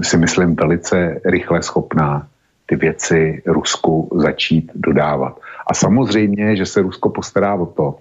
[0.02, 2.28] si myslím, velice rychle schopná
[2.66, 5.40] ty věci Rusku začít dodávat.
[5.68, 7.96] A samozřejmě, že se Rusko postará o to,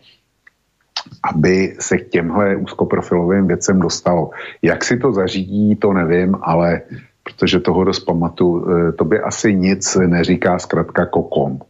[1.23, 4.31] aby se k těmhle úzkoprofilovým věcem dostalo.
[4.63, 6.81] Jak si to zařídí, to nevím, ale
[7.23, 11.61] protože toho dost pamatu, eh, to by asi nic neříká zkrátka kokom.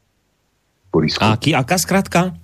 [1.21, 2.35] A jaká zkrátka?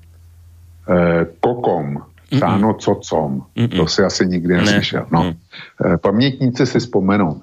[0.90, 2.02] Eh, kokom.
[2.39, 3.43] Sáno cocom.
[3.77, 5.06] To si asi nikdy neslyšel.
[5.10, 5.22] No.
[5.22, 5.32] Mm.
[5.85, 7.43] Eh, pamětníci si vzpomenou.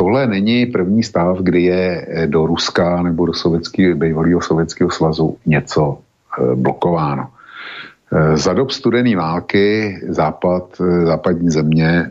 [0.00, 5.36] Tohle není první stav, kdy je eh, do Ruska nebo do sovětského, bývalého sovětského svazu
[5.46, 7.28] něco eh, blokováno.
[8.12, 12.08] Eh, za dob studené války západ, západní země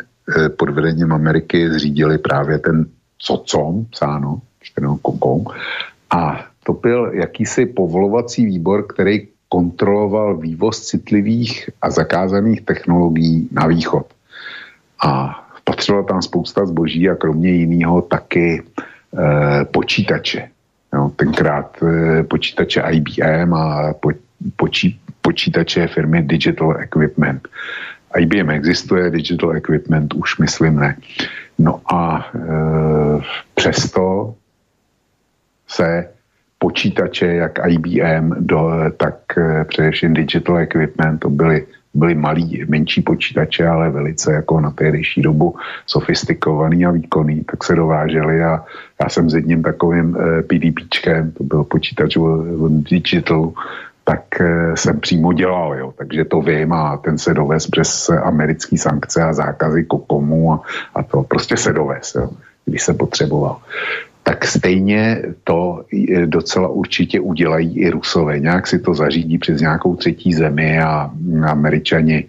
[0.57, 2.85] pod vedením Ameriky zřídili právě ten
[3.17, 5.45] COCOM, psáno, čtenou kokom,
[6.09, 14.05] a to byl jakýsi povolovací výbor, který kontroloval vývoz citlivých a zakázaných technologií na východ.
[15.05, 20.49] A patřila tam spousta zboží a kromě jiného taky e, počítače.
[20.93, 24.09] Jo, tenkrát e, počítače IBM a po,
[24.55, 27.47] počí, počítače firmy Digital Equipment.
[28.17, 30.97] IBM existuje, Digital Equipment už myslím ne.
[31.59, 32.39] No a e,
[33.53, 34.33] přesto
[35.67, 36.09] se
[36.57, 43.67] počítače, jak IBM, do, tak e, především Digital Equipment, to byly byly malý, menší počítače,
[43.67, 45.55] ale velice jako na tehdejší dobu
[45.85, 48.63] sofistikovaný a výkonný, tak se dováželi a
[49.03, 53.51] já jsem s jedním takovým eh, PDPčkem, to byl počítač od Digital,
[54.03, 58.77] tak eh, jsem přímo dělal, jo, takže to vím a ten se dovez přes americké
[58.77, 60.61] sankce a zákazy kokomu a,
[60.95, 62.29] a to prostě se dovez, jo,
[62.65, 63.57] když se potřeboval
[64.23, 65.85] tak stejně to
[66.25, 68.39] docela určitě udělají i Rusové.
[68.39, 71.11] Nějak si to zařídí přes nějakou třetí zemi a
[71.47, 72.25] Američani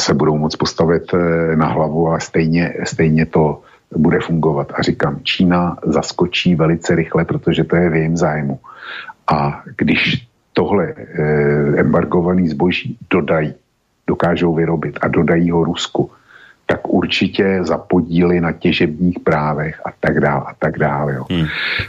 [0.00, 3.62] se budou moct postavit eh, na hlavu a stejně, stejně to
[3.96, 4.72] bude fungovat.
[4.74, 8.58] A říkám, Čína zaskočí velice rychle, protože to je v jejím zájmu.
[9.32, 13.54] A když tohle eh, embargovaný zboží dodají,
[14.06, 16.10] dokážou vyrobit a dodají ho Rusku,
[16.70, 21.14] tak určitě zapodíli na těžebních právech a tak dále a tak dále.
[21.14, 21.24] Jo.
[21.30, 21.46] Hmm.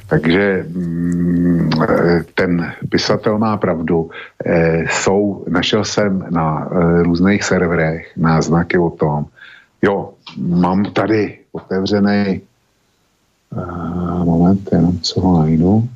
[0.10, 1.70] Takže mm,
[2.36, 4.10] ten pisatel má pravdu.
[4.46, 9.26] E, jsou, našel jsem na e, různých serverech náznaky o tom,
[9.82, 12.42] jo, mám tady otevřený
[14.24, 15.90] moment, jenom co ho najdu.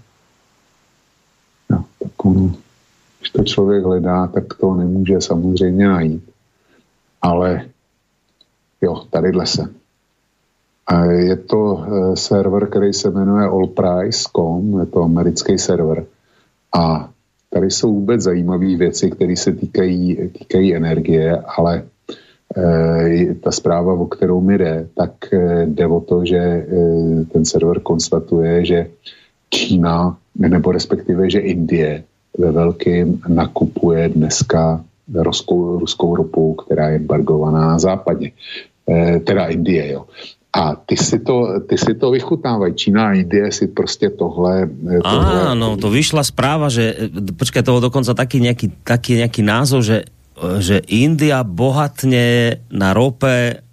[1.69, 2.53] No, tak ono,
[3.19, 6.29] když to člověk hledá, tak to nemůže samozřejmě najít.
[7.21, 7.65] Ale
[8.81, 9.73] Jo, tadyhle se.
[11.09, 16.05] Je to uh, server, který se jmenuje allprice.com, je to americký server.
[16.77, 17.09] A
[17.55, 21.83] tady jsou vůbec zajímavé věci, které se týkají, týkají energie, ale
[22.57, 26.65] e, ta zpráva, o kterou mi jde, tak e, jde o to, že e,
[27.31, 28.87] ten server konstatuje, že
[29.49, 32.03] Čína, nebo respektive, že Indie
[32.37, 38.31] ve velkým nakupuje dneska ruskou, ruskou ropu, která je embargovaná na západě.
[38.89, 40.05] Eh, teda Indie, jo.
[40.55, 42.73] A ty si to, ty si to vychutávají.
[42.73, 44.69] Čína a Indie si prostě tohle...
[44.87, 45.41] Eh, tohle...
[45.51, 50.05] Áno, to vyšla správa, že, eh, počkaj, to dokonca taký nejaký, taký nejaký názov, že,
[50.61, 53.65] že India bohatne na rope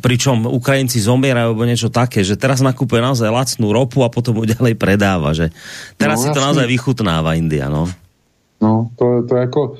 [0.00, 4.56] pričom Ukrajinci zomierajú alebo niečo také, že teraz nakupuje naozaj lacnú ropu a potom ju
[4.56, 5.52] ďalej predáva, že
[6.00, 7.84] teraz no, si to naozaj vychutnáva India, no.
[8.62, 9.74] No, to, to jako,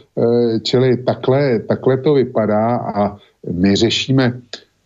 [0.62, 3.16] čili takhle, takhle to vypadá a
[3.52, 4.40] my řešíme,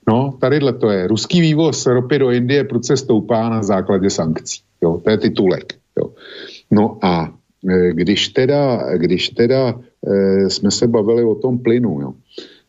[0.08, 5.00] no, tadyhle to je, ruský vývoz ropy do Indie proces stoupá na základě sankcí, jo,
[5.04, 6.10] to je titulek, jo.
[6.70, 7.32] No a
[7.70, 9.74] e, když teda, když teda
[10.06, 12.12] e, jsme se bavili o tom plynu, jo,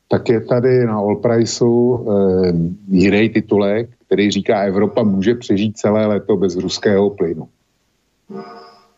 [0.07, 2.53] tak je tady na All Priceu e,
[2.88, 7.47] jiný titulek, který říká, Evropa může přežít celé léto bez ruského plynu.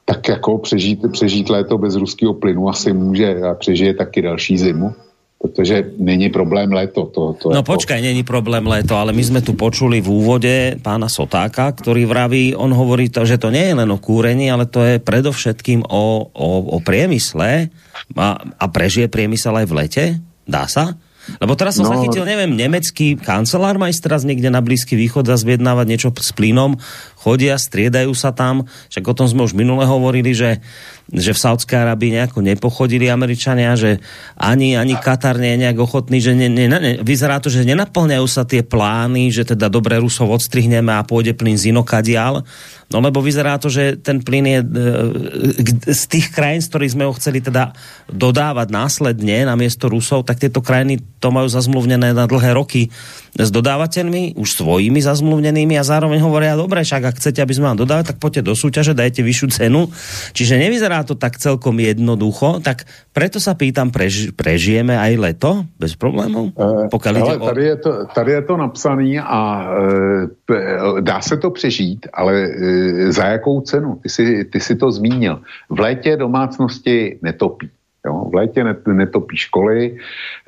[0.07, 4.95] Tak jako přežít, přežít léto bez ruského plynu asi může a přežije taky další zimu
[5.37, 7.05] protože není problém léto.
[7.05, 7.71] To, to no jako...
[7.77, 12.57] počkaj, není problém léto, ale my jsme tu počuli v úvode pána Sotáka, ktorý vraví,
[12.57, 16.33] on hovorí to, že to nie je len o kúrení, ale to je predovšetkým o,
[16.33, 17.69] o, o priemysle
[18.17, 20.05] a, a prežije priemysel aj v lete?
[20.49, 20.97] Dá sa?
[21.43, 25.35] Lebo teraz som no, zachytil, neviem, nemecký kancelár má teraz niekde na Blízky východ a
[25.35, 26.79] zviednávať niečo s plynom,
[27.27, 30.63] chodia, striedajú sa tam, však o tom sme už minule hovorili, že
[31.07, 34.03] že v Saudskej Arabii nejako nepochodili Američania, že
[34.35, 38.27] ani, ani Katar nie je nejak ochotný, že ne, ne, ne, vyzerá to, že nenaplňajú
[38.27, 42.43] sa tie plány, že teda dobre Rusov odstrihneme a pôjde plyn z inokadial,
[42.91, 47.07] no lebo vyzerá to, že ten plyn je e, z tých krajín, z ktorých sme
[47.07, 47.71] ho chceli teda
[48.11, 52.91] dodávať následne na miesto Rusov, tak tieto krajiny to majú zazmluvnené na dlhé roky
[53.37, 57.81] s dodávateľmi, už svojimi zazmluvnenými a zároveň hovoria, dobre, však ak chcete, aby sme vám
[57.81, 59.89] dodávali, tak poďte do súťaže, dajte vyššiu cenu.
[60.37, 65.97] Čiže nevyzerá to tak celkom jednoducho, tak preto sa pýtam, prež, prežijeme aj leto bez
[65.97, 66.53] problémů?
[66.53, 67.45] Uh, ale o...
[67.45, 73.11] tady, je to, tady je to napsaný a uh, dá se to přežít, ale uh,
[73.11, 73.99] za jakou cenu?
[74.03, 75.41] Ty si, ty si to zmínil.
[75.69, 77.69] V létě domácnosti netopí.
[78.05, 78.29] Jo?
[78.29, 79.97] V létě netopí školy,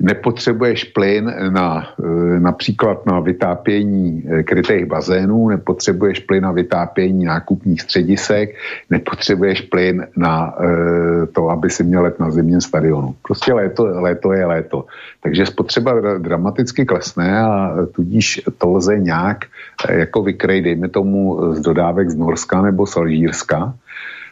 [0.00, 7.80] nepotřebuješ plyn na, e, například na vytápění e, krytých bazénů, nepotřebuješ plyn na vytápění nákupních
[7.80, 8.54] středisek,
[8.90, 13.14] nepotřebuješ plyn na e, to, aby si měl let na zimním stadionu.
[13.22, 14.86] Prostě léto, léto je léto.
[15.22, 19.44] Takže spotřeba dramaticky klesne a tudíž to lze nějak
[19.88, 23.74] jako vykrej, dejme tomu z dodávek z Norska nebo z Alžírska,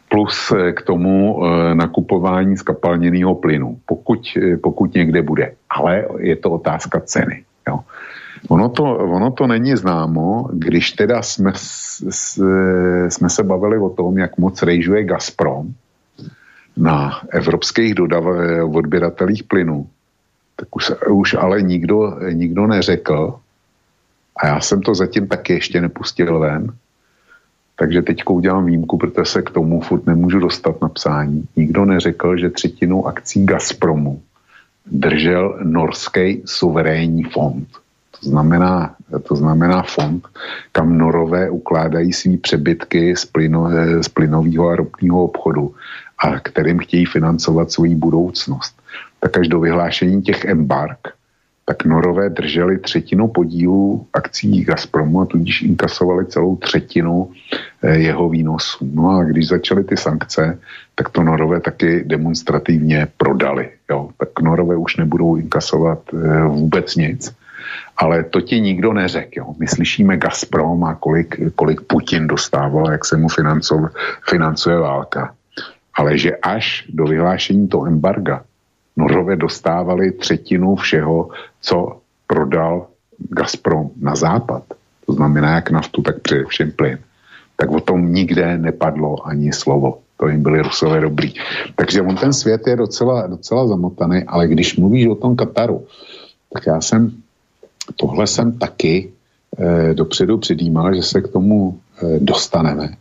[0.08, 5.52] plus eh, k tomu eh, nakupování skapalněného plynu, pokud, eh, pokud někde bude.
[5.70, 7.44] Ale je to otázka ceny.
[7.68, 7.80] Jo.
[8.48, 12.38] Ono to, ono to není známo, když teda jsme, s,
[13.08, 15.74] jsme se bavili o tom, jak moc rejžuje Gazprom
[16.76, 18.24] na evropských dodav,
[18.72, 19.86] odběratelích plynu,
[20.56, 23.34] tak už, už ale nikdo, nikdo neřekl,
[24.36, 26.72] a já jsem to zatím taky ještě nepustil ven,
[27.78, 31.44] takže teď udělám výjimku, protože se k tomu furt nemůžu dostat na psání.
[31.56, 34.22] Nikdo neřekl, že třetinu akcí Gazpromu
[34.86, 37.68] držel norský suverénní fond.
[38.20, 40.28] To znamená, to znamená fond,
[40.72, 45.74] kam norové ukládají svý přebytky z, plyno, z plynového a ropného obchodu
[46.18, 48.74] a kterým chtějí financovat svoji budoucnost.
[49.20, 51.18] Tak až do vyhlášení těch embark
[51.68, 57.30] tak Norové drželi třetinu podílu akcí Gazpromu a tudíž inkasovali celou třetinu
[57.82, 58.90] jeho výnosů.
[58.94, 60.58] No a když začaly ty sankce,
[60.94, 63.70] tak to Norové taky demonstrativně prodali.
[63.90, 64.08] Jo?
[64.18, 67.34] Tak Norové už nebudou inkasovat eh, vůbec nic.
[67.96, 69.44] Ale to ti nikdo neřekl.
[69.58, 73.28] My slyšíme Gazprom a kolik, kolik Putin dostával, jak se mu
[74.28, 75.34] financuje válka.
[75.94, 78.42] Ale že až do vyhlášení toho embarga
[78.96, 81.28] Norové dostávali třetinu všeho,
[81.60, 82.86] co prodal
[83.18, 84.62] Gazprom na západ,
[85.06, 86.98] to znamená jak naftu, tak především plyn,
[87.60, 89.98] tak o tom nikde nepadlo ani slovo.
[90.16, 91.34] To jim byli rusové dobrý.
[91.74, 95.86] Takže on ten svět je docela, docela zamotaný, ale když mluvíš o tom Kataru,
[96.52, 97.12] tak já jsem,
[97.96, 99.12] tohle jsem taky
[99.58, 102.96] eh, dopředu předjímal, že se k tomu eh, dostaneme.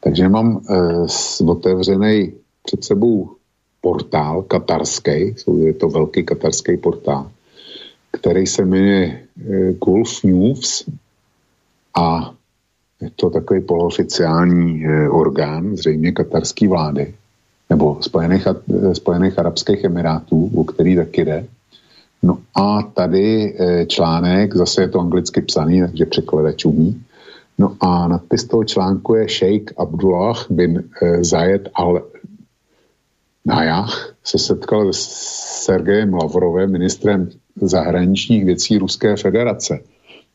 [0.00, 2.32] Takže mám eh, otevřený
[2.62, 3.36] před sebou
[3.80, 7.30] portál katarský, je to velký katarský portál,
[8.12, 10.88] který se jmenuje eh, Gulf News
[11.94, 12.34] a
[13.00, 17.14] je to takový poloficiální eh, orgán, zřejmě katarský vlády,
[17.70, 21.46] nebo Spojených, eh, Spojených Arabských Emirátů, o který taky jde.
[22.22, 23.54] No a tady
[23.86, 27.02] článek, zase je to anglicky psaný, takže překladač umí.
[27.58, 30.84] No a nadpis toho článku je Sheikh Abdullah bin
[31.20, 32.02] Zayed al
[33.44, 35.08] Najach se setkal s
[35.64, 37.30] Sergejem Lavrovem, ministrem
[37.60, 39.78] zahraničních věcí Ruské federace.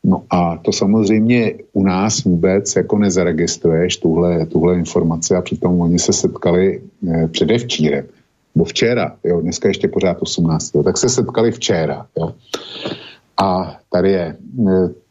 [0.04, 5.98] No a to samozřejmě u nás vůbec jako nezaregistruješ tuhle, tuhle informaci a přitom oni
[5.98, 8.06] se setkali eh, předevčírem,
[8.54, 10.72] nebo včera, jo, dneska ještě pořád 18.
[10.84, 12.06] tak se setkali včera.
[12.18, 12.34] Jo.
[13.42, 14.36] A tady je,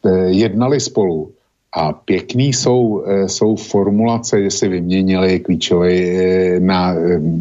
[0.06, 1.32] eh, jednali spolu
[1.72, 6.60] a pěkný jsou, eh, jsou formulace, že si vyměnili klíčové eh,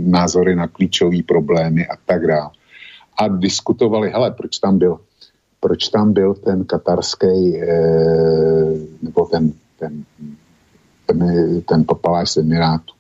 [0.06, 2.50] názory na klíčové problémy a tak dále.
[3.20, 5.00] A diskutovali, hele, proč tam byl,
[5.60, 10.04] proč tam byl ten katarský, eh, nebo ten, ten,
[11.06, 12.94] ten, ten papaláš z Emirátu.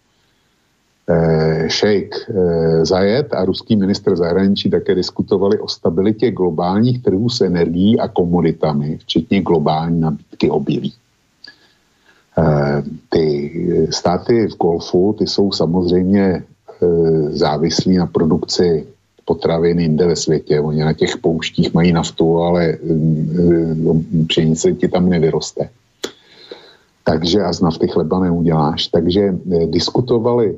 [1.68, 2.15] Šejk
[2.84, 8.98] Zajed a ruský ministr zahraničí také diskutovali o stabilitě globálních trhů s energií a komoditami,
[8.98, 10.94] včetně globální nabídky obilí.
[12.40, 16.88] Eh, ty státy v Golfu, ty jsou samozřejmě eh,
[17.30, 18.88] závislí na produkci
[19.30, 20.60] potravin jinde ve světě.
[20.60, 25.69] Oni na těch pouštích mají naftu, ale eh, pšenice ti tam nevyroste.
[27.06, 28.88] Takže a z nafty chleba neuděláš.
[28.88, 29.38] Takže
[29.69, 30.57] diskutovali,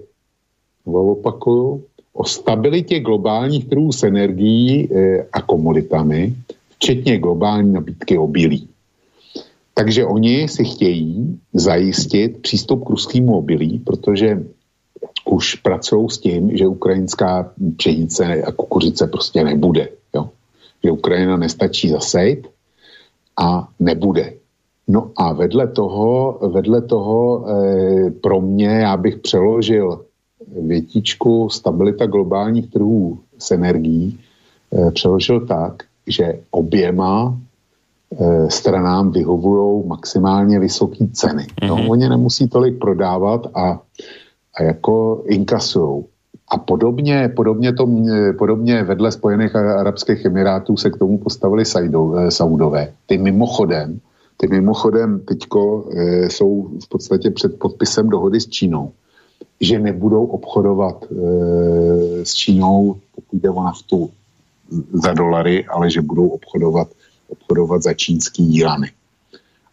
[0.88, 1.84] opakuju,
[2.14, 4.89] o stabilitě globálních trhů s energií
[5.31, 6.35] a komoditami,
[6.76, 8.68] včetně globální nabídky obilí.
[9.73, 14.43] Takže oni si chtějí zajistit přístup k ruskému obilí, protože
[15.26, 19.89] už pracují s tím, že ukrajinská pšenice a kukuřice prostě nebude.
[20.15, 20.30] Jo?
[20.84, 22.47] Že Ukrajina nestačí zasejt
[23.38, 24.34] a nebude.
[24.88, 30.05] No a vedle toho, vedle toho e, pro mě, já bych přeložil
[30.61, 34.19] větičku stabilita globálních trhů s energií,
[34.73, 37.38] e, přeložil tak, že oběma
[38.19, 41.43] Eh, stranám vyhovují maximálně vysoké ceny.
[41.43, 41.68] Mm-hmm.
[41.68, 43.80] No, oni nemusí tolik prodávat a,
[44.56, 46.03] a jako inkasují.
[46.48, 47.88] A podobně, podobně, to,
[48.38, 52.94] podobně vedle Spojených Arabských Emirátů se k tomu postavili eh, Saudové.
[53.06, 53.99] Ty mimochodem,
[54.38, 58.91] ty mimochodem teďko e, jsou v podstatě před podpisem dohody s Čínou,
[59.61, 61.15] že nebudou obchodovat e,
[62.26, 64.10] s Čínou, pokud jde o naftu
[64.94, 66.88] za dolary, ale že budou obchodovat
[67.32, 68.88] obchodovat za čínský dílany.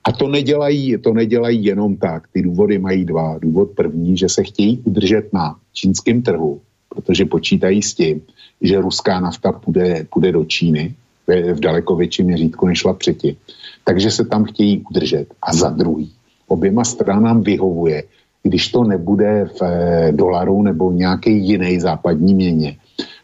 [0.05, 2.29] A to nedělají, to nedělají jenom tak.
[2.33, 3.39] Ty důvody mají dva.
[3.39, 8.21] Důvod první, že se chtějí udržet na čínském trhu, protože počítají s tím,
[8.61, 10.95] že ruská nafta půjde, půjde do Číny
[11.27, 13.37] v, v daleko větším měřítku, než šla předtím.
[13.85, 15.27] Takže se tam chtějí udržet.
[15.43, 16.13] A za druhý,
[16.49, 18.03] oběma stranám vyhovuje,
[18.43, 22.77] když to nebude v eh, dolaru nebo nějaké jiné západní měně,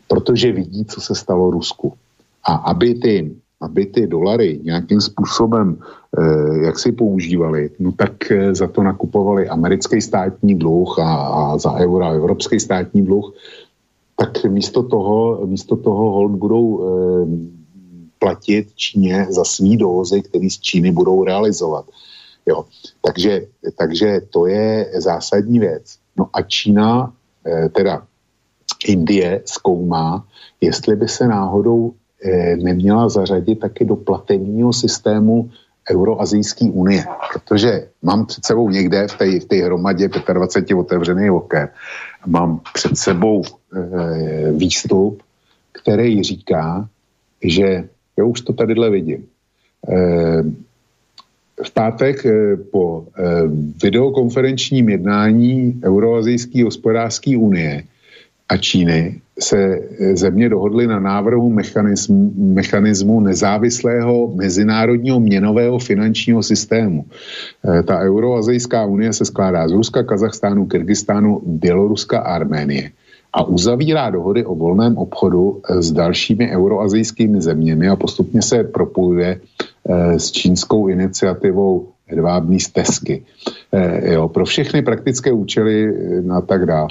[0.08, 1.92] protože vidí, co se stalo Rusku.
[2.44, 3.34] A aby ty
[3.64, 9.48] aby ty dolary nějakým způsobem eh, jak si používali, no tak eh, za to nakupovali
[9.48, 13.34] americký státní dluh a, a za euro evropský státní dluh,
[14.16, 17.26] tak místo toho, místo toho hold budou eh,
[18.18, 21.84] platit Číně za svý dovozy, který z Číny budou realizovat.
[22.46, 22.64] Jo.
[23.02, 23.46] Takže,
[23.76, 25.98] takže to je zásadní věc.
[26.16, 27.12] No a Čína,
[27.46, 28.06] eh, teda
[28.86, 30.24] Indie zkoumá,
[30.60, 31.92] jestli by se náhodou
[32.56, 35.50] neměla zařadit taky do platebního systému
[35.90, 41.68] Euroazijské unie, protože mám před sebou někde v té, v té hromadě 25 otevřených oken,
[42.26, 45.22] mám před sebou e, výstup,
[45.72, 46.88] který říká,
[47.44, 49.26] že, já už to tadyhle vidím,
[49.88, 50.42] e,
[51.64, 53.22] v pátek e, po e,
[53.82, 57.84] videokonferenčním jednání Euroazijské hospodářské unie
[58.48, 67.04] a Číny se eh, země dohodly na návrhu mechanismu, mechanismu nezávislého mezinárodního měnového finančního systému.
[67.64, 72.90] Eh, ta Euroazijská unie se skládá z Ruska, Kazachstánu, Kyrgyzstánu, Běloruska a Arménie.
[73.34, 79.40] a uzavírá dohody o volném obchodu s dalšími euroazijskými zeměmi a postupně se propojuje
[80.16, 83.26] s čínskou iniciativou hedvábní stezky.
[84.02, 85.90] Jo, pro všechny praktické účely
[86.30, 86.88] a tak dále.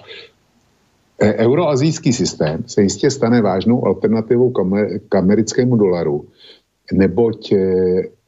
[1.22, 4.52] Euroazijský systém se jistě stane vážnou alternativou
[5.10, 6.26] k americkému dolaru,
[6.94, 7.54] neboť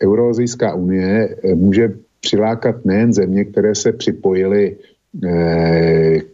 [0.04, 4.78] Euroazijská unie může přilákat nejen země, které se připojily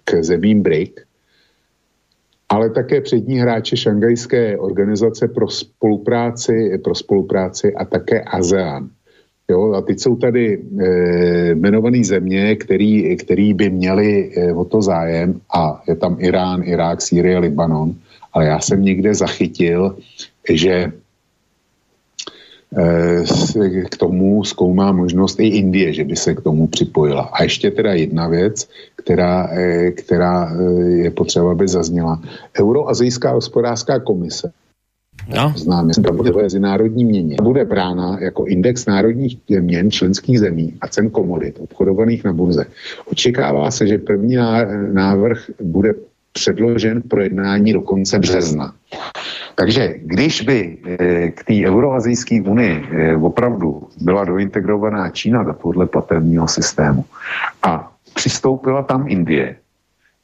[0.03, 0.91] k zemím BRIC,
[2.49, 8.89] ale také přední hráče šangajské organizace pro spolupráci, pro spolupráci a také ASEAN.
[9.51, 10.87] Jo, a teď jsou tady e,
[11.51, 17.01] jmenované země, který, který by měli e, o to zájem a je tam Irán, Irák,
[17.01, 17.95] Sýrie, Libanon,
[18.33, 19.95] ale já jsem někde zachytil,
[20.49, 20.91] že
[22.77, 23.23] Eh,
[23.89, 27.21] k tomu zkoumá možnost i Indie, že by se k tomu připojila.
[27.21, 32.21] A ještě teda jedna věc, která, eh, která eh, je potřeba, aby zazněla.
[32.59, 34.51] Euroazijská hospodářská komise
[35.27, 35.53] No.
[36.11, 37.35] Bude mezinárodní měně.
[37.41, 42.65] Bude brána jako index národních měn členských zemí a cen komodit obchodovaných na burze.
[43.05, 44.35] Očekává se, že první
[44.91, 45.93] návrh bude
[46.33, 48.73] předložen pro jednání do konce března.
[49.55, 55.87] Takže když by eh, k té Euroazijské unii eh, opravdu byla dointegrovaná Čína do tohoto
[55.87, 57.05] platebního systému
[57.63, 59.55] a přistoupila tam Indie,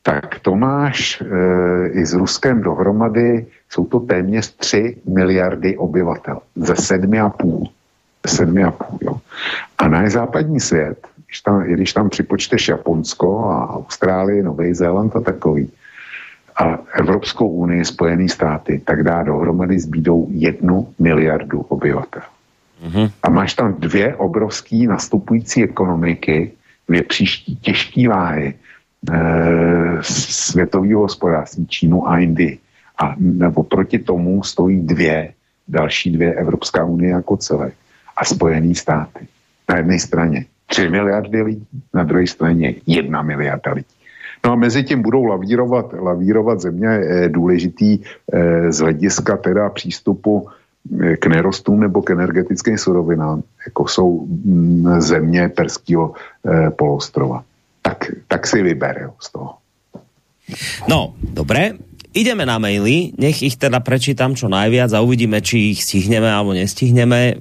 [0.07, 1.25] tak to máš e,
[1.99, 7.67] i s Ruskem dohromady, jsou to téměř 3 miliardy obyvatel ze 7,5.
[8.27, 8.71] 7,5,
[9.01, 9.19] jo.
[9.77, 15.19] A náš západní svět, když tam, když tam připočteš Japonsko a Austrálii, Nový Zéland a
[15.19, 15.71] takový,
[16.55, 22.23] a Evropskou unii, Spojené státy, tak dá dohromady s bídou jednu miliardu obyvatel.
[22.83, 23.11] Mm-hmm.
[23.23, 26.51] A máš tam dvě obrovské nastupující ekonomiky,
[26.87, 28.53] dvě příští těžké váhy
[30.01, 32.59] světového hospodářství, Čínu a Indii.
[32.99, 35.33] A nebo proti tomu stojí dvě,
[35.67, 37.71] další dvě Evropská unie jako celé
[38.17, 39.27] a Spojené státy.
[39.69, 43.87] Na jedné straně 3 miliardy lidí, na druhé straně jedna miliarda lidí.
[44.45, 47.99] No a mezi tím budou lavírovat, lavírovat země eh, důležitý
[48.33, 50.47] eh, z hlediska teda přístupu
[51.01, 56.13] eh, k nerostům nebo k energetickým surovinám, jako jsou mm, země Perského
[56.75, 57.43] polostrova.
[57.87, 59.63] Tak, tak si vyber z toho.
[60.91, 61.79] No, dobré.
[62.11, 66.51] Ideme na maily, nech ich teda prečítam čo najviac a uvidíme, či ich stihneme alebo
[66.51, 67.39] nestihneme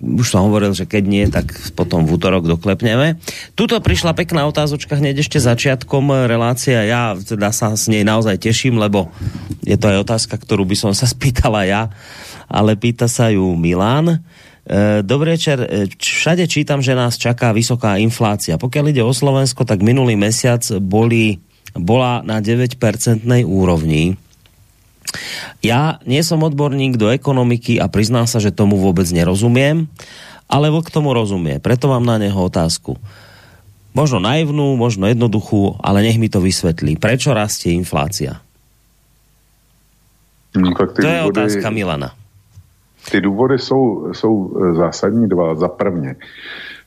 [0.00, 3.20] už som hovoril, že keď nie, tak potom v útorok doklepneme.
[3.52, 6.88] Tuto prišla pekná otázočka hneď ešte začiatkom relácia.
[6.88, 9.12] Ja teda sa s nej naozaj teším, lebo
[9.60, 11.92] je to aj otázka, ktorú by som sa spýtala ja,
[12.48, 14.24] ale pýta sa ju Milan.
[14.70, 15.58] E, dobrý večer.
[15.66, 18.54] E, všade čítam, že nás čaká vysoká inflácia.
[18.54, 21.42] Pokiaľ ide o Slovensko, tak minulý mesiac boli,
[21.74, 22.78] bola na 9%
[23.42, 24.14] úrovni
[25.60, 29.90] ja nie som odborník do ekonomiky a priznám sa, že tomu vôbec nerozumiem,
[30.46, 31.58] ale k tomu rozumie.
[31.58, 32.96] Preto mám na neho otázku.
[33.90, 36.94] Možno naivnú, možno jednoduchú, ale nech mi to vysvetlí.
[36.94, 38.38] Prečo rastie inflácia?
[40.54, 42.10] No, tak to je důvody, otázka Milana.
[43.10, 45.54] Ty důvody jsou, jsou e, zásadní dva.
[45.54, 46.16] Za prvně,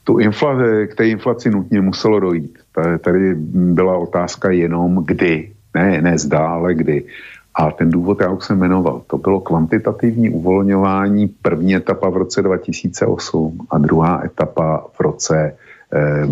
[0.04, 2.60] tu inflaci, k té inflaci nutně muselo dojít.
[3.02, 5.52] Tady byla otázka jenom kdy.
[5.76, 7.04] Ne, ne zdá, ale kdy.
[7.56, 9.02] A ten důvod já už jsem jmenoval.
[9.08, 15.56] To bylo kvantitativní uvolňování, první etapa v roce 2008 a druhá etapa v roce
[15.94, 16.28] eh,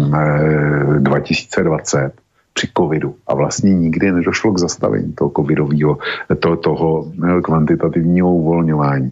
[1.00, 2.21] 2020
[2.54, 3.16] při covidu.
[3.28, 5.98] A vlastně nikdy nedošlo k zastavení toho covidového,
[6.40, 7.12] toho, toho
[7.44, 9.12] kvantitativního uvolňování.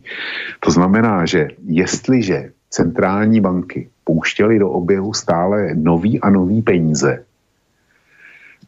[0.60, 7.26] To znamená, že jestliže centrální banky pouštěly do oběhu stále nový a nový peníze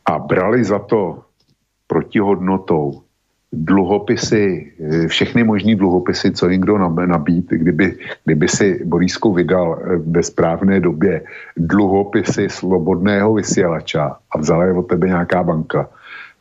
[0.05, 1.23] a brali za to
[1.87, 3.01] protihodnotou
[3.53, 9.97] dluhopisy, eh, všechny možný dluhopisy, co jim kdo nabít, kdyby, kdyby si Borísku vydal eh,
[9.97, 11.21] ve správné době
[11.57, 15.89] dluhopisy slobodného vysílača a vzala je od tebe nějaká banka,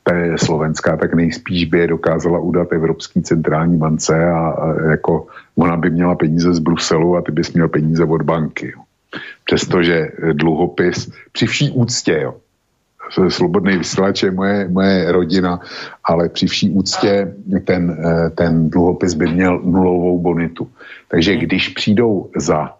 [0.02, 5.26] to je slovenská, tak nejspíš by je dokázala udat Evropský centrální bance a, a jako
[5.56, 8.72] ona by měla peníze z Bruselu a ty bys měl peníze od banky.
[9.44, 12.34] Přestože dluhopis při vší úctě, jo,
[13.10, 15.60] slobodný vysílač je moje, moje rodina,
[16.04, 17.34] ale při vší úctě
[17.64, 20.70] ten, eh, ten dluhopis by měl nulovou bonitu.
[21.08, 22.74] Takže když přijdou za,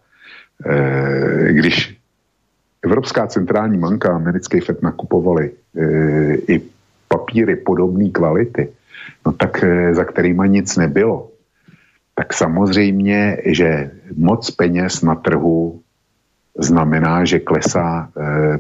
[0.66, 1.97] eh, když
[2.82, 6.62] Evropská centrální banka a americký FED nakupovali eh, i
[7.09, 8.69] papíry podobné kvality,
[9.27, 11.28] no tak za kterýma nic nebylo,
[12.15, 15.81] tak samozřejmě, že moc peněz na trhu
[16.59, 18.11] znamená, že klesá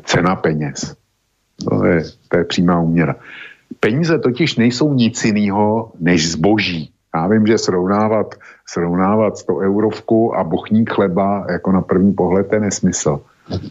[0.04, 0.99] cena peněz.
[1.68, 3.16] To je, to je přímá úměra.
[3.80, 6.90] Peníze totiž nejsou nic jiného než zboží.
[7.14, 8.34] Já vím, že srovnávat,
[8.66, 13.20] srovnávat 100 eurovku a bochník chleba jako na první pohled je nesmysl.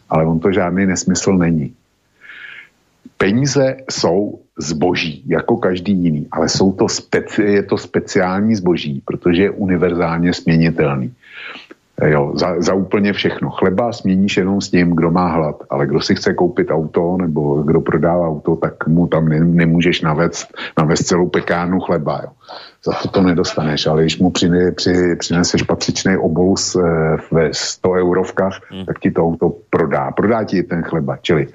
[0.10, 1.74] Ale on to žádný nesmysl není.
[3.18, 9.44] Peníze jsou zboží, jako každý jiný, ale jsou to speci- je to speciální zboží, protože
[9.44, 11.14] je univerzálně směnitelný.
[12.06, 13.50] Jo, za, za úplně všechno.
[13.50, 17.64] Chleba směníš jenom s tím, kdo má hlad, ale kdo si chce koupit auto nebo
[17.64, 20.48] kdo prodává auto, tak mu tam ne, nemůžeš navést,
[20.78, 22.22] navést celou pekárnu chleba.
[22.24, 22.30] Jo.
[22.86, 26.82] Za to to nedostaneš, ale když mu přine, při, přineseš patřičný obolus e,
[27.32, 28.86] ve 100 eurovkách, hmm.
[28.86, 30.12] tak ti to auto prodá.
[30.12, 31.18] Prodá ti ten chleba.
[31.22, 31.48] Čili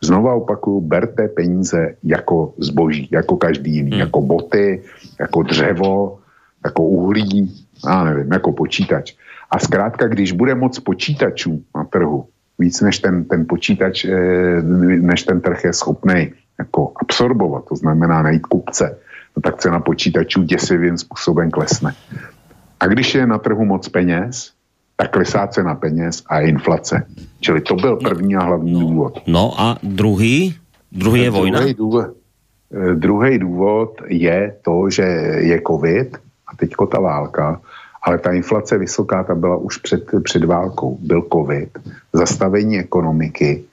[0.00, 4.00] znova opakuju, berte peníze jako zboží, jako každý jiný, hmm.
[4.00, 4.82] jako boty,
[5.20, 6.18] jako dřevo,
[6.64, 9.14] jako uhlí, já nevím, jako počítač.
[9.50, 12.26] A zkrátka, když bude moc počítačů na trhu,
[12.58, 14.62] víc než ten, ten počítač, eh,
[15.00, 18.98] než ten trh je schopný jako absorbovat, to znamená najít kupce,
[19.36, 21.94] no tak cena počítačů děsivým způsobem klesne.
[22.80, 24.52] A když je na trhu moc peněz,
[24.96, 27.06] tak klesá cena peněz a inflace.
[27.40, 29.22] Čili to byl první a hlavní no, důvod.
[29.26, 30.56] No a druhý?
[30.92, 31.58] Druhý je vojna?
[31.58, 32.06] Druhý důvod,
[32.72, 35.02] eh, druhý důvod je to, že
[35.38, 36.16] je covid
[36.46, 37.60] a teďko ta válka
[38.06, 40.98] ale ta inflace vysoká, ta byla už před, před válkou.
[41.00, 41.78] Byl covid,
[42.12, 43.64] zastavení ekonomiky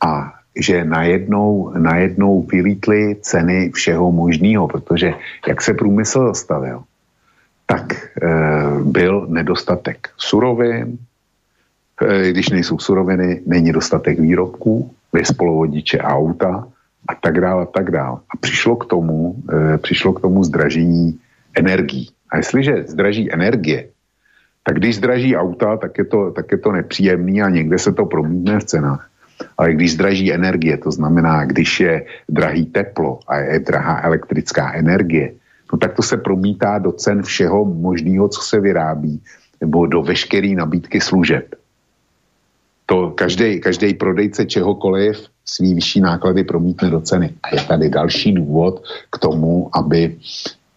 [0.00, 5.14] a že najednou, najednou vylítly ceny všeho možného, protože
[5.48, 6.82] jak se průmysl zastavil,
[7.66, 8.28] tak e,
[8.82, 10.98] byl nedostatek surovin,
[12.02, 16.68] e, když nejsou suroviny, není dostatek výrobků, vyspolovodiče auta
[17.08, 18.18] a tak dále a tak dále.
[18.30, 21.20] A přišlo k tomu, e, přišlo k tomu zdražení
[21.54, 22.15] energií.
[22.30, 23.88] A jestliže zdraží energie,
[24.66, 28.06] tak když zdraží auta, tak je to, tak je to nepříjemný a někde se to
[28.06, 29.10] promítne v cenách.
[29.58, 35.32] Ale když zdraží energie, to znamená, když je drahý teplo a je drahá elektrická energie,
[35.72, 39.22] no tak to se promítá do cen všeho možného, co se vyrábí,
[39.60, 41.54] nebo do veškeré nabídky služeb.
[42.86, 47.34] To každý, každý prodejce čehokoliv svý vyšší náklady promítne do ceny.
[47.42, 50.16] A je tady další důvod k tomu, aby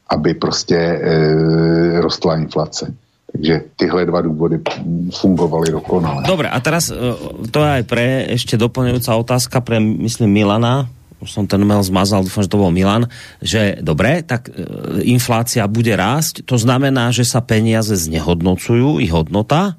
[0.09, 2.93] aby prostě e, rostla inflace.
[3.31, 4.59] Takže tyhle dva důvody
[5.13, 6.23] fungovaly dokonale.
[6.25, 6.97] Dobre, a teraz e,
[7.53, 10.89] to je aj pre ešte doplňujúca otázka pre, myslím, Milana,
[11.21, 13.11] už som ten mail zmazal, dúfam, že to bol Milan,
[13.43, 14.65] že dobre, tak e,
[15.05, 19.77] inflácia bude rásť, to znamená, že sa peniaze znehodnocujú, ich hodnota,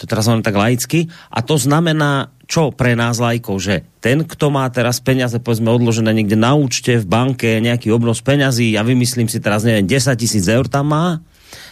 [0.00, 4.50] to teraz mám tak laicky, a to znamená, čo pre nás lajkov, že ten, kto
[4.50, 9.30] má teraz peniaze, povedzme, odložené niekde na účte, v banke, nejaký obnos peňazí, ja vymyslím
[9.30, 11.22] si teraz, neviem, 10 tisíc eur tam má,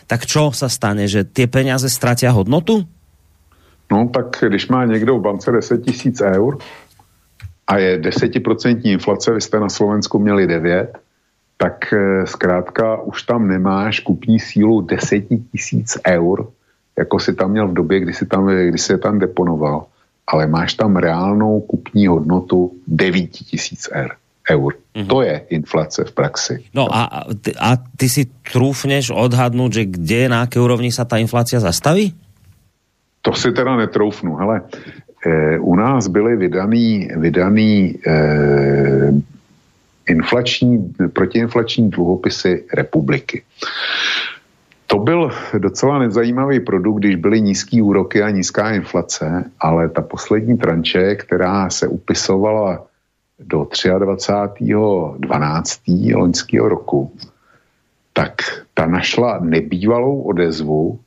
[0.06, 2.86] tak čo sa stane, že tie peniaze stratia hodnotu?
[3.90, 6.58] No tak když má někdo v bance 10 tisíc eur
[7.66, 10.98] a je desetiprocentní inflace, vy jste na Slovensku měli 9,
[11.56, 16.46] tak eh, zkrátka už tam nemáš kupní sílu 10 tisíc eur,
[16.98, 19.86] jako si tam měl v době, kdy si, tam, kdy si tam deponoval
[20.28, 24.12] ale máš tam reálnou kupní hodnotu 9 tisíc eur.
[24.50, 24.76] eur.
[24.94, 25.08] Mm-hmm.
[25.08, 26.54] To je inflace v praxi.
[26.76, 27.24] No a,
[27.60, 32.12] a ty si trúfneš odhadnout, že kde, na aké úrovni sa ta inflácia zastaví?
[33.24, 34.36] To si teda netroufnu.
[34.36, 34.64] Hele,
[35.24, 38.14] e, u nás byly vydaný, vydaný e,
[40.08, 43.42] inflační, protiinflační dluhopisy republiky.
[44.90, 50.56] To byl docela nezajímavý produkt, když byly nízké úroky a nízká inflace, ale ta poslední
[50.56, 52.86] tranče, která se upisovala
[53.38, 56.16] do 23.12.
[56.16, 57.12] loňského roku,
[58.12, 58.32] tak
[58.74, 61.00] ta našla nebývalou odezvu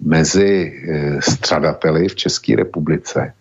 [0.00, 3.32] mezi eh, střadateli v České republice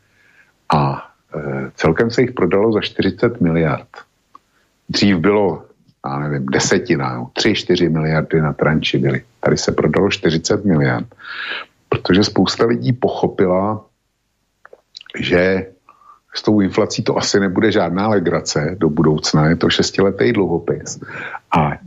[0.69, 3.87] a eh, celkem se jich prodalo za 40 miliard.
[4.89, 5.63] Dřív bylo
[6.05, 9.23] já nevím, desetina, jo, 3-4 miliardy na tranči byly.
[9.45, 11.07] Tady se prodalo 40 miliard,
[11.89, 13.85] protože spousta lidí pochopila,
[15.19, 15.67] že
[16.35, 20.99] s tou inflací to asi nebude žádná legrace do budoucna, je to šestiletý dluhopis.
[21.51, 21.77] A e,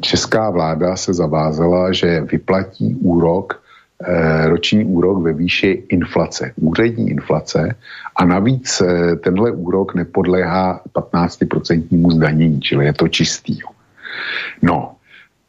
[0.00, 3.62] česká vláda se zavázala, že vyplatí úrok
[4.04, 7.74] Eh, roční úrok ve výši inflace, úřední inflace
[8.16, 13.58] a navíc eh, tenhle úrok nepodléhá 15% zdanění, čili je to čistý.
[14.62, 14.94] No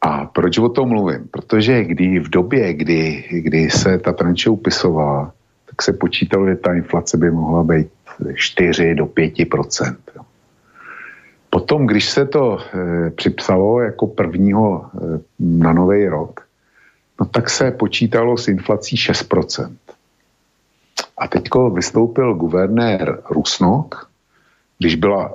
[0.02, 1.28] a proč o tom mluvím?
[1.32, 5.34] Protože kdy v době, kdy, kdy se ta tranče upisovala,
[5.66, 7.88] tak se počítalo, že ta inflace by mohla být
[8.36, 9.34] 4 do 5
[11.50, 16.42] Potom, když se to e, připsalo jako prvního e, na nový rok,
[17.20, 19.76] no tak se počítalo s inflací 6%.
[21.18, 24.09] A teďko vystoupil guvernér Rusnok
[24.80, 25.34] když byla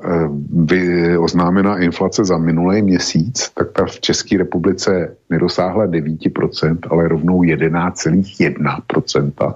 [0.73, 7.43] e, oznámena inflace za minulý měsíc, tak ta v České republice nedosáhla 9%, ale rovnou
[7.43, 9.55] 11,1%.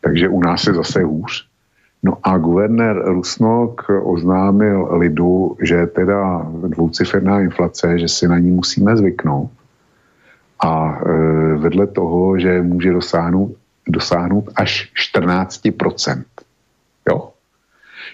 [0.00, 1.50] Takže u nás je zase hůř.
[2.02, 8.96] No a guvernér Rusnok oznámil lidu, že teda dvouciferná inflace, že si na ní musíme
[8.96, 9.50] zvyknout.
[10.64, 11.12] A e,
[11.56, 13.56] vedle toho, že může dosáhnout,
[13.88, 16.24] dosáhnout až 14%.
[17.08, 17.30] Jo?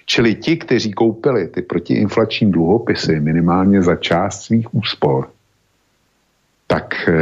[0.06, 5.30] Čili ti, kteří koupili ty protiinflační dluhopisy minimálně za část svých úspor,
[6.66, 7.14] tak e,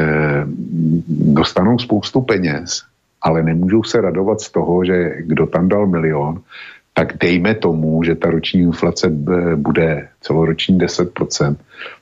[1.09, 2.83] dostanou spoustu peněz
[3.25, 6.41] ale nemůžou se radovat z toho, že kdo tam dal milion,
[6.95, 9.11] tak dejme tomu, že ta roční inflace
[9.57, 11.57] bude celoroční 10%,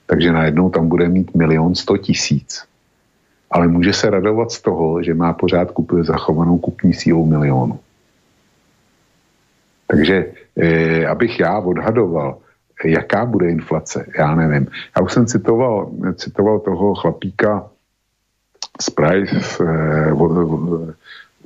[0.07, 2.65] takže najednou tam bude mít milion sto tisíc.
[3.51, 7.79] Ale může se radovat z toho, že má pořád kupuje zachovanou kupní sílu milionu.
[9.87, 10.42] Takže eh,
[11.09, 12.39] abych já odhadoval,
[12.85, 14.67] jaká bude inflace, já nevím.
[14.97, 17.71] Já už jsem citoval, citoval toho chlapíka
[18.81, 20.13] z Price, eh,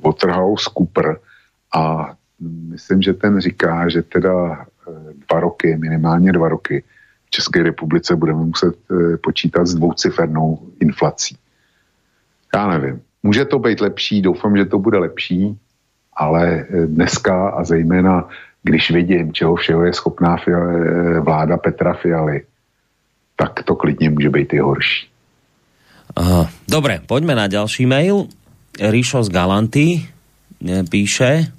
[0.03, 1.19] Waterhouse Cooper
[1.75, 2.13] a
[2.69, 4.91] myslím, že ten říká, že teda eh,
[5.29, 6.83] dva roky, minimálně dva roky
[7.25, 11.37] v České republice budeme muset eh, počítat s dvoucifernou inflací.
[12.55, 13.01] Já nevím.
[13.23, 15.59] Může to být lepší, doufám, že to bude lepší,
[16.13, 18.29] ale eh, dneska a zejména,
[18.67, 20.35] když vidím, čeho všeho je schopná
[21.23, 22.43] vláda Petra Fialy,
[23.39, 25.07] tak to klidně může být i horší.
[26.15, 26.51] Aha.
[26.67, 28.27] Dobre, poďme na ďalší mail.
[28.77, 30.05] Ríšo z Galanty
[30.91, 31.49] píše,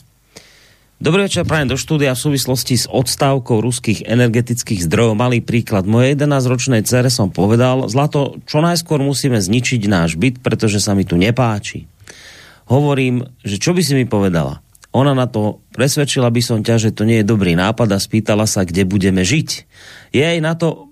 [0.98, 5.14] Dobrý večer, prajem do štúdia v súvislosti s odstávkou ruských energetických zdrojov.
[5.14, 5.86] Malý príklad.
[5.86, 11.06] Mojej 11-ročnej cere som povedal, Zlato, čo najskôr musíme zničiť náš byt, pretože sa mi
[11.06, 11.86] tu nepáči.
[12.66, 14.58] Hovorím, že čo by si mi povedala?
[14.96, 18.48] Ona na to presvedčila by som ťa, že to nie je dobrý nápad a spýtala
[18.48, 19.48] sa, kde budeme žiť.
[20.16, 20.87] Jej na to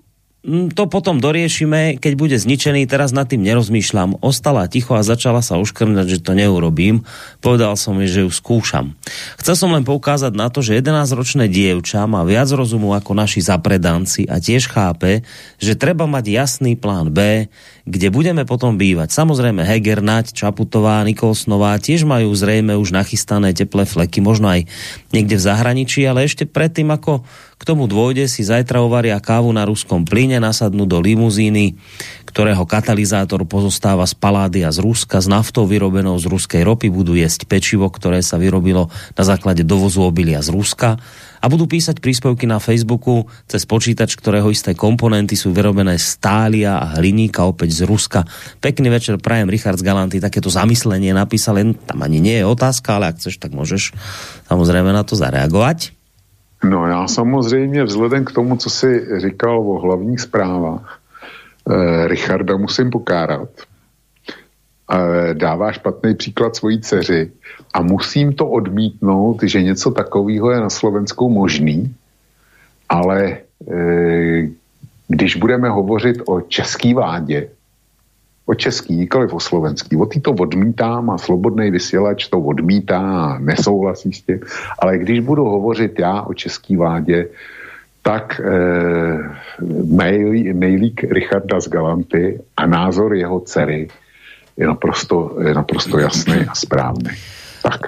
[0.47, 4.23] to potom doriešime, keď bude zničený, teraz nad tým nerozmýšľam.
[4.23, 7.03] Ostala ticho a začala sa uškrnať, že to neurobím.
[7.43, 8.95] Povedal som jej, že ju skúšam.
[9.43, 14.23] Chcel som len poukázať na to, že 11-ročné dievča má viac rozumu ako naši zapredanci
[14.31, 15.27] a tiež chápe,
[15.59, 17.51] že treba mať jasný plán B,
[17.83, 19.11] kde budeme potom bývať.
[19.11, 24.63] Samozrejme Heger, Nať, Čaputová, Nikolsnová tiež majú zrejme už nachystané teplé fleky, možno aj
[25.11, 29.65] niekde v zahraničí, ale ešte predtým, ako k tomu dôjde, si zajtra ovaria kávu na
[29.65, 31.73] ruskom plyne, nasadnú do limuzíny,
[32.29, 37.17] ktorého katalizátor pozostáva z palády a z Ruska, s naftou vyrobenou z ruskej ropy, budú
[37.17, 41.01] jesť pečivo, ktoré sa vyrobilo na základe dovozu obilia z Ruska
[41.41, 46.77] a budú písať príspevky na Facebooku cez počítač, ktorého isté komponenty sú vyrobené z stália
[46.77, 48.21] a hliníka opäť z Ruska.
[48.61, 53.01] Pekný večer, prajem Richard z Galanty, takéto zamyslenie napísal, len tam ani nie je otázka,
[53.01, 53.97] ale ak chceš, tak môžeš
[54.45, 55.96] samozrejme na to zareagovať.
[56.63, 60.99] No já samozřejmě vzhledem k tomu, co si říkal o hlavních zprávách,
[61.69, 63.49] eh, Richarda musím pokárat.
[64.87, 67.31] Eh, dává špatný příklad svojí dceři
[67.73, 71.95] a musím to odmítnout, že něco takového je na Slovensku možný,
[72.89, 73.37] ale
[73.71, 74.47] eh,
[75.07, 77.49] když budeme hovořit o české vládě,
[78.47, 79.95] o český, nikoli o slovenský.
[79.95, 84.39] O to odmítám a slobodný vysílač to odmítá a nesouhlasí s tím.
[84.79, 87.27] Ale když budu hovořit já o český vládě,
[88.01, 89.19] tak eh,
[89.91, 93.87] mail, mailík Richarda z Galanty a názor jeho dcery
[94.57, 97.09] je naprosto, je naprosto jasný a správný.
[97.61, 97.81] Tak.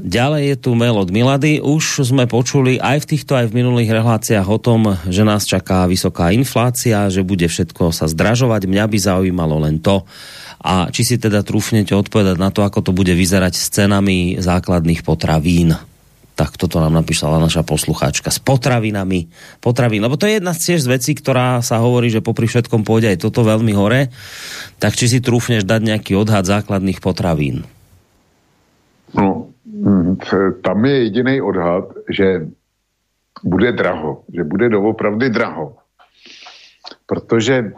[0.00, 1.64] Ďalej je tu mail od Milady.
[1.64, 5.88] Už sme počuli aj v týchto, aj v minulých reláciách o tom, že nás čaká
[5.88, 8.68] vysoká inflácia, že bude všetko sa zdražovať.
[8.68, 10.04] Mňa by zaujímalo len to,
[10.60, 15.00] a či si teda trúfnete odpovedať na to, ako to bude vyzerať s cenami základných
[15.00, 15.72] potravín.
[16.36, 18.28] Tak toto nám napísala naša poslucháčka.
[18.28, 19.28] S potravinami.
[19.60, 20.04] Potravín.
[20.04, 23.12] Lebo to je jedna z tiež z vecí, ktorá sa hovorí, že popri všetkom pôjde
[23.12, 24.12] aj toto veľmi hore.
[24.80, 27.64] Tak či si trúfneš dať nejaký odhad základných potravín?
[29.14, 30.16] No, hm,
[30.62, 32.46] tam je jediný odhad, že
[33.44, 35.76] bude draho, že bude doopravdy draho.
[37.06, 37.72] Protože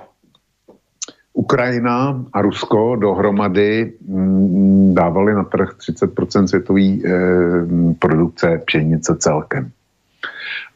[1.32, 9.70] Ukrajina a Rusko dohromady hm, dávali na trh 30% světové eh, produkce pšenice celkem.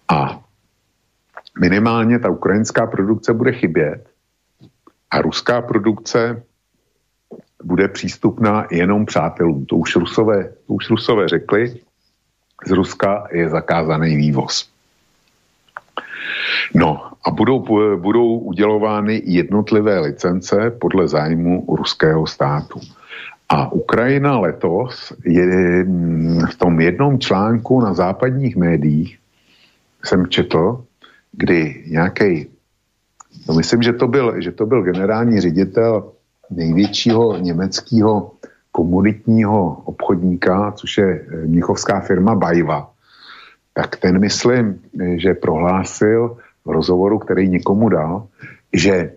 [0.08, 0.40] A
[1.60, 4.08] minimálně ta ukrajinská produkce bude chybět
[5.10, 6.42] a ruská produkce
[7.64, 9.66] bude přístupná jenom přátelům.
[9.66, 11.74] To už Rusové, to už Rusové řekli,
[12.66, 14.70] z Ruska je zakázaný vývoz.
[16.74, 17.64] No a budou,
[17.96, 22.80] budou udělovány jednotlivé licence podle zájmu ruského státu.
[23.48, 25.84] A Ukrajina letos je
[26.50, 29.18] v tom jednom článku na západních médiích
[30.04, 30.84] jsem četl,
[31.32, 32.46] kdy nějaký,
[33.48, 36.12] no myslím, že to, byl, že to byl generální ředitel
[36.50, 38.30] největšího německého
[38.72, 42.90] komoditního obchodníka, což je eh, mnichovská firma Bajva,
[43.74, 44.80] tak ten myslím,
[45.16, 48.26] že prohlásil v rozhovoru, který někomu dal,
[48.72, 49.12] že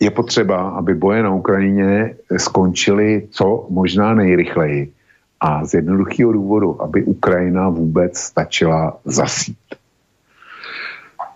[0.00, 4.92] je potřeba, aby boje na Ukrajině skončily co možná nejrychleji
[5.40, 9.58] a z jednoduchého důvodu, aby Ukrajina vůbec stačila zasít.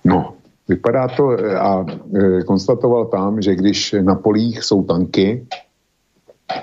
[0.05, 0.35] No,
[0.71, 5.47] vypadá to a e, konstatoval tam, že když na polích jsou tanky,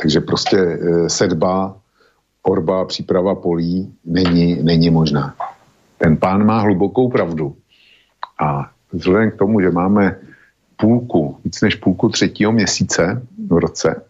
[0.02, 1.76] takže prostě e, sedba,
[2.44, 5.36] orba, příprava polí není, není možná.
[5.98, 7.56] Ten pán má hlubokou pravdu.
[8.40, 10.16] A vzhledem k tomu, že máme
[10.78, 14.02] půlku, víc než půlku třetího měsíce v roce,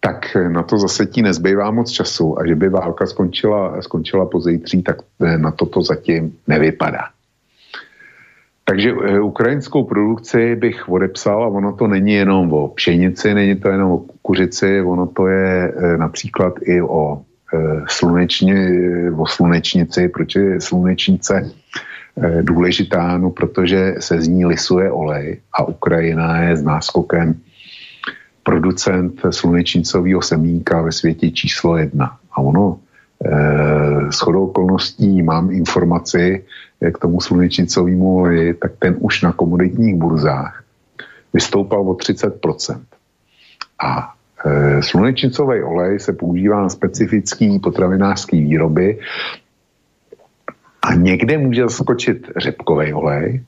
[0.00, 4.82] tak na to zase ti nezbývá moc času a že by válka skončila, skončila pozítří,
[4.82, 4.96] tak
[5.36, 7.14] na to to zatím nevypadá.
[8.64, 13.68] Takže eh, ukrajinskou produkci bych odepsal a ono to není jenom o pšenici, není to
[13.68, 17.22] jenom o kukuřici, ono to je eh, například i o,
[17.54, 18.70] eh, slunečně,
[19.16, 21.50] o slunečnici, proč je slunečnice
[22.42, 27.40] důležitá, no protože se z ní lisuje olej a Ukrajina je s náskokem
[28.42, 32.18] producent slunečnicového semínka ve světě číslo jedna.
[32.32, 32.78] A ono
[33.24, 36.44] eh, shodou okolností mám informaci
[36.90, 40.64] k tomu slunečnicovému oleji, tak ten už na komoditních burzách
[41.32, 42.80] vystoupal o 30%.
[43.82, 48.98] A e, slunečnicový olej se používá na specifický potravinářský výroby
[50.82, 53.42] a někde může skočit řepkový olej,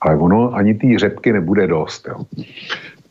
[0.00, 2.08] ale ono ani té řepky nebude dost.
[2.08, 2.24] Jo.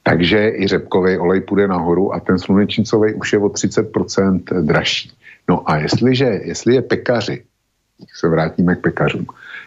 [0.03, 5.11] Takže i řepkový olej půjde nahoru a ten slunečnicový už je o 30% dražší.
[5.49, 7.43] No a jestliže, jestli je pekaři,
[8.15, 9.25] se vrátíme k pekařům,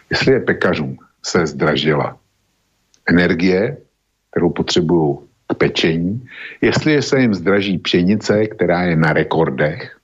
[0.09, 2.17] jestli je pekařům se zdražila
[3.09, 3.77] energie,
[4.31, 5.17] kterou potřebují
[5.47, 6.27] k pečení,
[6.61, 9.97] jestli se jim zdraží pšenice, která je na rekordech,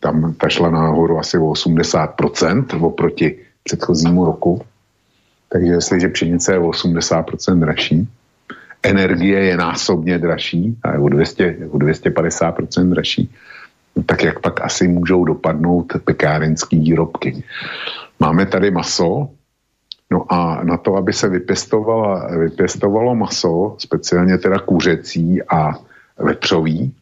[0.00, 4.62] tam ta šla nahoru asi o 80% oproti předchozímu roku,
[5.48, 8.08] takže jestliže pšenice je o 80% dražší,
[8.82, 13.30] energie je násobně dražší, a je o, 200, o 250% dražší,
[14.06, 17.42] tak jak pak asi můžou dopadnout pekárenský výrobky.
[18.20, 19.28] Máme tady maso,
[20.10, 21.28] no a na to, aby se
[22.38, 25.74] vypěstovalo maso, speciálně teda kuřecí a
[26.18, 26.94] vepřový,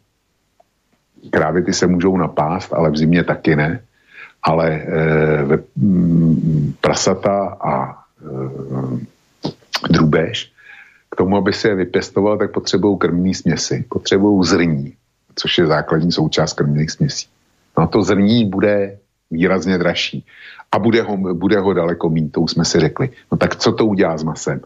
[1.30, 3.80] krávy ty se můžou napást, ale v zimě taky ne,
[4.42, 7.98] ale e, ve, m, mm, prasata a e,
[9.90, 10.52] drůbež,
[11.10, 14.94] k tomu, aby se je vypěstoval, tak potřebují krmní směsi, potřebují zrní,
[15.38, 17.26] což je základní součást krmných směsí.
[17.78, 18.98] No to zrní bude
[19.30, 20.26] výrazně dražší
[20.72, 23.08] a bude ho, bude ho daleko mít, to už jsme si řekli.
[23.32, 24.60] No tak co to udělá s masem?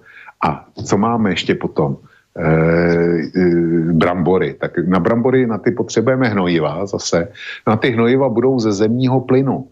[0.44, 1.96] A co máme ještě potom?
[2.32, 3.50] E, e,
[3.92, 4.54] brambory.
[4.54, 7.28] Tak na brambory na ty potřebujeme hnojiva zase.
[7.66, 9.68] Na ty hnojiva budou ze zemního plynu.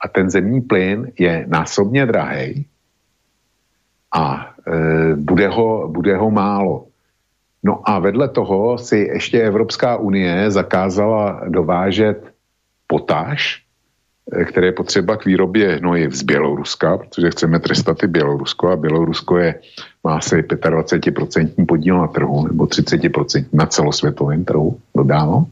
[0.00, 2.66] A ten zemní plyn je násobně drahý
[4.12, 6.86] a e, bude, ho, bude ho málo.
[7.62, 12.32] No a vedle toho si ještě Evropská unie zakázala dovážet
[12.86, 13.62] potáž,
[14.32, 18.76] Eh, které je potřeba k výrobě hnojiv z Běloruska, protože chceme trestat i Bělorusko a
[18.76, 19.54] Bělorusko je,
[20.04, 25.46] má asi 25% podíl na trhu nebo 30% na celosvětovém trhu, dodávám.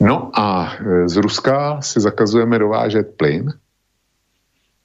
[0.00, 3.52] No a eh, z Ruska si zakazujeme dovážet plyn,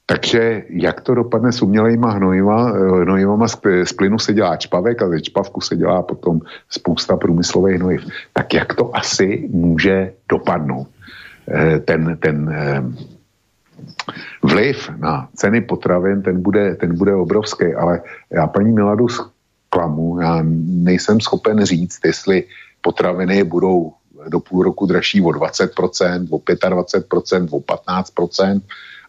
[0.06, 3.48] takže jak to dopadne s umělejma hnojiva, eh, hnojivama
[3.84, 8.02] z plynu se dělá čpavek a ze čpavku se dělá potom spousta průmyslových hnojiv.
[8.32, 10.88] Tak jak to asi může dopadnout?
[11.48, 12.82] Eh, ten, ten eh,
[14.42, 18.00] vliv na ceny potravin, ten bude, ten bude obrovský, ale
[18.30, 22.44] já paní Miladu zklamu, já nejsem schopen říct, jestli
[22.80, 23.92] potraviny budou
[24.28, 28.60] do půl roku dražší o 20%, o 25%, o 15%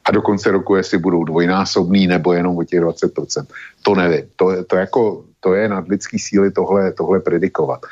[0.06, 3.46] a do konce roku, jestli budou dvojnásobný nebo jenom o těch 20%.
[3.82, 4.26] To nevím.
[4.36, 7.86] To, to, jako, to je nad lidský síly tohle, tohle predikovat.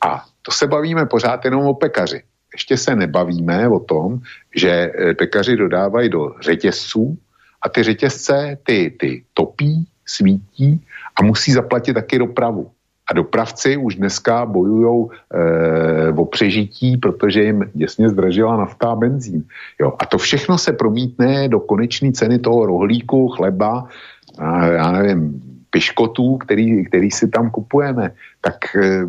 [0.00, 2.22] A to se bavíme pořád jenom o pekaři
[2.52, 4.18] ještě se nebavíme o tom,
[4.56, 7.18] že eh, pekaři dodávají do řetězců
[7.62, 10.86] a ty řetězce ty, ty topí, svítí
[11.16, 12.70] a musí zaplatit taky dopravu.
[13.10, 19.44] A dopravci už dneska bojují e, o přežití, protože jim děsně zdražila nafta a benzín.
[19.80, 19.92] Jo.
[19.98, 23.88] A to všechno se promítne do konečné ceny toho rohlíku, chleba,
[24.38, 28.12] a, já nevím, piškotů, který, který si tam kupujeme.
[28.40, 29.02] Tak e,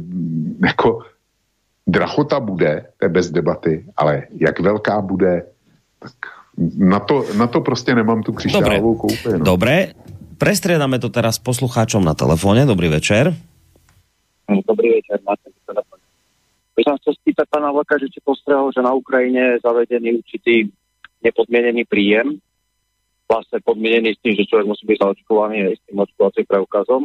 [0.66, 1.00] jako
[1.90, 5.44] Drahota bude, to je bez debaty, ale jak velká bude,
[6.00, 6.14] tak
[6.78, 9.38] na to, na to prostě nemám tu křišťálovou koupě.
[9.38, 9.46] No.
[9.46, 9.98] Dobre,
[10.38, 12.70] prestriedame to teraz poslucháčom na telefóne.
[12.70, 13.34] Dobrý večer.
[14.50, 16.02] Dobrý večer, máte telefón.
[16.74, 20.74] By som chcel spýtať pána Vlka, že či postrehol, že na Ukrajine je zavedený určitý
[21.22, 22.42] nepodmienený príjem,
[23.30, 27.04] vlastne podmienený s tým, že človek musí byť zaočkovaný aj s tým očkovacím preukazom.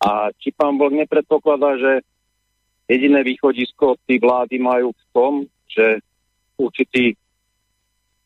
[0.00, 1.92] A či pán Vlk nepredpokladá, že
[2.88, 5.32] jediné východisko tí vlády majú v tom,
[5.68, 6.00] že
[6.56, 7.12] určitý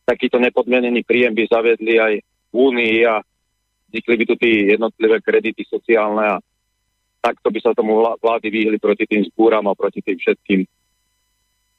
[0.06, 3.18] takýto nepodmienený príjem by zavedli aj v Únii a
[3.90, 6.42] vznikli by tu tí jednotlivé kredity sociálne a
[7.22, 10.66] takto by sa tomu vlády vyhli proti tým zbúram a proti tým všetkým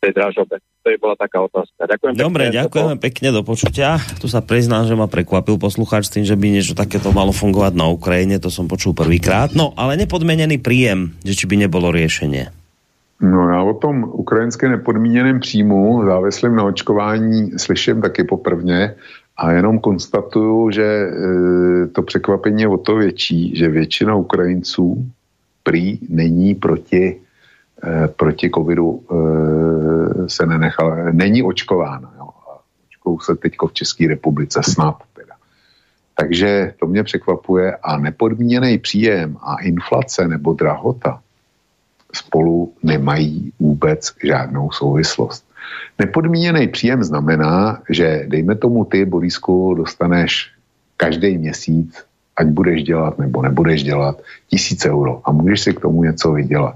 [0.03, 0.59] tej dražobe.
[0.83, 1.87] To je bola taká otázka.
[1.87, 3.89] Ďakujem Dobre, pekne, ďakujeme pekne do počutia.
[4.19, 7.71] Tu sa priznám, že ma prekvapil poslucháč s tým, že by niečo takéto malo fungovať
[7.71, 9.55] na Ukrajine, to som počul prvýkrát.
[9.55, 12.51] No, ale nepodmenený príjem, že či by nebolo riešenie.
[13.23, 18.95] No já o tom ukrajinské nepodmíněném příjmu závislým na očkování slyším taky poprvně
[19.37, 21.07] a jenom konstatuju, že e,
[21.87, 25.05] to překvapení je o to větší, že většina Ukrajinců
[25.63, 27.21] prý není proti,
[27.83, 32.13] e, proti covidu e, se nenechala, není očkována.
[32.17, 32.29] Jo.
[32.87, 35.35] Očkou se teď v České republice snad teda.
[36.15, 41.21] Takže to mě překvapuje a nepodmíněný příjem a inflace nebo drahota
[42.13, 45.45] spolu nemají vůbec žádnou souvislost.
[45.99, 50.51] Nepodmíněný příjem znamená, že dejme tomu ty, Borisku, dostaneš
[50.97, 56.03] každý měsíc, ať budeš dělat nebo nebudeš dělat, tisíc euro a můžeš si k tomu
[56.03, 56.75] něco vydělat.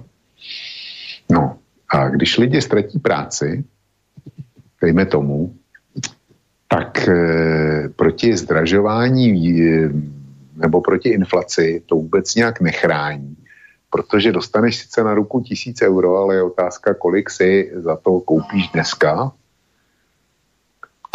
[1.31, 1.57] No
[1.89, 3.63] a když lidi ztratí práci,
[4.81, 5.55] dejme tomu,
[6.67, 9.89] tak e, proti zdražování e,
[10.55, 13.37] nebo proti inflaci to vůbec nějak nechrání
[13.89, 18.67] protože dostaneš sice na ruku tisíc euro, ale je otázka, kolik si za to koupíš
[18.67, 19.31] dneska,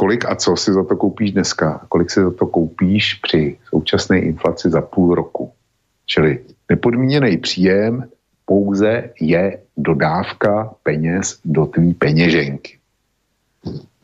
[0.03, 4.19] kolik a co si za to koupíš dneska, kolik si za to koupíš při současné
[4.19, 5.53] inflaci za půl roku.
[6.07, 6.39] Čili
[6.71, 8.11] nepodmíněný příjem
[8.45, 12.79] pouze je dodávka peněz do tvý peněženky.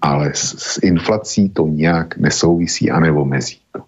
[0.00, 3.82] Ale s, s inflací to nějak nesouvisí a mezí to.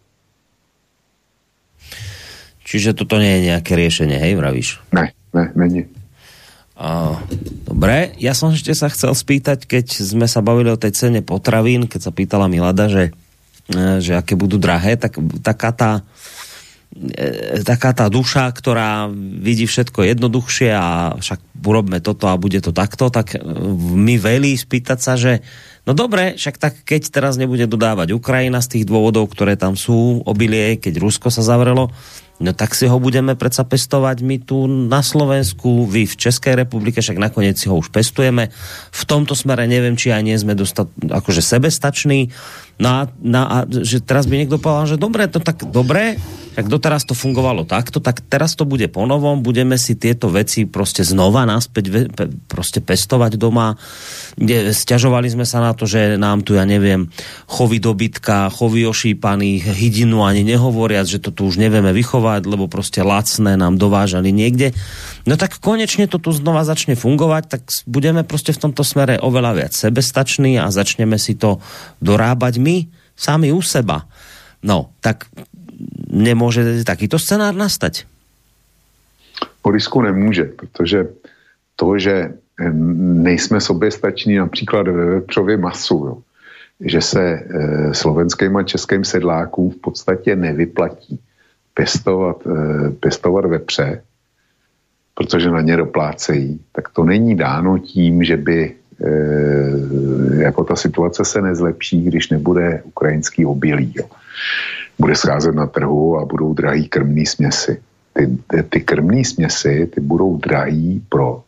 [2.66, 4.78] Čiže toto nie je nejaké riešenie, hej, vravíš?
[4.94, 5.90] Ne, ne, není.
[6.80, 7.20] A,
[7.68, 11.84] dobre, ja som ešte sa chcel spýtať, keď sme sa bavili o tej cene potravín,
[11.84, 13.12] keď sa pýtala Milada, že,
[13.68, 15.90] e, že aké budú drahé, tak taká tá
[16.96, 22.72] e, taká tá duša, ktorá vidí všetko jednoduchšie a však urobme toto a bude to
[22.72, 23.44] takto, tak e,
[23.92, 25.44] mi velí spýtať sa, že
[25.84, 30.24] no dobre, však tak keď teraz nebude dodávať Ukrajina z tých dôvodov, ktoré tam sú,
[30.24, 31.92] obilie, keď Rusko sa zavrelo,
[32.40, 37.04] No tak si ho budeme predsa pestovať my tu na Slovensku, vy v Českej republike,
[37.04, 38.48] však nakoniec si ho už pestujeme.
[38.90, 42.32] V tomto smere neviem, či aj nie sme dostat, akože sebestační.
[42.80, 46.16] No a, na, a že teraz by niekto povedal, že dobre, to tak dobre,
[46.56, 51.04] tak doteraz to fungovalo takto, tak teraz to bude ponovom, budeme si tieto veci prostě
[51.04, 51.92] znova naspäť
[52.48, 53.76] prostě pestovať doma.
[54.72, 57.12] Sťažovali sme sa na to, že nám tu, ja neviem,
[57.46, 63.02] chovy dobytka, chovy ošípaných, hydinu ani nehovoriac, že to tu už nevieme vychovať, lebo prostě
[63.02, 64.70] lacné nám dovážali niekde.
[65.26, 69.52] No tak konečne to tu znova začne fungovať, tak budeme prostě v tomto smere oveľa
[69.52, 71.58] viac sebestační a začneme si to
[71.98, 72.86] dorábať my
[73.16, 74.06] sami u seba.
[74.62, 75.24] No, tak
[76.10, 77.94] nemůže takýto scénář nastať?
[79.64, 81.08] Borisku nemůže, protože
[81.76, 82.32] to, že
[83.24, 86.16] nejsme soběstační například ve vepřově masu, jo,
[86.80, 87.44] že se e,
[87.94, 91.20] slovenským a českým sedlákům v podstatě nevyplatí
[91.80, 94.02] pěstovat, e, pěstovat vepře,
[95.14, 98.72] protože na ně doplácejí, tak to není dáno tím, že by e,
[100.42, 103.92] jako ta situace se nezlepší, když nebude ukrajinský obilí.
[103.96, 104.06] Jo
[105.00, 107.80] bude scházet na trhu a budou drahý krmný směsi.
[108.12, 111.42] Ty, ty, ty krmný směsi, ty budou drahý pro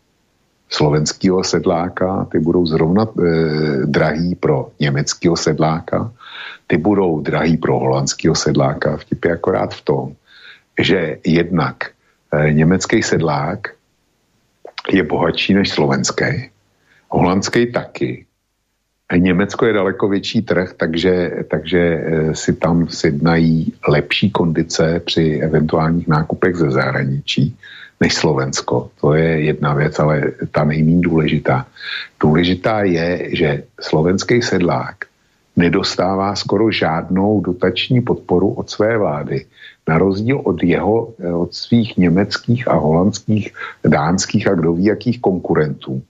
[0.68, 3.26] slovenského sedláka, ty budou zrovna e,
[3.86, 6.12] drahý pro německého sedláka,
[6.66, 8.96] ty budou drahý pro holandského sedláka.
[8.96, 10.12] Vtip je akorát v tom,
[10.82, 11.90] že jednak
[12.32, 13.70] e, německý sedlák
[14.90, 16.50] je bohatší než slovenský,
[17.08, 18.26] holandský taky,
[19.16, 26.08] Německo je daleko větší trh, takže, takže eh, si tam sjednají lepší kondice při eventuálních
[26.08, 27.56] nákupech ze zahraničí
[28.00, 28.90] než Slovensko.
[29.00, 31.66] To je jedna věc, ale ta nejméně důležitá.
[32.20, 34.96] Důležitá je, že slovenský sedlák
[35.62, 39.46] nedostává skoro žádnou dotační podporu od své vlády,
[39.88, 43.54] na rozdíl od jeho, eh, od svých německých a holandských,
[43.86, 46.02] dánských a kdo ví jakých konkurentů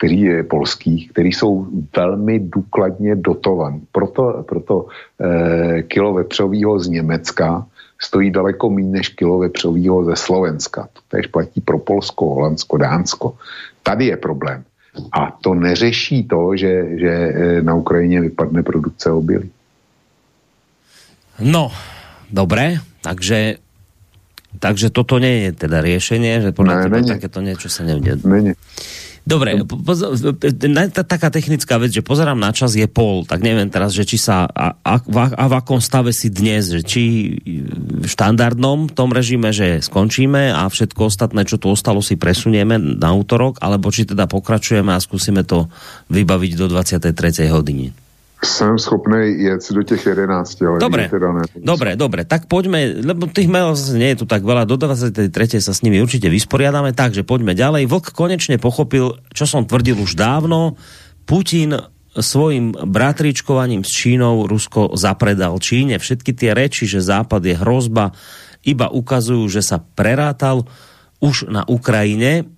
[0.00, 3.84] který je polských, který jsou velmi důkladně dotovaný.
[3.92, 4.88] Proto, proto
[5.20, 7.68] eh, kilo vepřového z Německa
[8.00, 10.88] stojí daleko méně než kilo vepřového ze Slovenska.
[10.88, 13.36] To tež platí pro Polsko, Holandsko, Dánsko.
[13.84, 14.64] Tady je problém.
[15.12, 19.50] A to neřeší to, že, že eh, na Ukrajině vypadne produkce obilí.
[21.40, 21.72] No,
[22.30, 23.56] dobré, takže
[24.58, 28.18] takže toto nie je teda riešenie, že podľa ne, teba takéto niečo sa nevde.
[28.26, 28.52] Není.
[29.20, 29.60] Dobre,
[30.90, 34.48] taká technická vec, že pozerám na čas, je pol, tak neviem teraz, že či sa,
[34.48, 34.94] a, a,
[35.36, 37.02] a v akom stave si dnes, že či
[38.00, 43.12] v štandardnom tom režime, že skončíme a všetko ostatné, čo tu ostalo, si presunieme na
[43.12, 45.68] útorok, alebo či teda pokračujeme a skúsime to
[46.08, 47.12] vybaviť do 23.
[47.52, 47.99] hodiny.
[48.40, 51.44] Jsem schopný jet do těch 11, ale dobre, teda ne.
[51.60, 55.28] Dobre, dobre, tak poďme, lebo tých mailov nie je tu tak veľa, do 23.
[55.60, 57.84] sa s nimi určite vysporiadame, takže poďme ďalej.
[57.84, 60.80] Vlk konečne pochopil, čo som tvrdil už dávno,
[61.28, 61.76] Putin
[62.16, 66.00] svojim bratričkovaním s Čínou Rusko zapredal Číne.
[66.00, 68.16] Všetky tie reči, že Západ je hrozba,
[68.66, 70.66] iba ukazujú, že sa prerátal
[71.20, 72.48] už na Ukrajine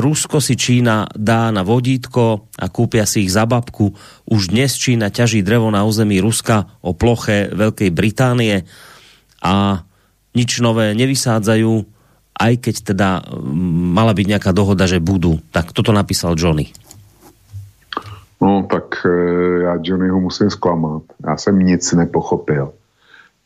[0.00, 3.92] Rusko si Čína dá na vodítko a kúpia si ich za babku.
[4.24, 8.64] Už dnes Čína ťaží drevo na území Ruska o ploche Veľkej Británie
[9.44, 9.84] a
[10.32, 11.72] nič nové nevysádzajú,
[12.40, 15.36] aj keď teda mm, mala byť nejaká dohoda, že budú.
[15.52, 16.72] Tak toto napísal Johnny.
[18.40, 21.02] No tak eh, já Johnnyho musím zklamat.
[21.26, 22.72] Já jsem nic nepochopil.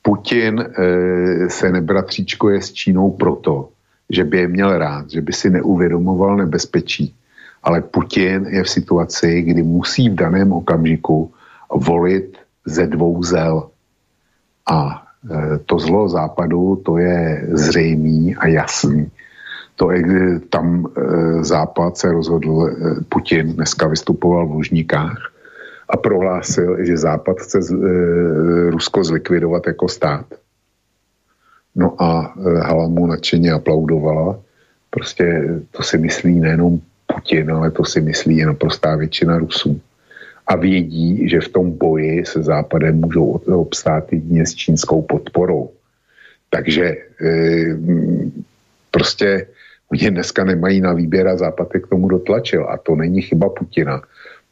[0.03, 0.67] Putin e,
[1.51, 3.69] se nebratříčkuje s Čínou proto,
[4.13, 7.15] že by je měl rád, že by si neuvědomoval nebezpečí.
[7.63, 11.33] Ale Putin je v situaci, kdy musí v daném okamžiku
[11.75, 12.37] volit
[12.67, 13.69] ze dvou zel.
[14.71, 19.11] A e, to zlo západu, to je zřejmý a jasný.
[19.77, 20.05] To je,
[20.51, 22.71] tam e, západ se rozhodl, e,
[23.09, 25.33] Putin dneska vystupoval v Lužníkách
[25.89, 27.59] a prohlásil, že západ chce
[28.71, 30.27] Rusko zlikvidovat jako stát
[31.77, 34.41] No a e, Hala mu nadšeně aplaudovala.
[34.91, 39.81] Prostě to si myslí nejenom Putin, ale to si myslí i naprostá většina Rusů.
[40.47, 45.71] A vědí, že v tom boji se Západem můžou obstát jedině s čínskou podporou.
[46.51, 46.97] Takže e,
[48.91, 49.47] prostě
[49.93, 52.69] oni dneska nemají na výběr a Západ je k tomu dotlačil.
[52.69, 54.03] A to není chyba Putina.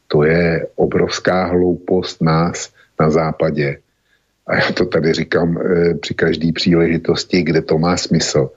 [0.07, 3.77] To je obrovská hloupost nás na západě,
[4.47, 8.49] a já to tady říkám e, při každé příležitosti, kde to má smysl.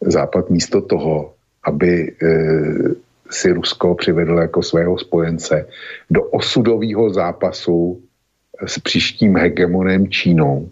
[0.00, 1.34] Západ místo toho,
[1.64, 2.28] aby e,
[3.30, 5.66] si Rusko přivedl jako svého spojence
[6.10, 8.02] do osudového zápasu
[8.66, 10.68] s příštím hegemonem Čínou,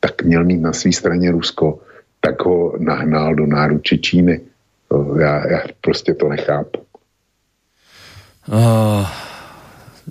[0.00, 1.80] tak měl mít na své straně Rusko,
[2.20, 4.40] tak ho nahnal do náruče Číny.
[5.18, 6.80] Já, já prostě to nechápu.
[8.48, 9.06] Uh,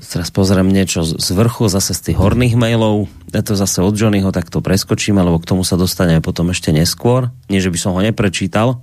[0.01, 3.05] teraz pozriem niečo z vrchu, zase z tých horných mailov.
[3.29, 7.29] Ja to zase od Johnnyho takto preskočím, alebo k tomu sa dostaneme potom ešte neskôr.
[7.49, 8.81] Nie, že by som ho neprečítal.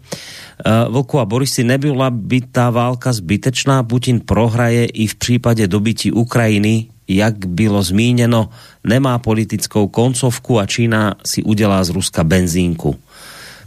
[0.60, 3.82] Uh, Vlku a Boris, nebyla by tá válka zbytečná?
[3.82, 8.50] Putin prohraje i v prípade dobití Ukrajiny, jak bylo zmíněno,
[8.86, 12.94] nemá politickou koncovku a Čína si udělá z Ruska benzínku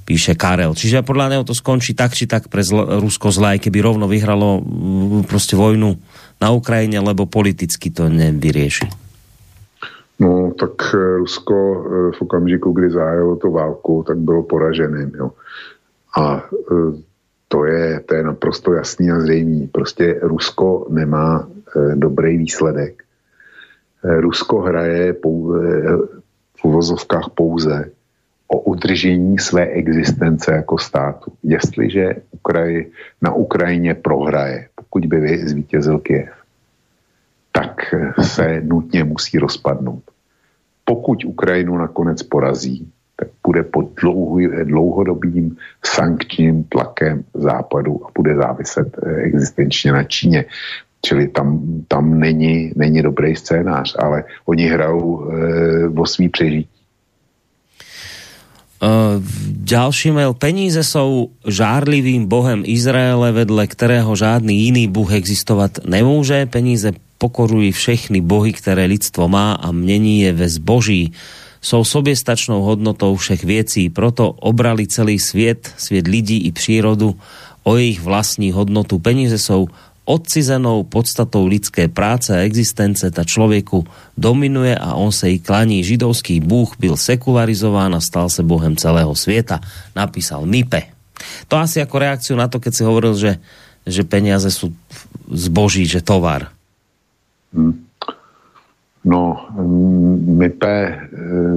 [0.03, 0.75] píše Karel.
[0.75, 4.59] Čiže podľa neho to skončí tak, či tak pre zl- Rusko zlé, keby rovno vyhralo
[5.27, 5.95] prostě vojnu
[6.43, 8.91] na Ukrajině, lebo politicky to nevyrieši.
[10.19, 15.31] No, tak eh, Rusko eh, v okamžiku, kdy zahájilo tu válku, tak bylo poraženým, jo.
[16.19, 16.91] A eh,
[17.47, 19.67] to je, to je naprosto jasný a zřejmý.
[19.67, 21.47] Prostě Rusko nemá
[21.95, 23.03] dobrý výsledek.
[24.03, 25.83] Rusko hraje pouze,
[26.57, 27.89] v uvozovkách pouze
[28.47, 31.31] o udržení své existence jako státu.
[31.43, 32.91] Jestliže Ukraji,
[33.21, 36.29] na Ukrajině prohraje, pokud by zvítězil Kiev,
[37.51, 40.03] tak se nutně musí rozpadnout.
[40.85, 43.85] Pokud Ukrajinu nakonec porazí, tak bude pod
[44.63, 50.45] dlouhodobým sankčním tlakem západu a bude záviset eh, existenčně na Číně.
[51.01, 56.72] Čili tam, tam není, není dobrý scénář, ale oni hrajou e, o svý přežití.
[58.83, 59.23] Uh,
[59.63, 60.33] ďalší mail.
[60.33, 66.45] Peníze jsou žárlivým bohem Izraele, vedle kterého žádný jiný bůh existovat nemůže.
[66.45, 71.11] Peníze pokorují všechny bohy, které lidstvo má a mění je ve zboží.
[71.61, 77.15] Jsou soběstačnou hodnotou všech věcí, proto obrali celý svět, svět lidí i přírodu
[77.63, 78.99] o jejich vlastní hodnotu.
[78.99, 79.67] Peníze jsou
[80.05, 83.85] odcizenou podstatou lidské práce a existence ta člověku
[84.17, 85.83] dominuje a on se jí klaní.
[85.83, 89.59] Židovský bůh byl sekularizován a stal se bohem celého světa,
[89.95, 90.81] napísal Nipe.
[91.47, 93.39] To asi jako reakciu na to, keď si hovoril, že
[93.87, 94.71] že peniaze sú
[95.27, 96.51] zboží, že tovar?
[97.51, 97.83] Hmm.
[99.03, 99.35] No,
[100.39, 100.97] MIPE eh,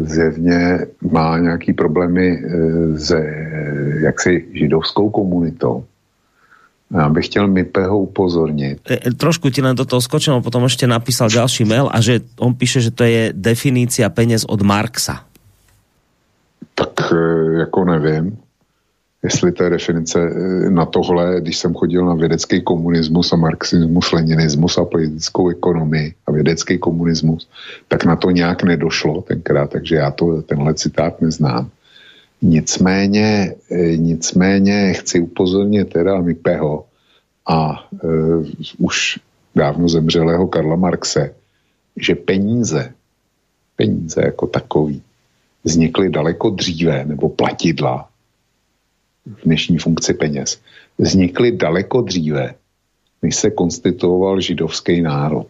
[0.03, 5.85] zjevně má nějaký problémy eh, se eh, jaksi židovskou komunitou.
[6.91, 8.79] Já bych chtěl MIPEho upozornit.
[9.17, 12.81] Trošku ti len do toho skočil, potom ještě napísal další mail a že on píše,
[12.81, 15.25] že to je definícia peněz od Marxa.
[16.75, 17.13] Tak
[17.59, 18.39] jako nevím
[19.27, 24.79] jestli ta definice eh, na tohle, když jsem chodil na vědecký komunismus a marxismus, leninismus
[24.79, 27.49] a politickou ekonomii a vědecký komunismus,
[27.89, 31.69] tak na to nějak nedošlo tenkrát, takže já to, tenhle citát neznám.
[32.43, 36.85] Nicméně, eh, nicméně chci upozornit teda Mipeho
[37.47, 38.47] a uh,
[38.79, 39.19] už
[39.55, 41.35] dávno zemřelého Karla Marxe,
[41.97, 42.93] že peníze,
[43.77, 45.03] peníze jako takový,
[45.65, 48.09] vznikly daleko dříve, nebo platidla,
[49.27, 50.61] v dnešní funkci peněz,
[50.99, 52.55] vznikly daleko dříve,
[53.23, 55.47] než se konstituoval židovský národ.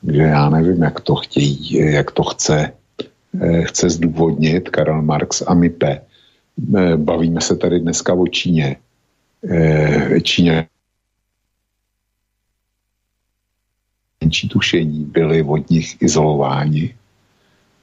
[0.00, 2.72] Takže já nevím, jak to chtějí, jak to chce,
[3.64, 6.00] chce zdůvodnit Karel Marx a Mipe.
[6.76, 8.76] Eh, bavíme se tady dneska o Číně.
[9.50, 10.66] Eh, Číně
[14.20, 16.94] menší tušení byli od nich izolováni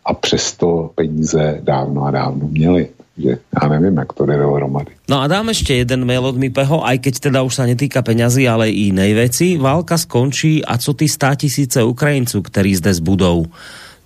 [0.06, 4.94] a přesto peníze dávno a dávno měli že ja neviem, jak to jde dohromady.
[5.10, 8.46] No a dám ešte jeden mail od Mipeho, aj keď teda už sa netýka peňazí,
[8.46, 9.18] ale i inej.
[9.58, 13.50] Válka skončí a co ty stá tisíce Ukrajinců, ktorí zde zbudou?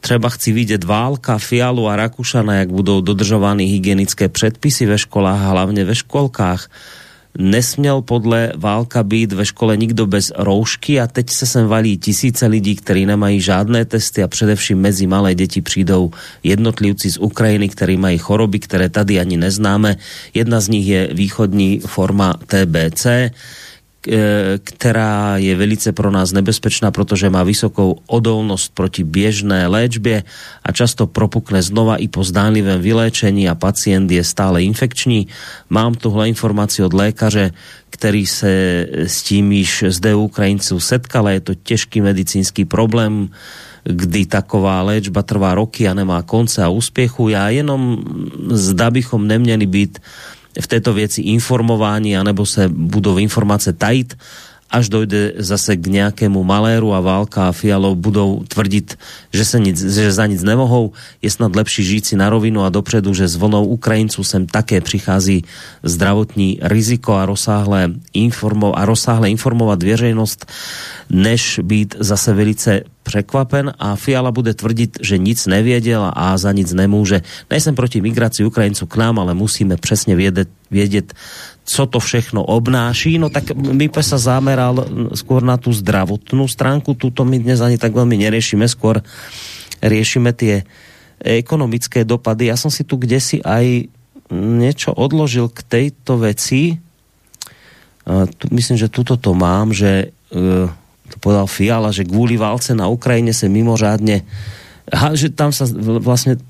[0.02, 5.86] Třeba chci vidět Válka, Fialu a Rakušana, jak budou dodržovány hygienické předpisy ve školách hlavně
[5.86, 6.70] ve školkách
[7.38, 12.48] nesměl podle Válka být ve škole nikdo bez roušky a teď se sem valí tisíce
[12.48, 16.12] lidí, kteří nemají žádné testy a především mezi malé děti přijdou
[16.44, 19.98] jednotlivci z Ukrajiny, kteří mají choroby, které tady ani neznáme.
[20.34, 23.06] Jedna z nich je východní forma TBC
[24.64, 30.24] která je velice pro nás nebezpečná, protože má vysokou odolnost proti běžné léčbě
[30.64, 35.28] a často propukne znova i po zdánlivém vyléčení a pacient je stále infekční.
[35.70, 37.52] Mám tuhle informaci od lékaře,
[37.90, 38.52] který se
[38.92, 41.30] s tím již zde u Ukrajinců setkal.
[41.30, 43.30] Je to těžký medicínský problém,
[43.84, 47.30] kdy taková léčba trvá roky a nemá konce a úspěchu.
[47.30, 48.04] Já jenom
[48.50, 50.00] zda bychom neměli být
[50.60, 54.18] v této věci informování, anebo se budou informace tajit,
[54.72, 58.98] až dojde zase k nějakému maléru a válka a Fialov budou tvrdit,
[59.34, 60.92] že, se nic, že za nic nemohou.
[61.22, 64.82] Je snad lepší žít si na rovinu a dopředu, že s vlnou Ukrajinců sem také
[64.82, 65.44] přichází
[65.84, 70.46] zdravotní riziko a rozsáhlé, informo, a rozsáhlé informovat věřejnost,
[71.10, 76.74] než být zase velice překvapen a Fiala bude tvrdit, že nic nevěděl a za nic
[76.74, 77.22] nemůže.
[77.50, 81.14] Nejsem proti migraci Ukrajinců k nám, ale musíme přesně vědět, vědět
[81.72, 84.84] co to všechno obnáší, no tak my sa zameral
[85.16, 89.00] skôr na tú zdravotnú stránku, tuto my dnes ani tak veľmi neriešime, skôr
[89.80, 90.68] riešime tie
[91.24, 92.52] ekonomické dopady.
[92.52, 93.88] Ja som si tu kde si aj
[94.36, 96.76] niečo odložil k tejto veci.
[98.08, 100.68] Tu, myslím, že tuto to mám, že e,
[101.08, 104.24] to povedal Fiala, že kvůli válce na Ukrajine se mimořádně
[105.14, 105.70] že tam sa
[106.02, 106.42] vlastne e,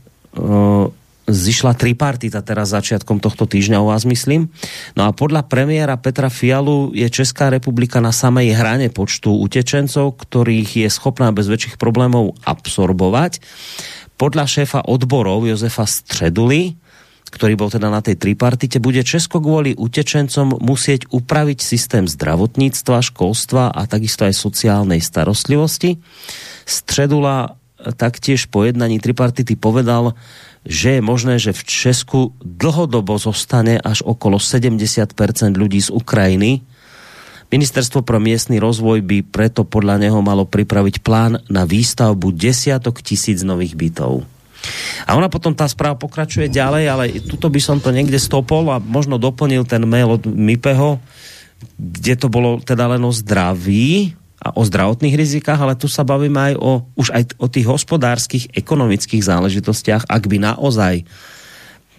[1.34, 4.52] zišla tripartita teraz začiatkom tohto týždňa u vás, myslím.
[4.94, 10.86] No a podľa premiéra Petra Fialu je Česká republika na samej hrane počtu utečencov, ktorých
[10.86, 13.42] je schopná bez väčších problémov absorbovať.
[14.20, 16.78] Podľa šéfa odborov Jozefa Středuly,
[17.32, 23.72] ktorý bol teda na tej tripartite, bude Česko kvôli utečencom musieť upraviť systém zdravotníctva, školstva
[23.72, 25.98] a takisto aj sociálnej starostlivosti.
[26.68, 27.56] Středula
[27.98, 30.14] taktiež po jednaní tripartity povedal,
[30.62, 35.18] že je možné, že v Česku dlhodobo zostane až okolo 70%
[35.58, 36.62] ľudí z Ukrajiny.
[37.52, 43.44] Ministerstvo pro miestny rozvoj by preto podľa neho malo pripraviť plán na výstavbu desiatok tisíc
[43.44, 44.24] nových bytov.
[45.10, 48.78] A ona potom tá správa pokračuje ďalej, ale tuto by som to niekde stopol a
[48.78, 51.02] možno doplnil ten mail od Mipeho,
[51.76, 56.54] kde to bolo teda len o zdraví, a o zdravotných rizikách, ale tu sa bavíme
[56.54, 61.06] aj o, už aj o tých hospodárských, ekonomických záležitostiach, ak by naozaj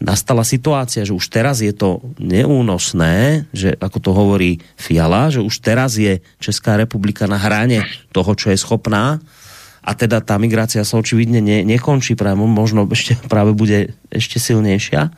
[0.02, 5.62] nastala situácia, že už teraz je to neúnosné, že ako to hovorí Fiala, že už
[5.62, 9.23] teraz je Česká republika na hrane toho, čo je schopná
[9.82, 15.10] a teda tá migrácia sa očividne ne, nekončí, práve možno ešte práve bude ešte silnejšia.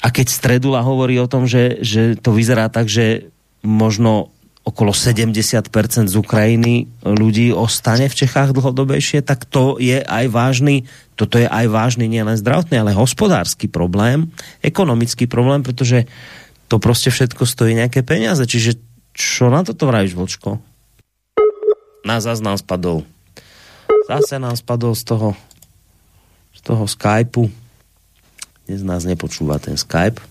[0.00, 3.28] A keď Stredula hovorí o tom, že, že to vyzerá tak, že
[3.60, 4.32] možno
[4.64, 5.64] okolo 70%
[6.06, 10.84] z Ukrajiny ľudí ostane v Čechách dlhodobejšie, tak to je aj vážny,
[11.16, 14.28] toto je aj vážny nielen zdravotný, ale hospodársky problém,
[14.60, 16.04] ekonomický problém, protože
[16.68, 18.46] to prostě všetko stojí nějaké peniaze.
[18.46, 18.72] Čiže
[19.10, 20.62] Čo na toto vravíš, Vočko?
[22.06, 23.02] Na zas nám spadol.
[24.08, 25.28] Zase nám spadol z toho
[26.54, 27.50] z toho Skypeu.
[28.64, 30.22] Dnes nás nepočúva ten Skype.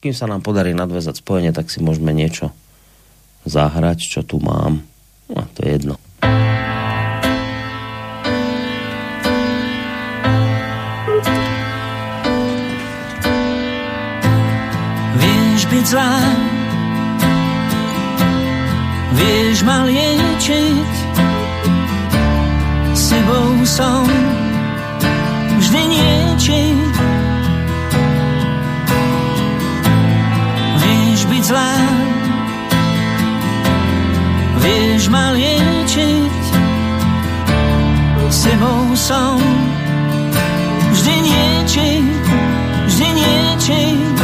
[0.00, 2.54] Kým sa nám podarí nadvezať spojenie, tak si môžeme niečo
[3.44, 4.82] zahrať, čo tu mám.
[5.30, 5.96] No, to je jedno.
[15.20, 16.14] Vieš byť zlá,
[19.14, 20.92] vieš ma liečiť,
[22.96, 24.04] sebou som
[25.60, 26.94] vždy niečiť.
[30.80, 31.74] Vieš byť zlá,
[34.60, 36.34] vieš ma liečiť,
[38.30, 39.40] sebou som
[40.92, 42.06] vždy niečiť,
[42.86, 44.16] vždy niečiť.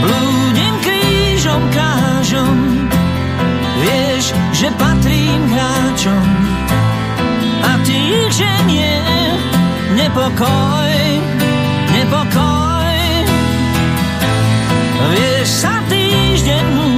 [0.00, 2.58] Blúdim krížom kážom,
[3.82, 6.26] vieš, že patrím hráčom
[7.64, 9.00] a ty ich ženie
[9.96, 10.94] nepokoj,
[11.92, 12.96] nepokoj.
[15.10, 16.89] Vieš sa týždeň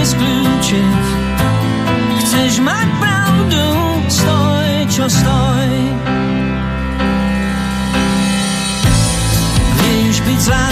[0.00, 1.02] veľmi skľúčiť.
[2.24, 3.64] Chceš mať pravdu,
[4.08, 5.68] stoj, čo stoj.
[9.80, 10.68] Vieš byť zlá,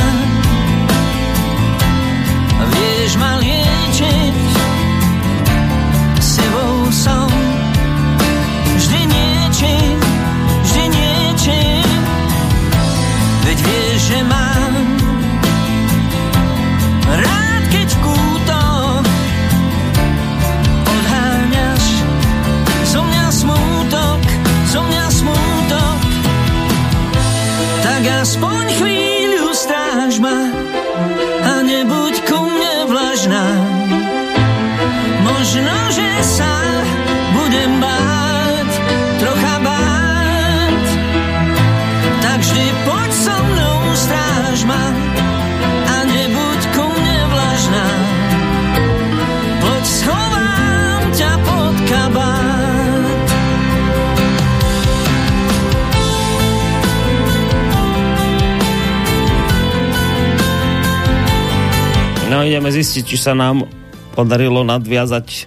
[62.48, 63.68] Ideme zistiť, či sa nám
[64.16, 65.44] podarilo nadviazať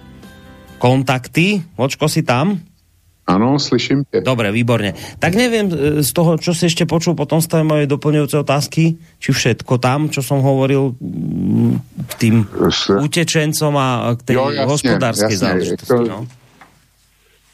[0.78, 1.58] kontakty.
[1.74, 2.62] Vočko si tam?
[3.26, 4.20] Ano, slyším tě.
[4.22, 4.94] Dobre, výborne.
[5.22, 7.86] Tak neviem e, z toho, čo si ešte počul potom z tej mojej
[8.34, 11.72] otázky, či všetko tam, čo som hovoril mm,
[12.18, 12.42] tým
[12.98, 14.34] utečencom a k
[14.66, 15.38] hospodárskej jasně.
[15.38, 15.90] záležitosti.
[15.90, 16.26] To- No.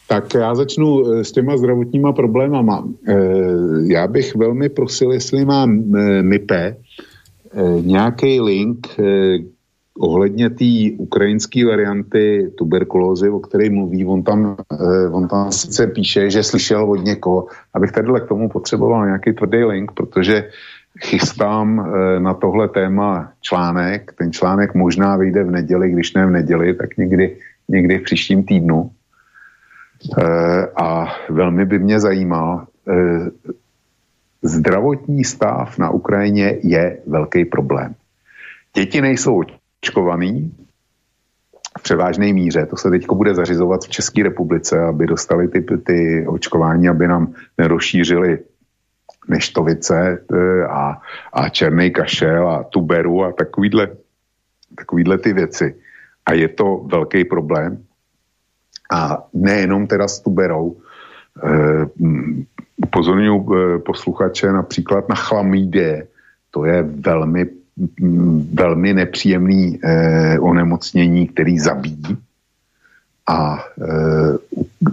[0.08, 2.84] Tak já začnu eh, s těma zdravotníma problémama.
[3.08, 3.12] Eh,
[3.92, 5.84] Já bych velmi prosil, jestli mám
[6.22, 6.76] MIPE
[7.80, 9.38] nějaký link eh,
[9.98, 14.06] ohledně té ukrajinské varianty tuberkulózy, o které mluví.
[14.06, 17.46] On tam, eh, on tam sice píše, že slyšel od někoho.
[17.74, 20.50] Abych tady k tomu potřeboval nějaký tvrdý link, protože
[21.00, 24.12] chystám eh, na tohle téma článek.
[24.18, 27.36] Ten článek možná vyjde v neděli, když ne v neděli, tak někdy,
[27.68, 28.90] někdy v příštím týdnu.
[30.18, 33.30] Eh, a velmi by mě zajímal, eh,
[34.42, 37.94] zdravotní stav na Ukrajině je velký problém.
[38.76, 39.42] Děti nejsou
[39.80, 40.54] očkovaný
[41.78, 42.66] v převážné míře.
[42.66, 47.34] To se teď bude zařizovat v České republice, aby dostali ty, ty očkování, aby nám
[47.58, 48.38] nerozšířili
[49.28, 51.02] neštovice eh, a,
[51.32, 53.88] a černý kašel a tuberu a takovýhle,
[54.76, 55.74] takovýhle ty věci.
[56.26, 57.84] A je to velký problém.
[58.92, 60.76] A nejenom teda s tuberou.
[61.42, 62.44] Eh, mm,
[62.76, 66.06] Upozorňuji eh, posluchače například na chlamydie.
[66.50, 67.46] To je velmi,
[68.00, 72.16] mm, velmi nepříjemný eh, onemocnění, který zabíjí.
[73.28, 73.64] A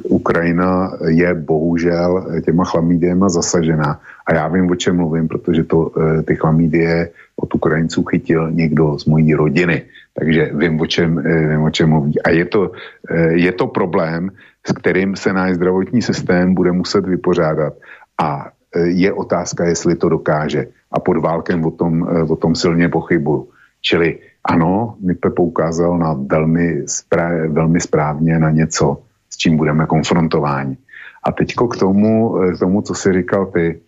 [0.04, 4.00] Ukrajina je bohužel těma chlamydiema zasažená.
[4.28, 5.92] A já vím, o čem mluvím, protože to,
[6.28, 9.82] ty chlamydie od Ukrajinců chytil někdo z mojí rodiny.
[10.20, 12.22] Takže vím, o čem, eh, vím, o čem mluví.
[12.22, 12.72] A je to,
[13.12, 14.32] eh, je to problém,
[14.68, 17.74] s kterým se náš zdravotní systém bude muset vypořádat.
[18.22, 20.68] A eh, je otázka, jestli to dokáže.
[20.92, 23.50] A pod válkem o tom, o tom silně pochybuju.
[23.82, 28.98] Čili ano, Mipe poukázal na velmi, sprá- velmi správně na něco,
[29.30, 30.78] s čím budeme konfrontováni.
[31.24, 33.82] A teďko k tomu, k tomu co jsi říkal ty,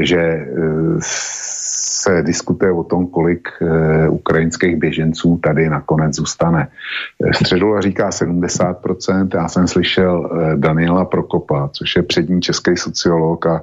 [0.00, 0.46] že
[1.96, 6.68] se diskutuje o tom, kolik e, ukrajinských běženců tady nakonec zůstane.
[7.32, 13.62] Středula říká 70%, já jsem slyšel e, Daniela Prokopa, což je přední český sociolog a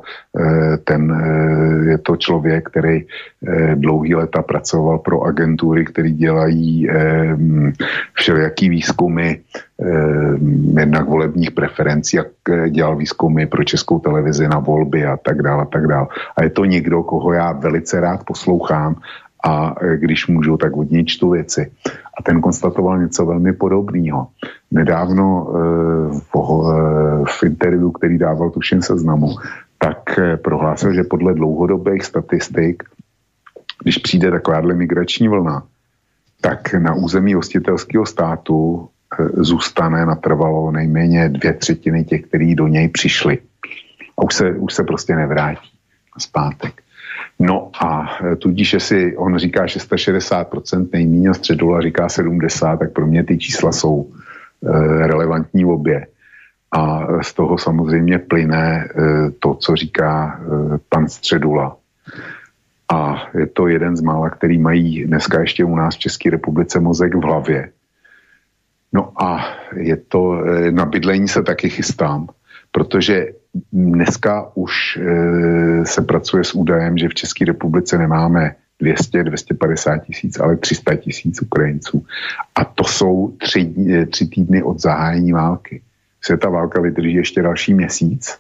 [0.83, 1.13] ten
[1.89, 3.05] je to člověk, který
[3.75, 6.93] dlouhý leta pracoval pro agentury, které dělají e,
[8.13, 9.35] všelijaký výzkumy
[9.85, 10.37] Eh,
[10.79, 15.63] jednak volebních preferencí, jak eh, dělal výzkumy pro českou televizi na volby a tak dále
[15.63, 16.07] a tak dále.
[16.37, 18.95] A je to někdo, koho já velice rád poslouchám
[19.43, 21.71] a eh, když můžu, tak od něj čtu věci.
[22.19, 24.27] A ten konstatoval něco velmi podobného.
[24.71, 25.47] Nedávno
[27.25, 29.29] v interview, který dával tuším seznamu,
[29.77, 32.83] tak prohlásil, že podle dlouhodobých statistik,
[33.83, 35.63] když přijde takováhle migrační vlna,
[36.41, 38.89] tak na území hostitelského státu
[39.37, 43.37] zůstane natrvalo nejméně dvě třetiny těch, kteří do něj přišli.
[44.17, 45.69] A už se, už se prostě nevrátí
[46.17, 46.81] zpátek.
[47.39, 53.23] No a e, tudíž, jestli on říká 660% nejméně a říká 70, tak pro mě
[53.23, 56.07] ty čísla jsou e, relevantní obě.
[56.71, 58.89] A z toho samozřejmě plyne
[59.39, 60.41] to, co říká
[60.89, 61.77] pan Středula.
[62.91, 66.79] A je to jeden z mála, který mají dneska ještě u nás v České republice
[66.79, 67.71] mozek v hlavě
[68.93, 69.45] No a
[69.75, 72.27] je to, eh, na bydlení se taky chystám,
[72.71, 73.27] protože
[73.73, 80.39] dneska už e, se pracuje s údajem, že v České republice nemáme 200, 250 tisíc,
[80.39, 82.05] ale 300 tisíc Ukrajinců.
[82.55, 85.81] A to jsou tři, eh, tři týdny od zahájení války.
[86.21, 88.37] Se ta válka vydrží ještě další měsíc,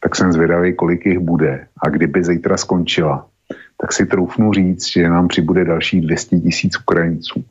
[0.00, 1.66] tak jsem zvědavý, kolik jich bude.
[1.82, 3.26] A kdyby zítra skončila,
[3.82, 7.44] tak si troufnu říct, že nám přibude další 200 tisíc Ukrajinců.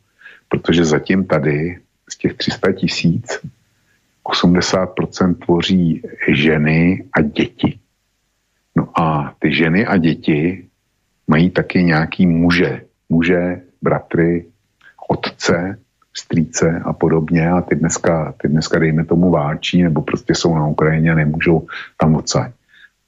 [0.49, 1.80] Protože zatím tady
[2.10, 3.40] z těch 300 tisíc
[4.24, 7.80] 80% tvoří ženy a děti.
[8.76, 10.66] No a ty ženy a děti
[11.28, 12.82] mají taky nějaký muže.
[13.10, 14.45] Muže, bratry,
[15.10, 15.78] otce,
[16.14, 20.68] strýce a podobně a ty dneska, ty dneska dejme tomu váčí nebo prostě jsou na
[20.68, 21.68] Ukrajině a nemůžou
[21.98, 22.52] tam odsaď.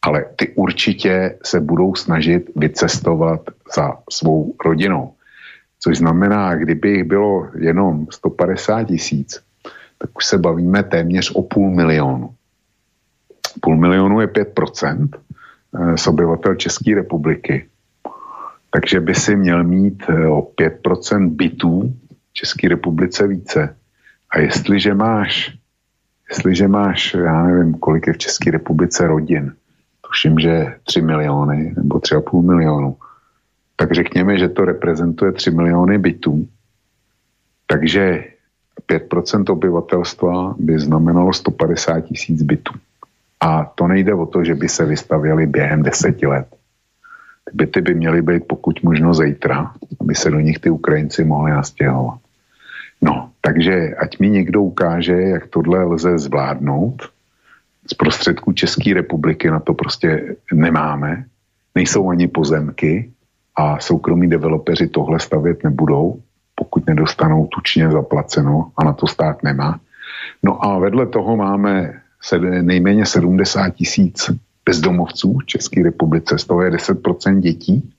[0.04, 3.42] Ale ty určitě se budou snažit vycestovat
[3.76, 5.14] za svou rodinou.
[5.80, 9.44] Což znamená, kdyby jich bylo jenom 150 tisíc,
[9.98, 12.30] tak už se bavíme téměř o půl milionu.
[13.62, 17.68] Půl milionu je 5% eh, z obyvatel České republiky.
[18.70, 21.94] Takže by si měl mít eh, o 5% bytů
[22.30, 23.76] v České republice více.
[24.30, 25.58] A jestliže máš,
[26.30, 29.54] jestliže máš, já nevím, kolik je v České republice rodin,
[30.14, 32.98] tuším, že 3 miliony nebo 3,5 milionu,
[33.76, 36.48] tak řekněme, že to reprezentuje 3 miliony bytů.
[37.68, 38.24] Takže
[38.88, 42.74] 5% obyvatelstva by znamenalo 150 tisíc bytů.
[43.42, 46.48] A to nejde o to, že by se vystavěly během deseti let.
[47.50, 51.52] Ty byty by měly být pokud možno zítra, aby se do nich ty Ukrajinci mohli
[51.52, 52.20] nastěhovat.
[53.02, 57.13] No, takže ať mi někdo ukáže, jak tohle lze zvládnout.
[57.92, 61.26] Z prostředků České republiky na to prostě nemáme.
[61.76, 63.14] Nejsou ani pozemky,
[63.56, 66.22] a soukromí developeři tohle stavět nebudou,
[66.56, 69.80] pokud nedostanou tučně zaplaceno a na to stát nemá.
[70.44, 72.02] No a vedle toho máme
[72.62, 74.32] nejméně 70 tisíc
[74.66, 77.94] bezdomovců v České republice, z toho je 10% dětí,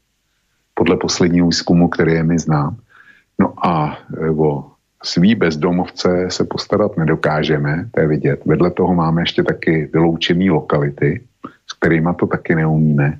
[0.75, 2.77] podle posledního výzkumu, který je mi znám.
[3.39, 4.71] No a e, o
[5.05, 8.41] svý bezdomovce se postarat nedokážeme, to je vidět.
[8.47, 11.21] Vedle toho máme ještě taky vyloučené lokality,
[11.67, 13.19] s kterými to taky neumíme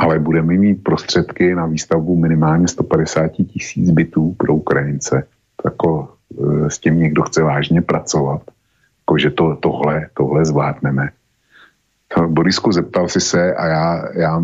[0.00, 5.26] ale budeme mít prostředky na výstavbu minimálně 150 tisíc bytů pro Ukrajince.
[5.64, 8.42] Jako e, s tím někdo chce vážně pracovat,
[9.02, 11.08] jako že to, tohle, tohle zvládneme.
[12.26, 14.42] Borisku, zeptal si se a já, já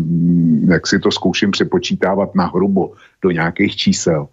[0.67, 2.91] jak si to zkouším přepočítávat na hrubo
[3.21, 4.27] do nějakých čísel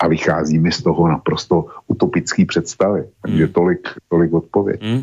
[0.00, 3.04] a vychází mi z toho naprosto utopický představy.
[3.20, 3.52] Takže hmm.
[3.52, 4.78] tolik, tolik odpověď.
[4.80, 5.02] Mm.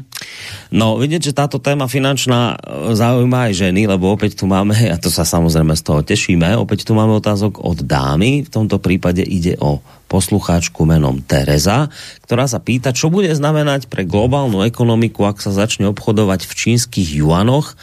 [0.74, 4.98] No, vidieť, že táto téma finančná e, zaujíma aj ženy, lebo opäť tu máme, a
[4.98, 9.22] to sa samozrejme z toho tešíme, opäť tu máme otázok od dámy, v tomto prípade
[9.22, 11.94] ide o poslucháčku menom Tereza,
[12.26, 17.22] ktorá sa pýta, čo bude znamenať pre globálnu ekonomiku, ak sa začne obchodovať v čínskych
[17.22, 17.78] juanoch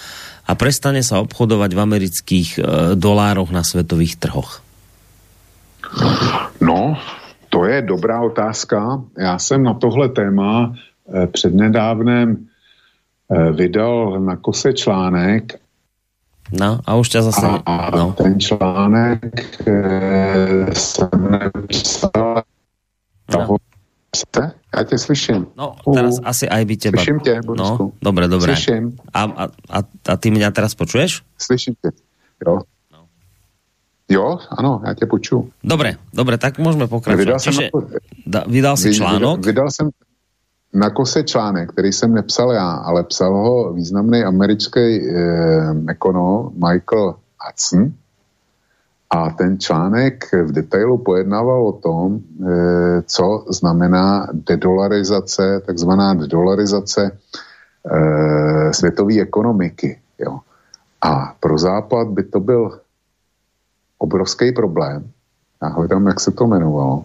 [0.50, 2.60] a prestane sa obchodovať v amerických e,
[2.98, 4.63] dolároch na svetových trhoch.
[6.60, 6.96] No,
[7.48, 9.02] to je dobrá otázka.
[9.18, 10.74] Já jsem na tohle téma
[11.14, 12.46] eh, přednedávnem
[13.30, 15.60] eh, vydal na kose článek.
[16.52, 17.46] No a už tě zase...
[17.46, 18.12] A, a no.
[18.12, 19.20] ten článek
[19.68, 22.42] eh, jsem napsal
[23.34, 23.56] no.
[24.76, 25.46] Já tě slyším.
[25.56, 26.98] No, teraz uh, asi aj by teba...
[26.98, 27.84] Slyším tě, Borisku.
[27.84, 28.56] No, dobré, dobré.
[28.56, 28.96] Slyším.
[29.14, 31.22] A, a, a, a ty mě teraz počuješ?
[31.38, 31.90] Slyším tě,
[32.46, 32.60] jo.
[34.14, 35.50] Jo, ano, já tě poču.
[35.64, 37.18] Dobre, dobre, tak můžeme pokračovat.
[37.18, 37.80] Vydal jsem, Čiže, na,
[38.26, 39.38] da, vydal si článok?
[39.38, 39.90] Vydal, vydal jsem
[40.74, 47.14] na kose článek, který jsem nepsal já, ale psal ho významný americký eh, ekonom Michael
[47.46, 47.92] Hudson.
[49.10, 58.72] A ten článek v detailu pojednával o tom, eh, co znamená dedolarizace, takzvaná dedolarizace eh,
[58.72, 59.98] světové ekonomiky.
[60.18, 60.38] Jo.
[61.02, 62.80] A pro Západ by to byl
[63.98, 65.10] obrovský problém.
[65.62, 67.04] Já hledám, jak se to jmenovalo.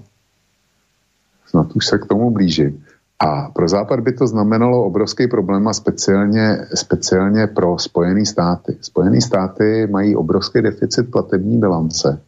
[1.45, 2.83] Snad už se k tomu blížím.
[3.19, 8.77] A pro Západ by to znamenalo obrovský problém a speciálně, speciálně pro Spojené státy.
[8.81, 12.21] Spojené státy mají obrovský deficit platební bilance.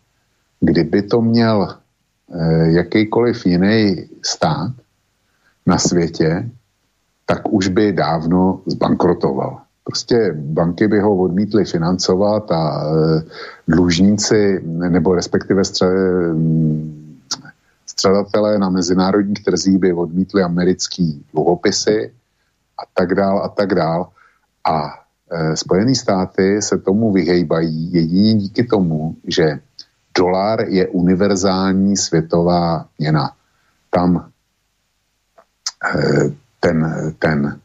[0.59, 4.71] Kdyby to měl eh, jakýkoliv jiný stát
[5.65, 6.49] na světě,
[7.25, 9.61] tak už by dávno zbankrotoval.
[9.83, 13.21] Prostě banky by ho odmítly financovat a e,
[13.67, 15.85] dlužníci, nebo respektive stře,
[17.85, 22.13] středatelé na mezinárodních trzích by odmítli americký dluhopisy
[22.77, 24.09] a tak dál a tak dál.
[24.69, 24.93] A
[25.31, 29.59] e, Spojené státy se tomu vyhejbají jedině díky tomu, že
[30.17, 33.31] dolar je univerzální světová měna.
[33.89, 34.29] Tam
[35.95, 37.59] e, ten, ten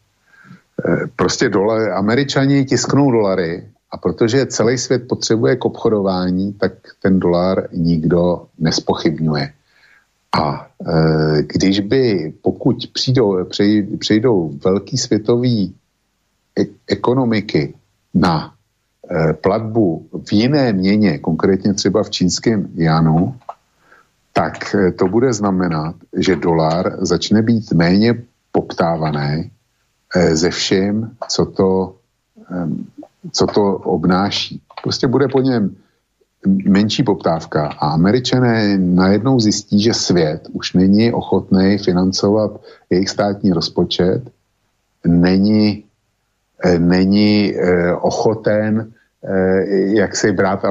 [1.16, 6.72] prostě dolar, američani tisknou dolary a protože celý svět potřebuje k obchodování, tak
[7.02, 9.52] ten dolar nikdo nespochybňuje.
[10.38, 13.44] A e, když by, pokud přijdou,
[13.98, 15.74] přejdou velký světový
[16.58, 17.74] e, ekonomiky
[18.14, 18.52] na
[19.10, 23.36] e, platbu v jiné měně, konkrétně třeba v čínském janu,
[24.32, 28.14] tak to bude znamenat, že dolar začne být méně
[28.52, 29.50] poptávaný
[30.33, 31.97] ze všem, co to,
[33.33, 34.60] co to obnáší.
[34.83, 35.76] Prostě bude po něm
[36.47, 42.60] menší poptávka a američané najednou zjistí, že svět už není ochotný financovat
[42.91, 44.23] jejich státní rozpočet,
[45.07, 45.85] není,
[46.65, 48.93] eh, není eh, ochoten
[49.25, 49.65] eh,
[49.99, 50.65] jak si brát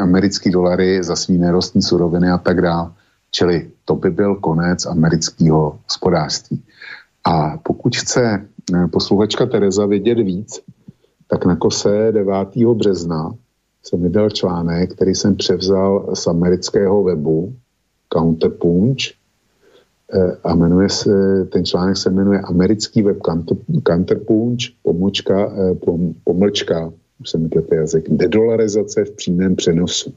[0.00, 2.90] americký dolary za svý nerostní suroviny a tak dále.
[3.30, 6.62] Čili to by byl konec amerického hospodářství.
[7.24, 8.46] A pokud chce
[8.92, 10.60] posluchačka Tereza vědět víc,
[11.28, 12.34] tak na kose 9.
[12.74, 13.34] března
[13.82, 17.54] jsem vydal článek, který jsem převzal z amerického webu
[18.12, 19.02] Counterpunch
[20.12, 23.18] eh, a jmenuje se, ten článek se jmenuje americký web
[23.86, 30.12] Counterpunch, pomočka, eh, pom, pomlčka, už jsem to jazyk, dedolarizace v přímém přenosu.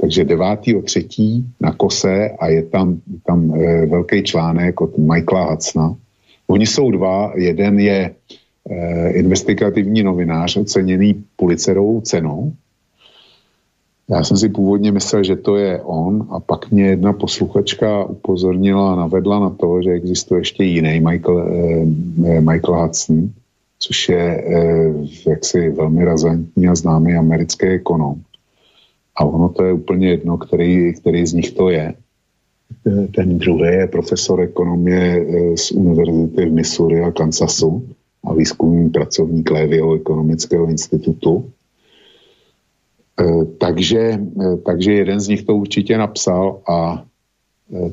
[0.00, 1.44] Takže 9.3.
[1.60, 3.52] na kose a je tam, tam
[3.90, 5.96] velký článek od Michaela Hudsona.
[6.48, 8.14] Oni jsou dva, jeden je
[8.70, 12.52] Eh, investigativní novinář oceněný Pulitzerovou cenou.
[14.10, 18.92] Já jsem si původně myslel, že to je on a pak mě jedna posluchačka upozornila
[18.92, 21.48] a navedla na to, že existuje ještě jiný Michael,
[22.26, 23.30] eh Michael Hudson,
[23.78, 24.92] což je eh,
[25.30, 28.20] jaksi velmi razantní a známý americký ekonom.
[29.16, 31.94] A ono to je úplně jedno, který, který z nich to je.
[32.86, 37.84] Eh, ten druhý je profesor ekonomie z univerzity v Missouri a Kansasu
[38.24, 41.50] a výzkumný pracovník Lévyho ekonomického institutu.
[43.20, 47.04] E, takže, e, takže jeden z nich to určitě napsal a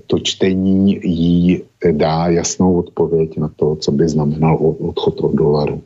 [0.07, 5.81] to čtení jí dá jasnou odpověď na to, co by znamenal odchod od dolaru.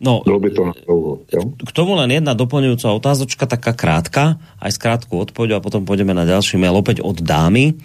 [0.00, 1.40] No, Bylo by to na dlouho, jo?
[1.60, 6.16] K tomu len jedna doplňujúca otázočka, taká krátka, aj s krátkou odpovedou a potom pôjdeme
[6.16, 7.76] na ďalší mail opäť od dámy,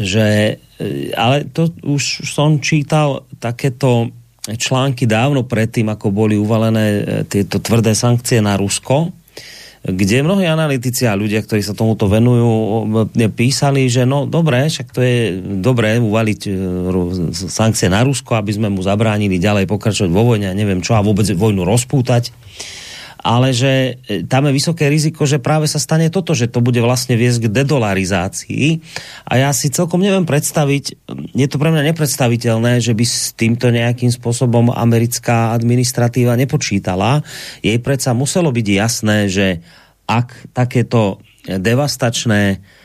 [0.00, 0.56] že,
[1.12, 4.08] ale to už som čítal takéto
[4.56, 9.12] články dávno predtým, ako boli uvalené e, tieto tvrdé sankcie na Rusko,
[9.84, 12.50] kde mnohí analytici a ľudia, ktorí sa tomuto venujú,
[13.14, 16.50] e, písali, že no dobré, však to je dobré uvaliť e,
[17.32, 21.04] sankcie na Rusko, aby sme mu zabránili ďalej pokračovať vo vojne a neviem čo a
[21.04, 22.34] vôbec vojnu rozpútať
[23.20, 26.78] ale že e, tam je vysoké riziko, že práve sa stane toto, že to bude
[26.78, 28.66] vlastne viesť k dedolarizácii
[29.26, 30.84] a ja si celkom neviem predstaviť,
[31.34, 37.26] je to pre mňa nepredstaviteľné, že by s týmto nejakým spôsobom americká administratíva nepočítala.
[37.60, 39.46] Jej predsa muselo byť jasné, že
[40.08, 42.77] ak takéto devastačné Eh,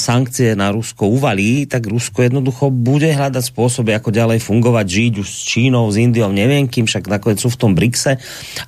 [0.00, 5.28] sankcie na Rusko uvalí, tak Rusko jednoducho bude hľadať spôsoby, ako ďalej fungovať, žiť už
[5.28, 8.16] s Čínou, s Indiou, neviem kým, však nakoniec sú v tom BRICSe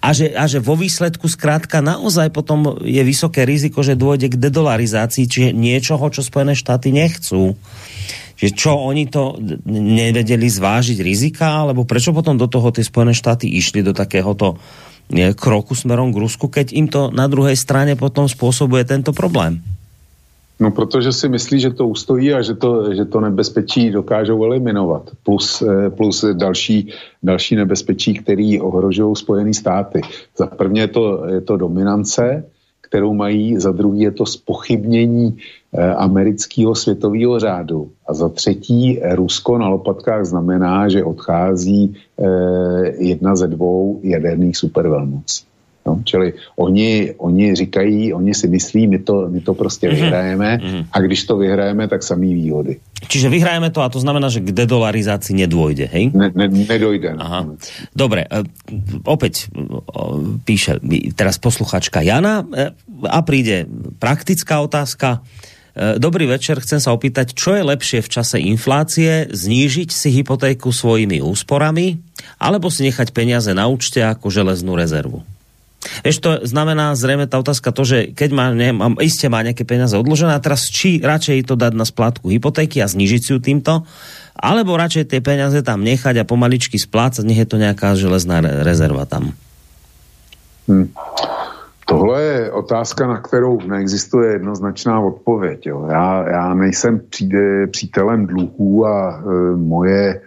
[0.05, 4.41] a že, a že vo výsledku zkrátka naozaj potom je vysoké riziko, že dôjde k
[4.41, 7.57] dedolarizácii, čiže niečoho, čo Spojené štáty nechcú.
[8.37, 13.49] Že čo, oni to nevedeli zvážiť rizika, alebo prečo potom do toho tie Spojené štáty
[13.49, 14.61] išli do takéhoto
[15.37, 19.65] kroku smerom k Rusku, keď im to na druhej strane potom spôsobuje tento problém?
[20.61, 25.11] No, protože si myslí, že to ustojí a že to, že to nebezpečí dokážou eliminovat.
[25.23, 26.91] Plus, eh, plus další,
[27.23, 30.01] další nebezpečí, který ohrožují Spojené státy.
[30.37, 32.45] Za prvně je to, je to dominance,
[32.81, 35.37] kterou mají, za druhý je to spochybnění
[35.75, 42.25] eh, amerického světového řádu a za třetí Rusko na lopatkách znamená, že odchází eh,
[42.99, 45.54] jedna ze dvou jaderných supervelmocí.
[45.85, 50.01] No, čili oni, oni říkají, oni si myslí, my to, my to prostě mm-hmm.
[50.01, 50.83] vyhrajeme mm-hmm.
[50.93, 52.81] a když to vyhrajeme, tak samý výhody.
[53.05, 56.09] Čiže vyhrajeme to a to znamená, že k dedolarizaci nedôjde, hej?
[56.17, 57.21] Ne, ne, nedojde.
[57.21, 57.21] No.
[57.21, 57.41] Aha.
[57.93, 58.49] Dobre, e,
[59.05, 59.53] opäť
[60.49, 60.81] píše
[61.13, 62.73] teraz posluchačka Jana e,
[63.05, 63.69] a príde
[64.01, 65.21] praktická otázka.
[65.77, 70.73] E, dobrý večer, chcem sa opýtať, čo je lepšie v čase inflácie, znížiť si hypotéku
[70.73, 72.01] svojimi úsporami,
[72.41, 75.21] alebo si nechať peniaze na účte ako železnú rezervu?
[76.03, 78.73] Vieš, to znamená zrejme tá otázka to, že keď má, ne,
[79.05, 82.89] iste má nejaké peniaze odložené a teraz či radšej to dať na splátku hypotéky a
[82.89, 83.85] znižiť si ju týmto,
[84.35, 89.07] alebo radšej tie peniaze tam nechať a pomaličky splácať, nech je to nejaká železná rezerva
[89.07, 89.37] tam.
[90.65, 90.89] Hmm.
[91.85, 95.67] Tohle je otázka, na kterou neexistuje jednoznačná odpověď.
[95.67, 95.87] Jo.
[95.91, 97.01] Já, já nejsem
[97.71, 100.21] přítelem dluhů a e, moje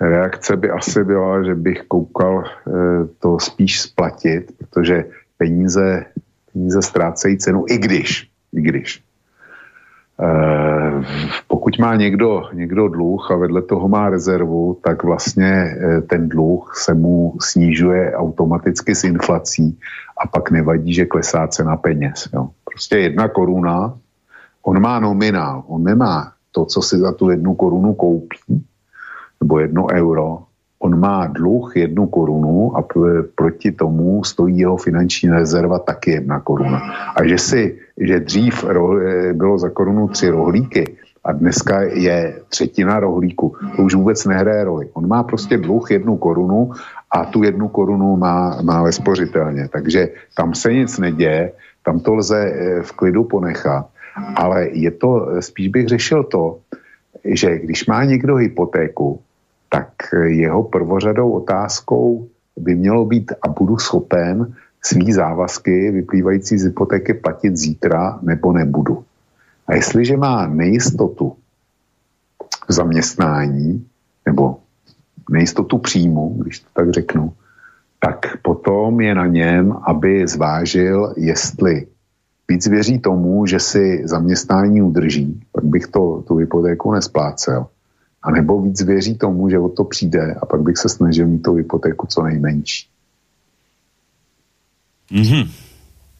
[0.00, 2.70] reakce by asi byla, že bych koukal eh,
[3.18, 5.04] to spíš splatit, protože
[5.38, 6.04] peníze,
[6.52, 9.02] peníze ztrácejí cenu, i když, i když.
[10.22, 11.04] Eh,
[11.48, 16.72] pokud má někdo, někdo dluh a vedle toho má rezervu, tak vlastně eh, ten dluh
[16.76, 19.78] se mu snižuje automaticky s inflací
[20.18, 22.28] a pak nevadí, že klesá cena peněz.
[22.34, 22.48] Jo.
[22.64, 23.98] Prostě jedna koruna,
[24.62, 28.64] on má nominál, on nemá to, co si za tu jednu korunu koupí,
[29.40, 30.46] nebo jedno euro,
[30.78, 32.84] on má dluh jednu korunu a
[33.34, 36.78] proti tomu stojí jeho finanční rezerva taky jedna koruna.
[37.16, 37.62] A že si,
[37.96, 43.94] že dřív eh, bylo za korunu tři rohlíky a dneska je třetina rohlíku, to už
[43.94, 44.88] vůbec nehraje roli.
[44.94, 46.70] On má prostě dluh jednu korunu
[47.10, 49.68] a tu jednu korunu má, má vespořitelně.
[49.68, 53.86] Takže tam se nic neděje, tam to lze eh, v klidu ponechat.
[54.36, 56.58] Ale je to, spíš bych řešil to,
[57.24, 59.20] že když má někdo hypotéku,
[59.68, 59.88] tak
[60.26, 67.56] jeho prvořadou otázkou by mělo být a budu schopen svý závazky vyplývající z hypotéky platit
[67.56, 69.04] zítra nebo nebudu.
[69.66, 71.36] A jestliže má nejistotu
[72.68, 73.86] v zaměstnání
[74.26, 74.58] nebo
[75.30, 77.32] nejistotu příjmu, když to tak řeknu,
[78.00, 81.86] tak potom je na něm, aby zvážil, jestli
[82.48, 87.66] víc věří tomu, že si zaměstnání udrží, pak bych to, tu hypotéku nesplácel,
[88.26, 91.42] a nebo víc věří tomu, že o to přijde a pak bych se snažil mít
[91.42, 92.86] tu hypotéku co nejmenší.
[95.12, 95.44] Mm-hmm.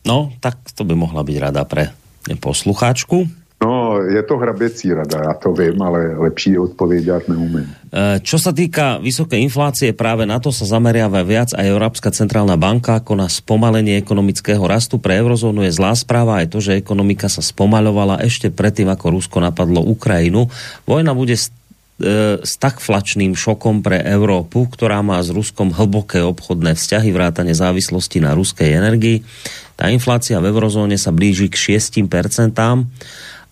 [0.06, 1.90] No, tak to by mohla být rada pre
[2.38, 3.26] poslucháčku.
[3.56, 7.66] No, je to hraběcí rada, já to vím, ale lepší odpověď dělat neumím.
[7.88, 12.60] E, čo sa týka vysoké inflácie, práve na to sa zameriava viac aj Európska centrálna
[12.60, 15.00] banka ako na spomalenie ekonomického rastu.
[15.00, 19.40] Pre eurozónu je zlá správa aj to, že ekonomika sa spomalovala ešte predtým, ako Rusko
[19.40, 20.52] napadlo Ukrajinu.
[20.84, 21.40] Vojna bude
[21.96, 28.20] s tak flačným šokom pre Európu, ktorá má s Ruskom hlboké obchodné vzťahy, vrátane závislosti
[28.20, 29.24] na ruskej energii.
[29.80, 32.52] Tá inflácia v eurozóne sa blíži k 6%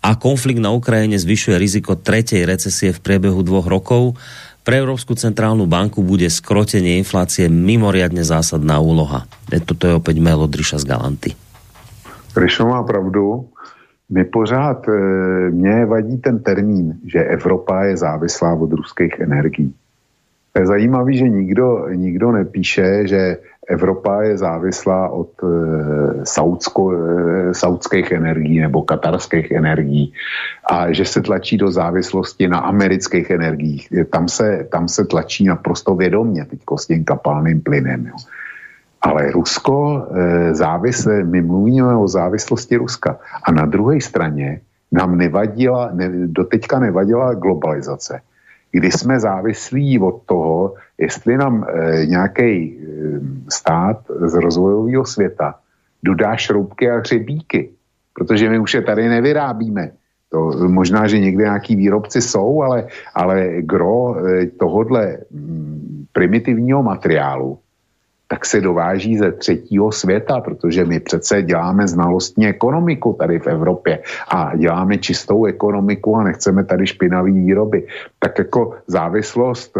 [0.05, 4.13] a konflikt na Ukrajine zvyšuje riziko tretej recesie v priebehu dvoch rokov.
[4.61, 9.25] Pre Európsku centrálnu banku bude skrotenie inflácie mimoriadne zásadná úloha.
[9.49, 11.29] Toto je opäť mail od Ríša z Galanty.
[12.37, 13.49] Ríšo má pravdu
[14.09, 19.73] my pořád, eh, mě vadí ten termín, že Evropa je závislá od ruských energií.
[20.59, 25.47] Je zajímavý, že nikdo, nikdo nepíše, že Evropa je závislá od e,
[26.23, 30.13] saudsko, e, saudských energií nebo katarských energií
[30.69, 33.89] a že se tlačí do závislosti na amerických energiích.
[34.09, 38.05] Tam se, tam se tlačí naprosto vědomě teď s tím kapalným plynem.
[38.05, 38.15] Jo.
[39.05, 43.19] Ale Rusko eh, závisle, my mluvíme o závislosti Ruska.
[43.43, 44.61] A na druhé straně
[44.91, 48.21] nám nevadila, ne, doteďka nevadila globalizace,
[48.71, 52.77] kdy jsme závislí od toho, jestli nám e, nějaký e,
[53.49, 55.55] stát z rozvojového světa
[56.03, 57.69] dodá šroubky a hřebíky,
[58.13, 59.91] protože my už je tady nevyrábíme.
[60.29, 67.59] To, možná, že někde nějaký výrobci jsou, ale, ale gro e, tohodle m, primitivního materiálu
[68.27, 73.99] tak se dováží ze třetího světa, protože my přece děláme znalostní ekonomiku tady v Evropě
[74.31, 77.87] a děláme čistou ekonomiku a nechceme tady špinavý výroby.
[78.19, 79.77] tak jako závislost,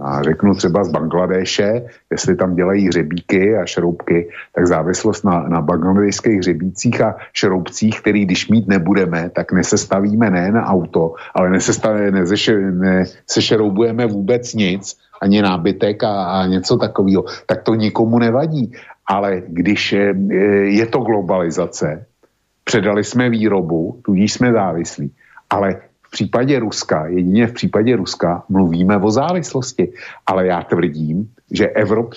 [0.00, 5.60] a řeknu třeba z Bangladéše, jestli tam dělají hřebíky a šroubky, tak závislost na, na
[5.60, 14.54] bangladešských hřebících a šroubcích, který když mít nebudeme, tak nesestavíme nejen auto, ale nesešroubujeme vůbec
[14.54, 18.72] nic, ani nábytek a, a něco takového, tak to nikomu nevadí.
[19.06, 20.14] Ale když je,
[20.64, 22.06] je to globalizace,
[22.64, 25.12] předali jsme výrobu, tudíž jsme závislí,
[25.50, 29.92] ale v případě Ruska, jedině v případě Ruska, mluvíme o závislosti.
[30.26, 32.14] Ale já tvrdím, že Evrop,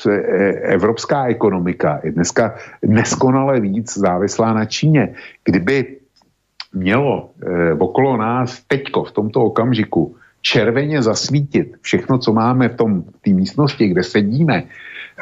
[0.61, 5.15] evropská ekonomika je dneska neskonale víc závislá na Číně.
[5.45, 5.97] Kdyby
[6.73, 13.03] mělo eh, okolo nás teďko, v tomto okamžiku, červeně zasvítit všechno, co máme v tom
[13.21, 14.63] té místnosti, kde sedíme,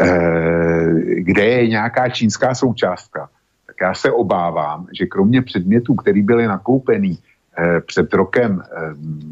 [0.02, 3.30] eh, kde je nějaká čínská součástka,
[3.68, 7.18] tak já se obávám, že kromě předmětů, které byly nakoupený
[7.58, 8.68] eh, před rokem, eh,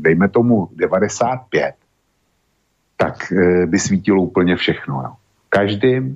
[0.01, 1.75] dejme tomu 95,
[2.97, 3.33] tak
[3.65, 5.01] by svítilo úplně všechno.
[5.03, 5.11] Jo.
[5.49, 6.15] Každým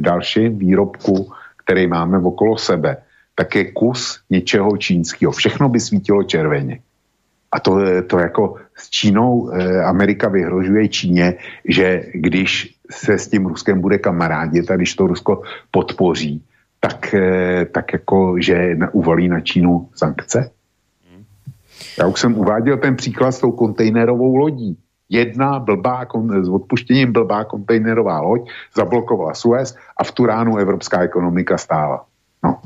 [0.00, 1.30] dalším výrobku,
[1.64, 2.96] který máme okolo sebe,
[3.34, 5.32] tak je kus něčeho čínského.
[5.32, 6.80] Všechno by svítilo červeně.
[7.54, 11.34] A to, to jako s Čínou eh, Amerika vyhrožuje Číně,
[11.64, 16.42] že když se s tím Ruskem bude kamarádit a když to Rusko podpoří,
[16.80, 20.50] tak, eh, tak jako, že uvalí na Čínu sankce.
[21.98, 24.78] Já už jsem uváděl ten příklad s tou kontejnerovou lodí.
[25.08, 26.06] Jedna blbá,
[26.42, 32.04] s odpuštěním blbá kontejnerová loď zablokovala Suez a v tu ránu evropská ekonomika stála.
[32.44, 32.58] No.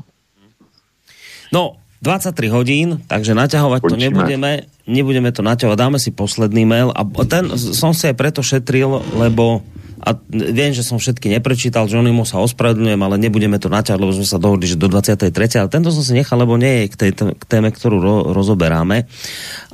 [1.53, 3.91] No, 23 hodín, takže naťahovať Počíme.
[3.91, 4.51] to nebudeme,
[4.87, 9.63] nebudeme to naťahovať, dáme si posledný mail a ten som si aj preto šetril, lebo
[9.99, 14.15] a viem, že som všetky neprečítal, Johnny mu sa ospravedlňujem, ale nebudeme to naťahovať, lebo
[14.15, 15.27] sme sa dohodli, že do 23.
[15.59, 19.11] Ale tento som si nechal, lebo nie je k, tej, k téme, ktorú ro, rozoberáme.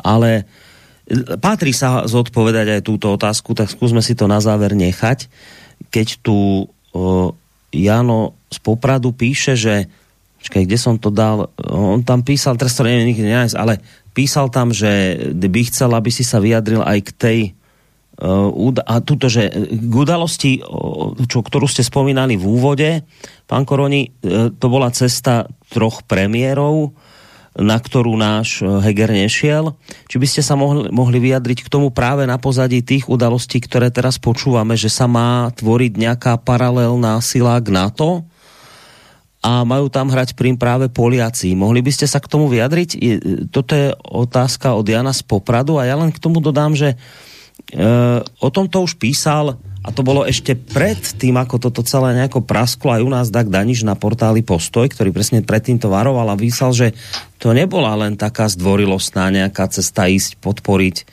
[0.02, 0.50] Ale
[1.38, 5.30] patrí sa zodpovedať aj túto otázku, tak skúsme si to na záver nechať.
[5.94, 7.38] Keď tu o,
[7.70, 9.86] Jano z Popradu píše, že
[10.46, 11.50] Čakaj, kde som to dal?
[11.66, 13.82] On tam písal, teraz to neviem nikdy nenájsť, ale
[14.14, 17.40] písal tam, že by chcel, aby si sa vyjadril aj k tej
[18.22, 18.54] uh,
[18.86, 20.62] a tuto, že k udalosti,
[21.26, 23.02] čo, ktorú ste spomínali v úvode,
[23.50, 26.94] pán Koroni, uh, to bola cesta troch premiérov,
[27.56, 29.74] na ktorú náš Heger nešiel.
[30.12, 33.90] Či by ste sa mohli, mohli vyjadriť k tomu práve na pozadí tých udalostí, ktoré
[33.90, 38.28] teraz počúvame, že sa má tvoriť nejaká paralelná sila k NATO?
[39.46, 41.54] A majú tam hrať prím práve Poliaci.
[41.54, 42.90] Mohli by ste sa k tomu vyjadriť?
[43.54, 47.86] Toto je otázka od Jana z Popradu a ja len k tomu dodám, že e,
[48.26, 52.42] o tom to už písal a to bolo ešte pred tým, ako toto celé nejako
[52.42, 56.42] prasklo aj u nás Dag Daniš na portáli Postoj, ktorý presne predtým to varoval a
[56.42, 56.98] písal, že
[57.38, 61.06] to nebola len taká zdvorilostná nejaká cesta ísť podporiť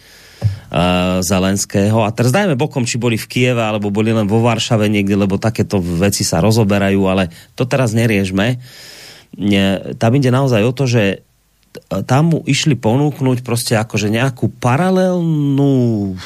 [0.42, 2.02] uh, Zelenského.
[2.02, 5.38] A teraz dajme bokom, či boli v Kieve, alebo boli len vo Varšave niekde, lebo
[5.38, 8.58] takéto veci sa rozoberajú, ale to teraz neriežme.
[9.96, 11.24] Tam ide naozaj o to, že
[12.04, 16.16] tam mu išli ponúknuť prostě akože nejakú paralelnú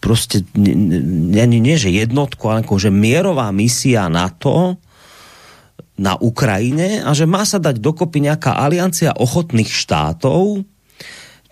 [0.00, 4.80] prostě nie, nie, nie že jednotku, ale akože mierová misia NATO
[6.00, 10.64] na Ukrajine a že má sa dať dokopy nejaká aliancia ochotných štátov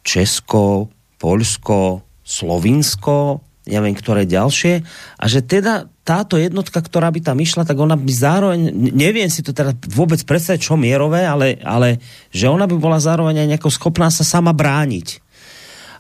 [0.03, 4.83] Česko, Polsko, Slovinsko, neviem, ktoré ďalšie,
[5.19, 9.47] a že teda táto jednotka, ktorá by tam išla, tak ona by zároveň, neviem si
[9.47, 12.03] to teda vôbec predstaviť, čo mierové, ale, ale
[12.35, 15.23] že ona by bola zároveň aj nejako schopná sa sama brániť.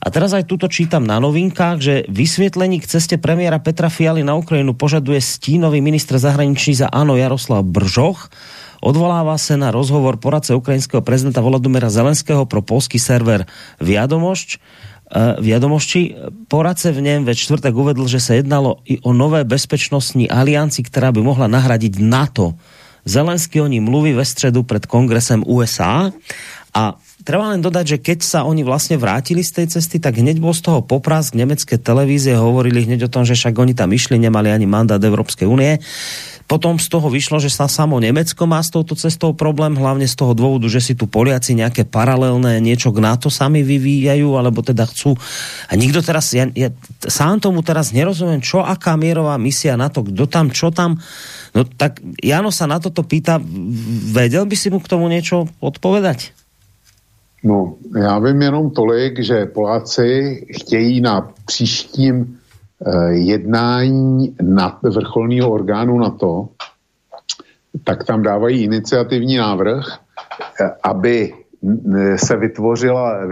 [0.02, 4.34] A teraz aj tuto čítam na novinkách, že vysvětlení k ceste premiéra Petra Fialy na
[4.34, 8.26] Ukrajinu požaduje stínový ministr zahraničí za ANO Jaroslav Bržoch.
[8.82, 13.46] Odvolává se na rozhovor poradce ukrajinského prezidenta Volodymyra Zelenského pro polský server
[13.78, 14.58] Viadomošť
[15.40, 16.14] Vědomosti
[16.48, 21.12] poradce v něm ve čtvrtek uvedl, že se jednalo i o nové bezpečnostní alianci, která
[21.12, 22.54] by mohla nahradit NATO.
[23.04, 26.10] Zelenský o ní mluví ve středu před kongresem USA
[26.74, 30.40] a treba len dodať, že keď sa oni vlastne vrátili z tej cesty, tak hneď
[30.40, 34.18] bol z toho poprask nemecké televízie, hovorili hneď o tom, že však oni tam išli,
[34.18, 35.78] nemali ani mandát Európskej únie.
[36.46, 40.14] Potom z toho vyšlo, že sa samo Nemecko má s touto cestou problém, hlavne z
[40.14, 44.84] toho dôvodu, že si tu Poliaci nejaké paralelné niečo k NATO sami vyvíjajú, alebo teda
[44.86, 45.16] chcú.
[45.68, 46.70] A nikto teraz, ja, ja
[47.04, 51.00] sám tomu teraz nerozumiem, čo aká mierová misia NATO, kdo tam, čo tam.
[51.52, 53.40] No tak Jano sa na toto pýta,
[54.12, 56.32] vedel by si mu k tomu niečo odpovedať?
[57.44, 62.38] No, já vím jenom tolik, že Poláci chtějí na příštím
[63.10, 66.48] jednání na vrcholného orgánu na to,
[67.84, 69.84] tak tam dávají iniciativní návrh,
[70.60, 71.34] eh, aby
[72.16, 73.26] se vytvořila,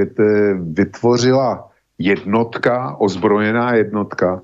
[0.54, 4.40] vytvořila jednotka, ozbrojená jednotka,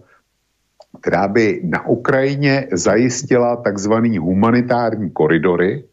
[1.01, 5.85] která by na Ukrajině zajistila takzvaný humanitární koridory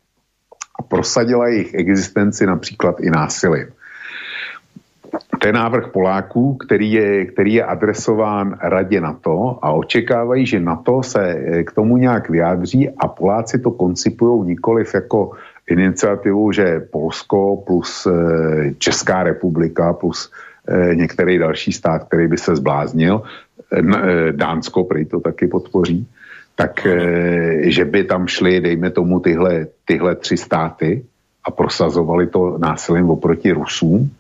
[0.80, 3.68] a prosadila jejich existenci například i násilím.
[5.44, 11.04] To je návrh Poláků, který je, který je adresován radě NATO a očekávají, že NATO
[11.04, 11.36] se
[11.68, 15.32] k tomu nějak vyjádří a Poláci to koncipují nikoliv jako
[15.68, 20.32] iniciativu, že Polsko plus eh, Česká republika plus
[20.68, 26.08] eh, některý další stát, který by se zbláznil, eh, Dánsko prý to taky podpoří,
[26.56, 26.88] tak
[27.62, 31.04] že by tam šli, dejme tomu, tyhle, tyhle tři státy
[31.44, 34.12] a prosazovali to násilím oproti Rusům,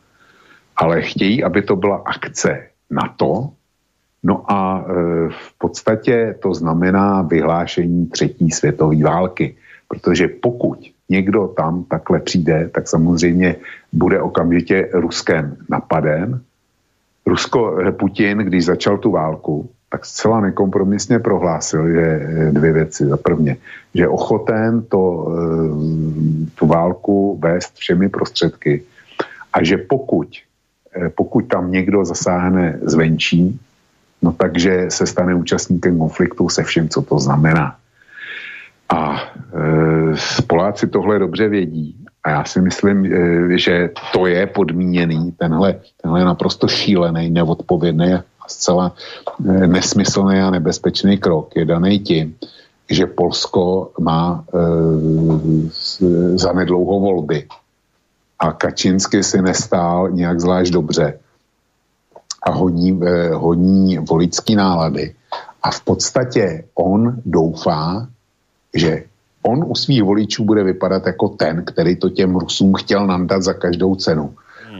[0.75, 3.49] ale chtějí, aby to byla akce NATO,
[4.23, 4.85] no a
[5.29, 9.55] v podstatě to znamená vyhlášení třetí světové války,
[9.87, 10.79] protože pokud
[11.09, 13.55] někdo tam takhle přijde, tak samozřejmě
[13.93, 16.41] bude okamžitě Ruskem napaden.
[17.25, 23.05] Rusko, eh, Putin, když začal tu válku, tak zcela nekompromisně prohlásil, že eh, dvě věci.
[23.05, 23.57] Za prvně,
[23.95, 25.03] že ochoten to,
[26.55, 28.83] tu válku vést všemi prostředky
[29.53, 30.27] a že pokud,
[31.15, 33.59] pokud tam někdo zasáhne zvenčí,
[34.21, 37.75] no takže se stane účastníkem konfliktu se vším, co to znamená.
[38.89, 41.95] A e, Poláci tohle dobře vědí.
[42.23, 48.23] A já si myslím, e, že to je podmíněný, tenhle, tenhle naprosto šílený, neodpovědný a
[48.47, 48.95] zcela
[49.49, 52.35] e, nesmyslný a nebezpečný krok je daný tím,
[52.89, 54.57] že Polsko má e,
[56.37, 57.47] zanedlouho volby
[58.43, 61.19] a Kačinsky si nestál nějak zvlášť dobře
[62.43, 65.15] a honí, e, honí voličský nálady.
[65.63, 68.07] A v podstatě on doufá,
[68.73, 69.03] že
[69.41, 73.53] on u svých voličů bude vypadat jako ten, který to těm Rusům chtěl nandat za
[73.53, 74.35] každou cenu.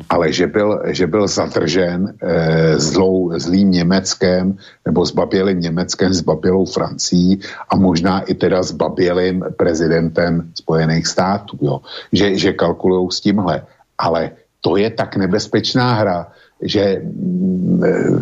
[0.10, 7.40] Ale že byl, že byl zadržen eh, zlou, zlým Německem nebo zbabělým Německem, zbabělou Francií
[7.70, 11.58] a možná i teda zbabělým prezidentem Spojených států.
[11.62, 11.82] Jo.
[12.12, 13.64] Že, že kalkulují s tímhle.
[13.98, 14.32] Ale
[14.62, 16.28] to je tak nebezpečná hra,
[16.62, 18.22] že mm, eh,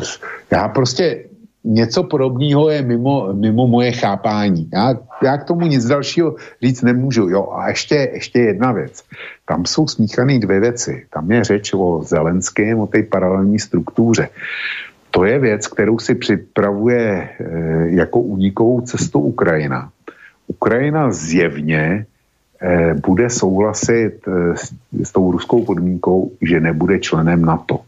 [0.51, 1.30] já prostě
[1.63, 4.69] něco podobného je mimo, mimo moje chápání.
[4.73, 7.29] Já, já k tomu nic dalšího říct nemůžu.
[7.29, 9.03] Jo, a ještě, ještě jedna věc.
[9.45, 11.05] Tam jsou smíchané dvě věci.
[11.13, 14.29] Tam je řeč o Zelenském, o té paralelní struktuře.
[15.11, 17.29] To je věc, kterou si připravuje e,
[17.89, 19.89] jako unikovou cestu Ukrajina.
[20.47, 22.05] Ukrajina zjevně
[22.61, 24.73] e, bude souhlasit e, s,
[25.03, 27.79] s tou ruskou podmínkou, že nebude členem NATO.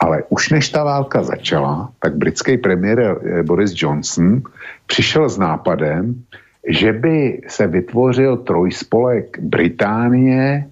[0.00, 4.42] Ale už než ta válka začala, tak britský premiér eh, Boris Johnson
[4.86, 6.24] přišel s nápadem,
[6.68, 10.64] že by se vytvořil trojspolek Británie,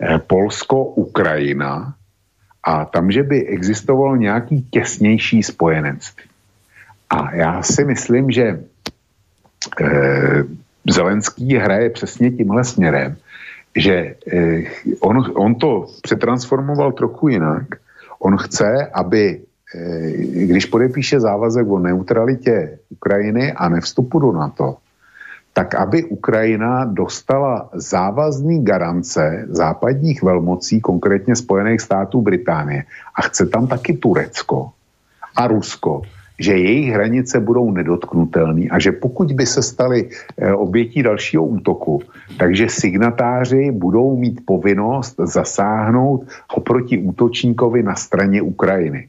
[0.00, 1.94] eh, Polsko, Ukrajina
[2.62, 6.24] a tam, že by existovalo nějaký těsnější spojenectví.
[7.10, 8.60] A já si myslím, že
[9.80, 10.42] eh,
[10.88, 13.16] Zelenský hraje přesně tímhle směrem,
[13.76, 14.62] že eh,
[15.00, 17.64] on, on to přetransformoval trochu jinak,
[18.22, 19.40] On chce, aby
[19.74, 20.10] eh,
[20.46, 24.76] když podepíše závazek o neutralitě Ukrajiny a nevstupu do NATO,
[25.52, 32.84] tak aby Ukrajina dostala závazný garance západních velmocí, konkrétně Spojených států Británie.
[33.14, 34.70] A chce tam taky Turecko
[35.36, 36.02] a Rusko,
[36.40, 42.00] že jejich hranice budou nedotknutelné a že pokud by se stali eh, obětí dalšího útoku,
[42.38, 49.08] takže signatáři budou mít povinnost zasáhnout oproti útočníkovi na straně Ukrajiny.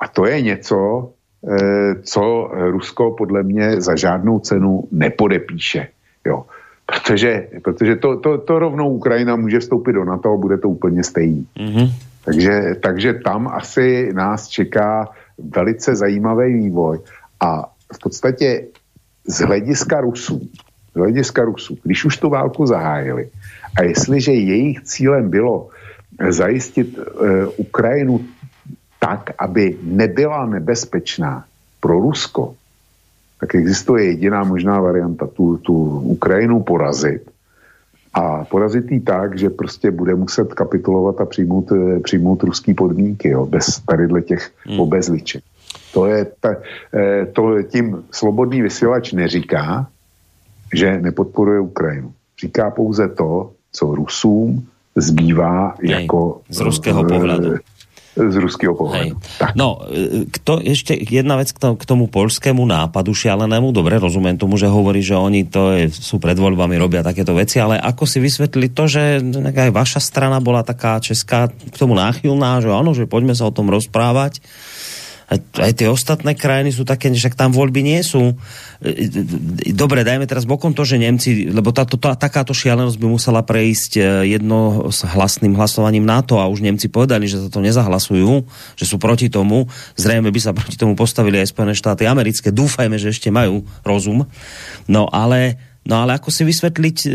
[0.00, 1.10] A to je něco,
[1.42, 2.22] eh, co
[2.54, 5.88] Rusko podle mě za žádnou cenu nepodepíše.
[6.26, 6.46] Jo.
[6.86, 11.02] Protože, protože to, to, to rovnou Ukrajina může vstoupit do NATO a bude to úplně
[11.02, 11.46] stejný.
[11.58, 11.88] Mm-hmm.
[12.24, 15.08] Takže, takže tam asi nás čeká
[15.56, 16.98] velice zajímavý vývoj
[17.40, 18.66] a v podstatě
[19.26, 20.40] z hlediska Rusů,
[20.94, 23.28] z hlediska Rusů, když už tu válku zahájili
[23.78, 25.68] a jestliže jejich cílem bylo
[26.28, 27.04] zajistit uh,
[27.56, 28.20] Ukrajinu
[29.00, 31.44] tak, aby nebyla nebezpečná
[31.80, 32.54] pro Rusko,
[33.40, 37.31] tak existuje jediná možná varianta tu, tu Ukrajinu porazit
[38.14, 43.28] a porazit jí tak, že prostě bude muset kapitulovat a přijmout, eh, přijmout ruský podmínky,
[43.28, 44.80] jo, bez tadyhle těch hmm.
[44.80, 45.44] obezliček.
[45.94, 46.56] To je ta,
[46.94, 49.86] eh, to tím slobodný vysílač neříká,
[50.74, 52.12] že nepodporuje Ukrajinu.
[52.40, 54.66] Říká pouze to, co Rusům
[54.96, 56.40] zbývá Nej, jako...
[56.48, 57.54] Z ruského pohledu.
[58.12, 59.16] Z ruského pohledu.
[59.56, 64.36] No, e, kto, ešte jedna vec k, to, k tomu polskému nápadu šialenému, dobre, rozumiem
[64.36, 68.04] tomu, že hovorí, že oni to je, sú pred voľbami, robia takéto veci, ale ako
[68.04, 72.92] si vysvetli to, že aj vaša strana bola taká česká k tomu náchylná, že áno,
[72.92, 74.44] že poďme sa o tom rozprávať,
[75.40, 78.36] aj tie ostatné krajiny sú také, že tam voľby nie sú.
[79.72, 83.92] Dobre, dajme teraz bokom to, že Nemci, lebo táto, tá, takáto šialenosť by musela prejsť
[83.96, 84.00] e,
[84.36, 88.44] jedno s hlasným hlasovaním NATO a už Nemci povedali, že za to nezahlasujú,
[88.76, 89.70] že sú proti tomu.
[89.94, 92.50] Zrejme by sa proti tomu postavili aj Spojené štáty americké.
[92.50, 94.26] Dúfajme, že ešte majú rozum.
[94.90, 97.08] No ale No ale ako si vysvetliť e,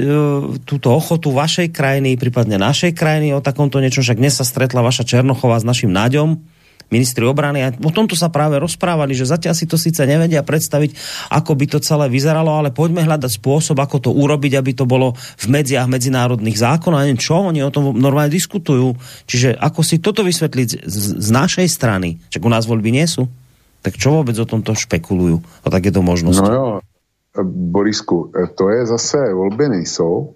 [0.68, 5.08] túto ochotu vašej krajiny, prípadne našej krajiny o takomto niečom, však dnes sa stretla vaša
[5.08, 6.44] Černochová s naším Náďom,
[6.88, 10.96] ministri obrany a o tomto sa práve rozprávali, že zatiaľ si to síce nevedia predstaviť,
[11.32, 15.14] ako by to celé vyzeralo, ale poďme hľadať spôsob, ako to urobiť, aby to bolo
[15.16, 18.96] v medziach medzinárodných zákonov a neviem čo, oni o tom normálne diskutujú.
[19.28, 23.28] Čiže ako si toto vysvetliť z, z našej strany, že u nás voľby nie sú,
[23.84, 26.44] tak čo vôbec o tomto špekulujú, o takéto možnosti?
[26.44, 26.68] No jo,
[27.46, 30.34] Borisku, to je zase, volby nejsou,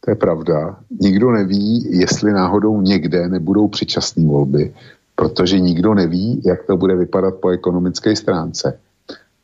[0.00, 0.80] to je pravda.
[1.00, 4.72] Nikdo neví, jestli náhodou někde nebudou předčasné volby
[5.20, 8.78] protože nikdo neví, jak to bude vypadat po ekonomické stránce.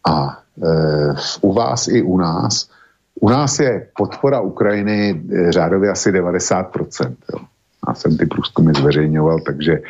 [0.09, 2.69] A e, u vás i u nás,
[3.21, 7.17] u nás je podpora Ukrajiny e, řádově asi 90%.
[7.33, 7.45] Jo.
[7.89, 9.81] Já jsem ty průzkumy zveřejňoval, takže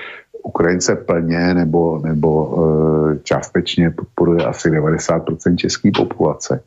[0.42, 6.62] Ukrajince plně nebo, nebo e, částečně podporuje asi 90% české populace.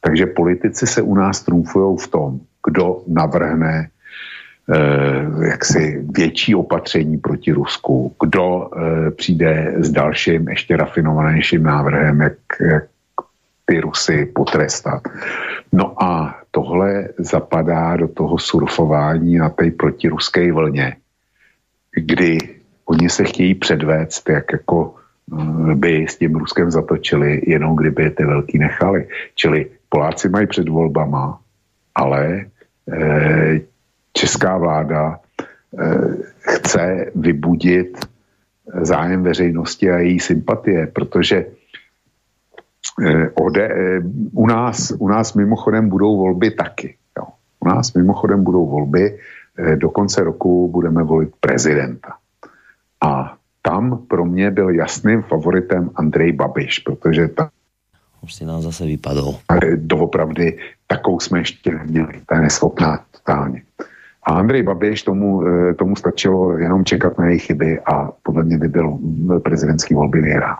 [0.00, 3.88] Takže politici se u nás trumfují v tom, kdo navrhne
[5.44, 12.84] jaksi větší opatření proti Rusku, kdo eh, přijde s dalším, ještě rafinovanějším návrhem, jak, jak
[13.64, 15.02] ty Rusy potrestat.
[15.72, 20.96] No a tohle zapadá do toho surfování na té protiruské vlně,
[21.94, 22.38] kdy
[22.86, 28.24] oni se chtějí předvést, jak jako eh, by s tím Ruskem zatočili, jenom kdyby ty
[28.24, 29.08] velký nechali.
[29.34, 31.38] Čili Poláci mají před volbama,
[31.94, 32.46] ale
[34.12, 35.20] česká vláda
[35.78, 38.06] eh, chce vybudit
[38.80, 41.46] zájem veřejnosti a její sympatie, protože
[43.06, 44.00] eh, ode, eh,
[44.32, 46.96] u, nás, u nás mimochodem budou volby taky.
[47.18, 47.24] Jo.
[47.60, 49.18] U nás mimochodem budou volby,
[49.76, 52.16] do konce roku budeme volit prezidenta.
[53.00, 57.50] A tam pro mě byl jasným favoritem Andrej Babiš, protože ta
[58.22, 59.34] už si nám zase vypadl.
[59.76, 62.20] Doopravdy takovou jsme ještě neměli.
[62.26, 63.62] Ta je neschopná totálně.
[64.24, 68.58] A Andrej Babiš tomu, eh, tomu stačilo jenom čekat na jejich chyby a podle mě
[68.58, 68.98] by byl
[69.42, 70.56] prezidentský volby vyhrál.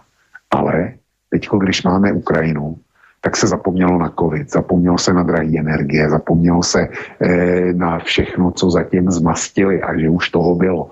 [0.50, 0.92] Ale
[1.31, 2.76] teď, když máme Ukrajinu,
[3.20, 6.89] tak se zapomnělo na covid, zapomnělo se na drahé energie, zapomnělo se
[7.20, 10.91] eh, na všechno, co zatím zmastili a že už toho bylo.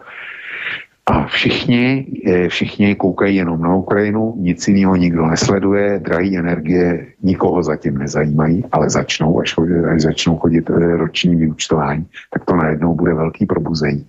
[1.07, 7.63] A všichni, eh, všichni koukají jenom na Ukrajinu, nic jiného nikdo nesleduje, drahé energie nikoho
[7.63, 9.55] zatím nezajímají, ale začnou, až,
[9.93, 14.07] až začnou chodit eh, roční vyučtování, tak to najednou bude velký probuzení.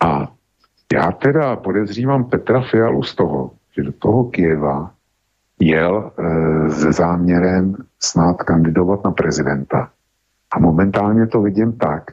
[0.00, 0.28] A
[0.92, 4.90] já teda podezřívám Petra Fialu z toho, že do toho Kieva
[5.60, 9.90] jel e, se záměrem snad kandidovat na prezidenta.
[10.52, 12.10] A momentálně to vidím tak,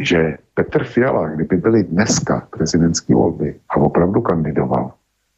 [0.00, 4.92] že Petr Fiala, kdyby byly dneska prezidentské volby a opravdu kandidoval,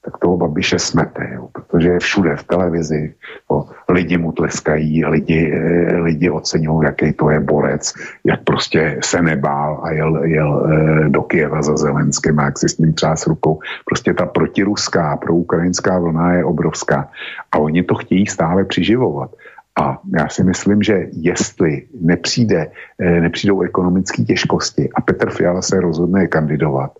[0.05, 3.15] tak toho Babiše smete, jo, protože je všude v televizi,
[3.51, 7.93] jo, lidi mu tleskají, lidi, eh, lidi oceňují, jaký to je borec,
[8.25, 12.69] jak prostě se nebál a jel, jel eh, do Kieva za Zelenským a jak si
[12.69, 13.61] s ním třás rukou.
[13.85, 17.09] Prostě ta protiruská, proukrajinská vlna je obrovská
[17.53, 19.31] a oni to chtějí stále přiživovat.
[19.79, 25.81] A já si myslím, že jestli nepřijde, eh, nepřijdou ekonomické těžkosti a Petr Fiala se
[25.81, 26.93] rozhodne kandidovat,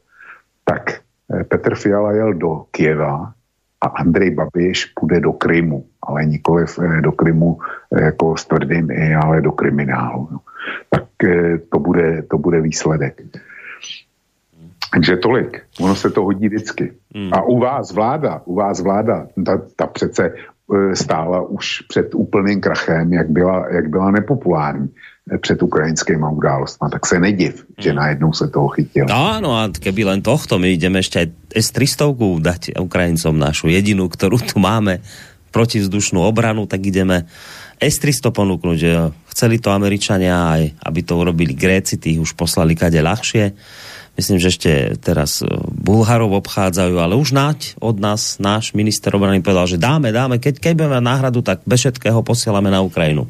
[0.65, 1.01] tak
[1.35, 3.33] eh, Petr Fiala jel do Kieva
[3.81, 7.59] a Andrej Babiš půjde do Krymu, ale nikoli eh, do Krymu
[8.01, 8.89] jako s tvrdým
[9.23, 10.29] ale do kriminálu.
[10.31, 10.39] No.
[10.91, 11.05] Tak
[11.73, 13.23] to bude, to bude výsledek.
[14.93, 15.63] Takže tolik.
[15.81, 16.93] Ono se to hodí vždycky.
[17.15, 17.35] Hmm.
[17.35, 20.35] A u vás vláda, u vás vláda, ta, ta přece
[20.95, 24.89] stála už před úplným krachem, jak byla, jak byla nepopulární
[25.35, 29.07] e, před ukrajinskými událostmi, tak se nediv, že najednou se toho chytil.
[29.09, 34.07] No, no a keby len tohto, my ideme ešte aj S-300 dať Ukrajincom našu jedinú,
[34.07, 35.03] ktorú tu máme,
[35.51, 37.27] protivzdušnú obranu, tak ideme
[37.83, 38.79] S-300 ponúknuť.
[39.35, 43.55] Chceli to Američania aj, aby to urobili Gréci, tých už poslali kade ľahšie
[44.21, 49.41] myslím, že ešte teraz e, Bulharov obchádzajú, ale už nať od nás, náš minister obrany
[49.41, 53.25] povedal, že dáme, dáme, keď, keď budeme náhradu, tak bez všetkého posielame na Ukrajinu.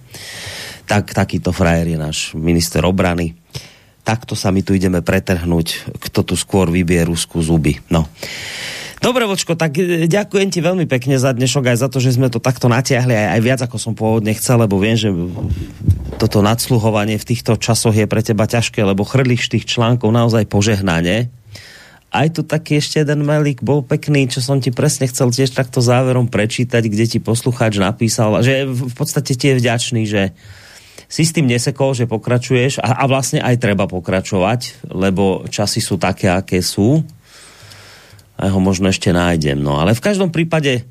[0.90, 3.38] Tak takýto frajer je náš minister obrany.
[4.02, 7.78] takto sa my tu ideme pretrhnúť, kto tu skôr vybije Rusku zuby.
[7.94, 8.10] No.
[9.00, 12.28] Dobre, Vočko, tak e, ďakujem ti veľmi pekne za dnešok aj za to, že sme
[12.28, 15.08] to takto natiahli aj, aj viac, ako som pôvodne chcel, lebo viem, že
[16.20, 21.32] toto nadsluhovanie v týchto časoch je pre teba ťažké, lebo chrlíš tých článkov naozaj požehnanie.
[22.12, 25.80] Aj tu taký ešte jeden mailík bol pekný, čo som ti presne chcel tiež takto
[25.80, 30.36] záverom prečítať, kde ti poslucháč napísal, že v podstate ti je vďačný, že
[31.08, 35.96] si s tým nesekol, že pokračuješ a, a vlastne aj treba pokračovať, lebo časy sú
[35.96, 37.00] také, aké sú
[38.40, 39.60] a ho možno ešte nájdem.
[39.60, 40.88] No ale v každom prípade,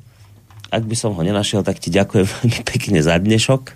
[0.70, 3.74] ak by som ho nenašiel, tak ti ďakujem veľmi pekne za dnešok.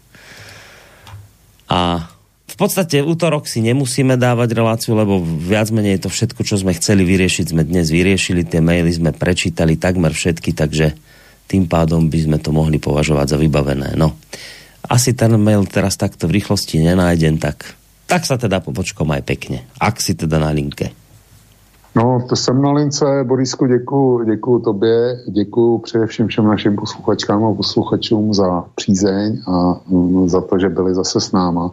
[1.74, 2.06] A
[2.44, 7.02] v podstate útorok si nemusíme dávať reláciu, lebo viac menej to všetko, čo sme chceli
[7.02, 8.46] vyriešiť, sme dnes vyriešili.
[8.46, 10.94] Tie maily sme prečítali takmer všetky, takže
[11.50, 13.98] tým pádom by sme to mohli považovať za vybavené.
[13.98, 14.14] No,
[14.86, 17.74] asi ten mail teraz takto v rýchlosti nenájdem, tak,
[18.06, 20.94] tak sa teda počkom aj pekne, ak si teda na linke.
[21.96, 23.04] No, to jsem na lince.
[23.24, 30.28] Borisku, děkuji, děkuji tobě, děkuji především všem našim posluchačkám a posluchačům za přízeň a mm,
[30.28, 31.70] za to, že byli zase s náma.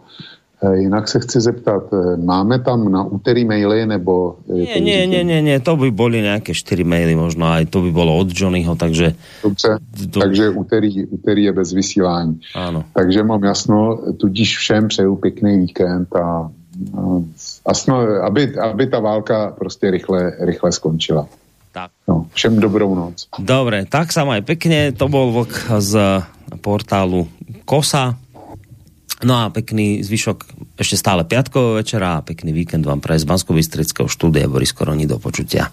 [0.62, 4.36] E, jinak se chci zeptat, e, máme tam na úterý maily, nebo...
[4.46, 7.90] Nie, nie, nie, nie, nie, to by boli nějaké čtyři maily, možno aj to by
[7.90, 9.14] bylo od Johnnyho, takže...
[9.42, 9.78] Dobře,
[10.10, 10.20] to...
[10.20, 12.40] takže úterý, úterý je bez vysílání.
[12.54, 12.84] Ano.
[12.94, 16.50] Takže mám jasno, tudíž všem přeju pěkný víkend a
[16.94, 17.22] a
[17.70, 21.26] sno, aby, aby ta válka prostě rychle, rychle skončila.
[21.72, 21.90] Tak.
[22.08, 23.32] No, všem dobrou noc.
[23.38, 24.92] Dobre, tak sa maj pekne.
[24.92, 26.20] To bol vlk z
[26.60, 27.24] portálu
[27.64, 28.12] Kosa.
[29.24, 30.44] No a pekný zvyšok
[30.76, 33.56] ešte stále piatkového večera a pekný víkend vám praje z bansko
[34.10, 35.72] štúdia Boris Koroni do počutia.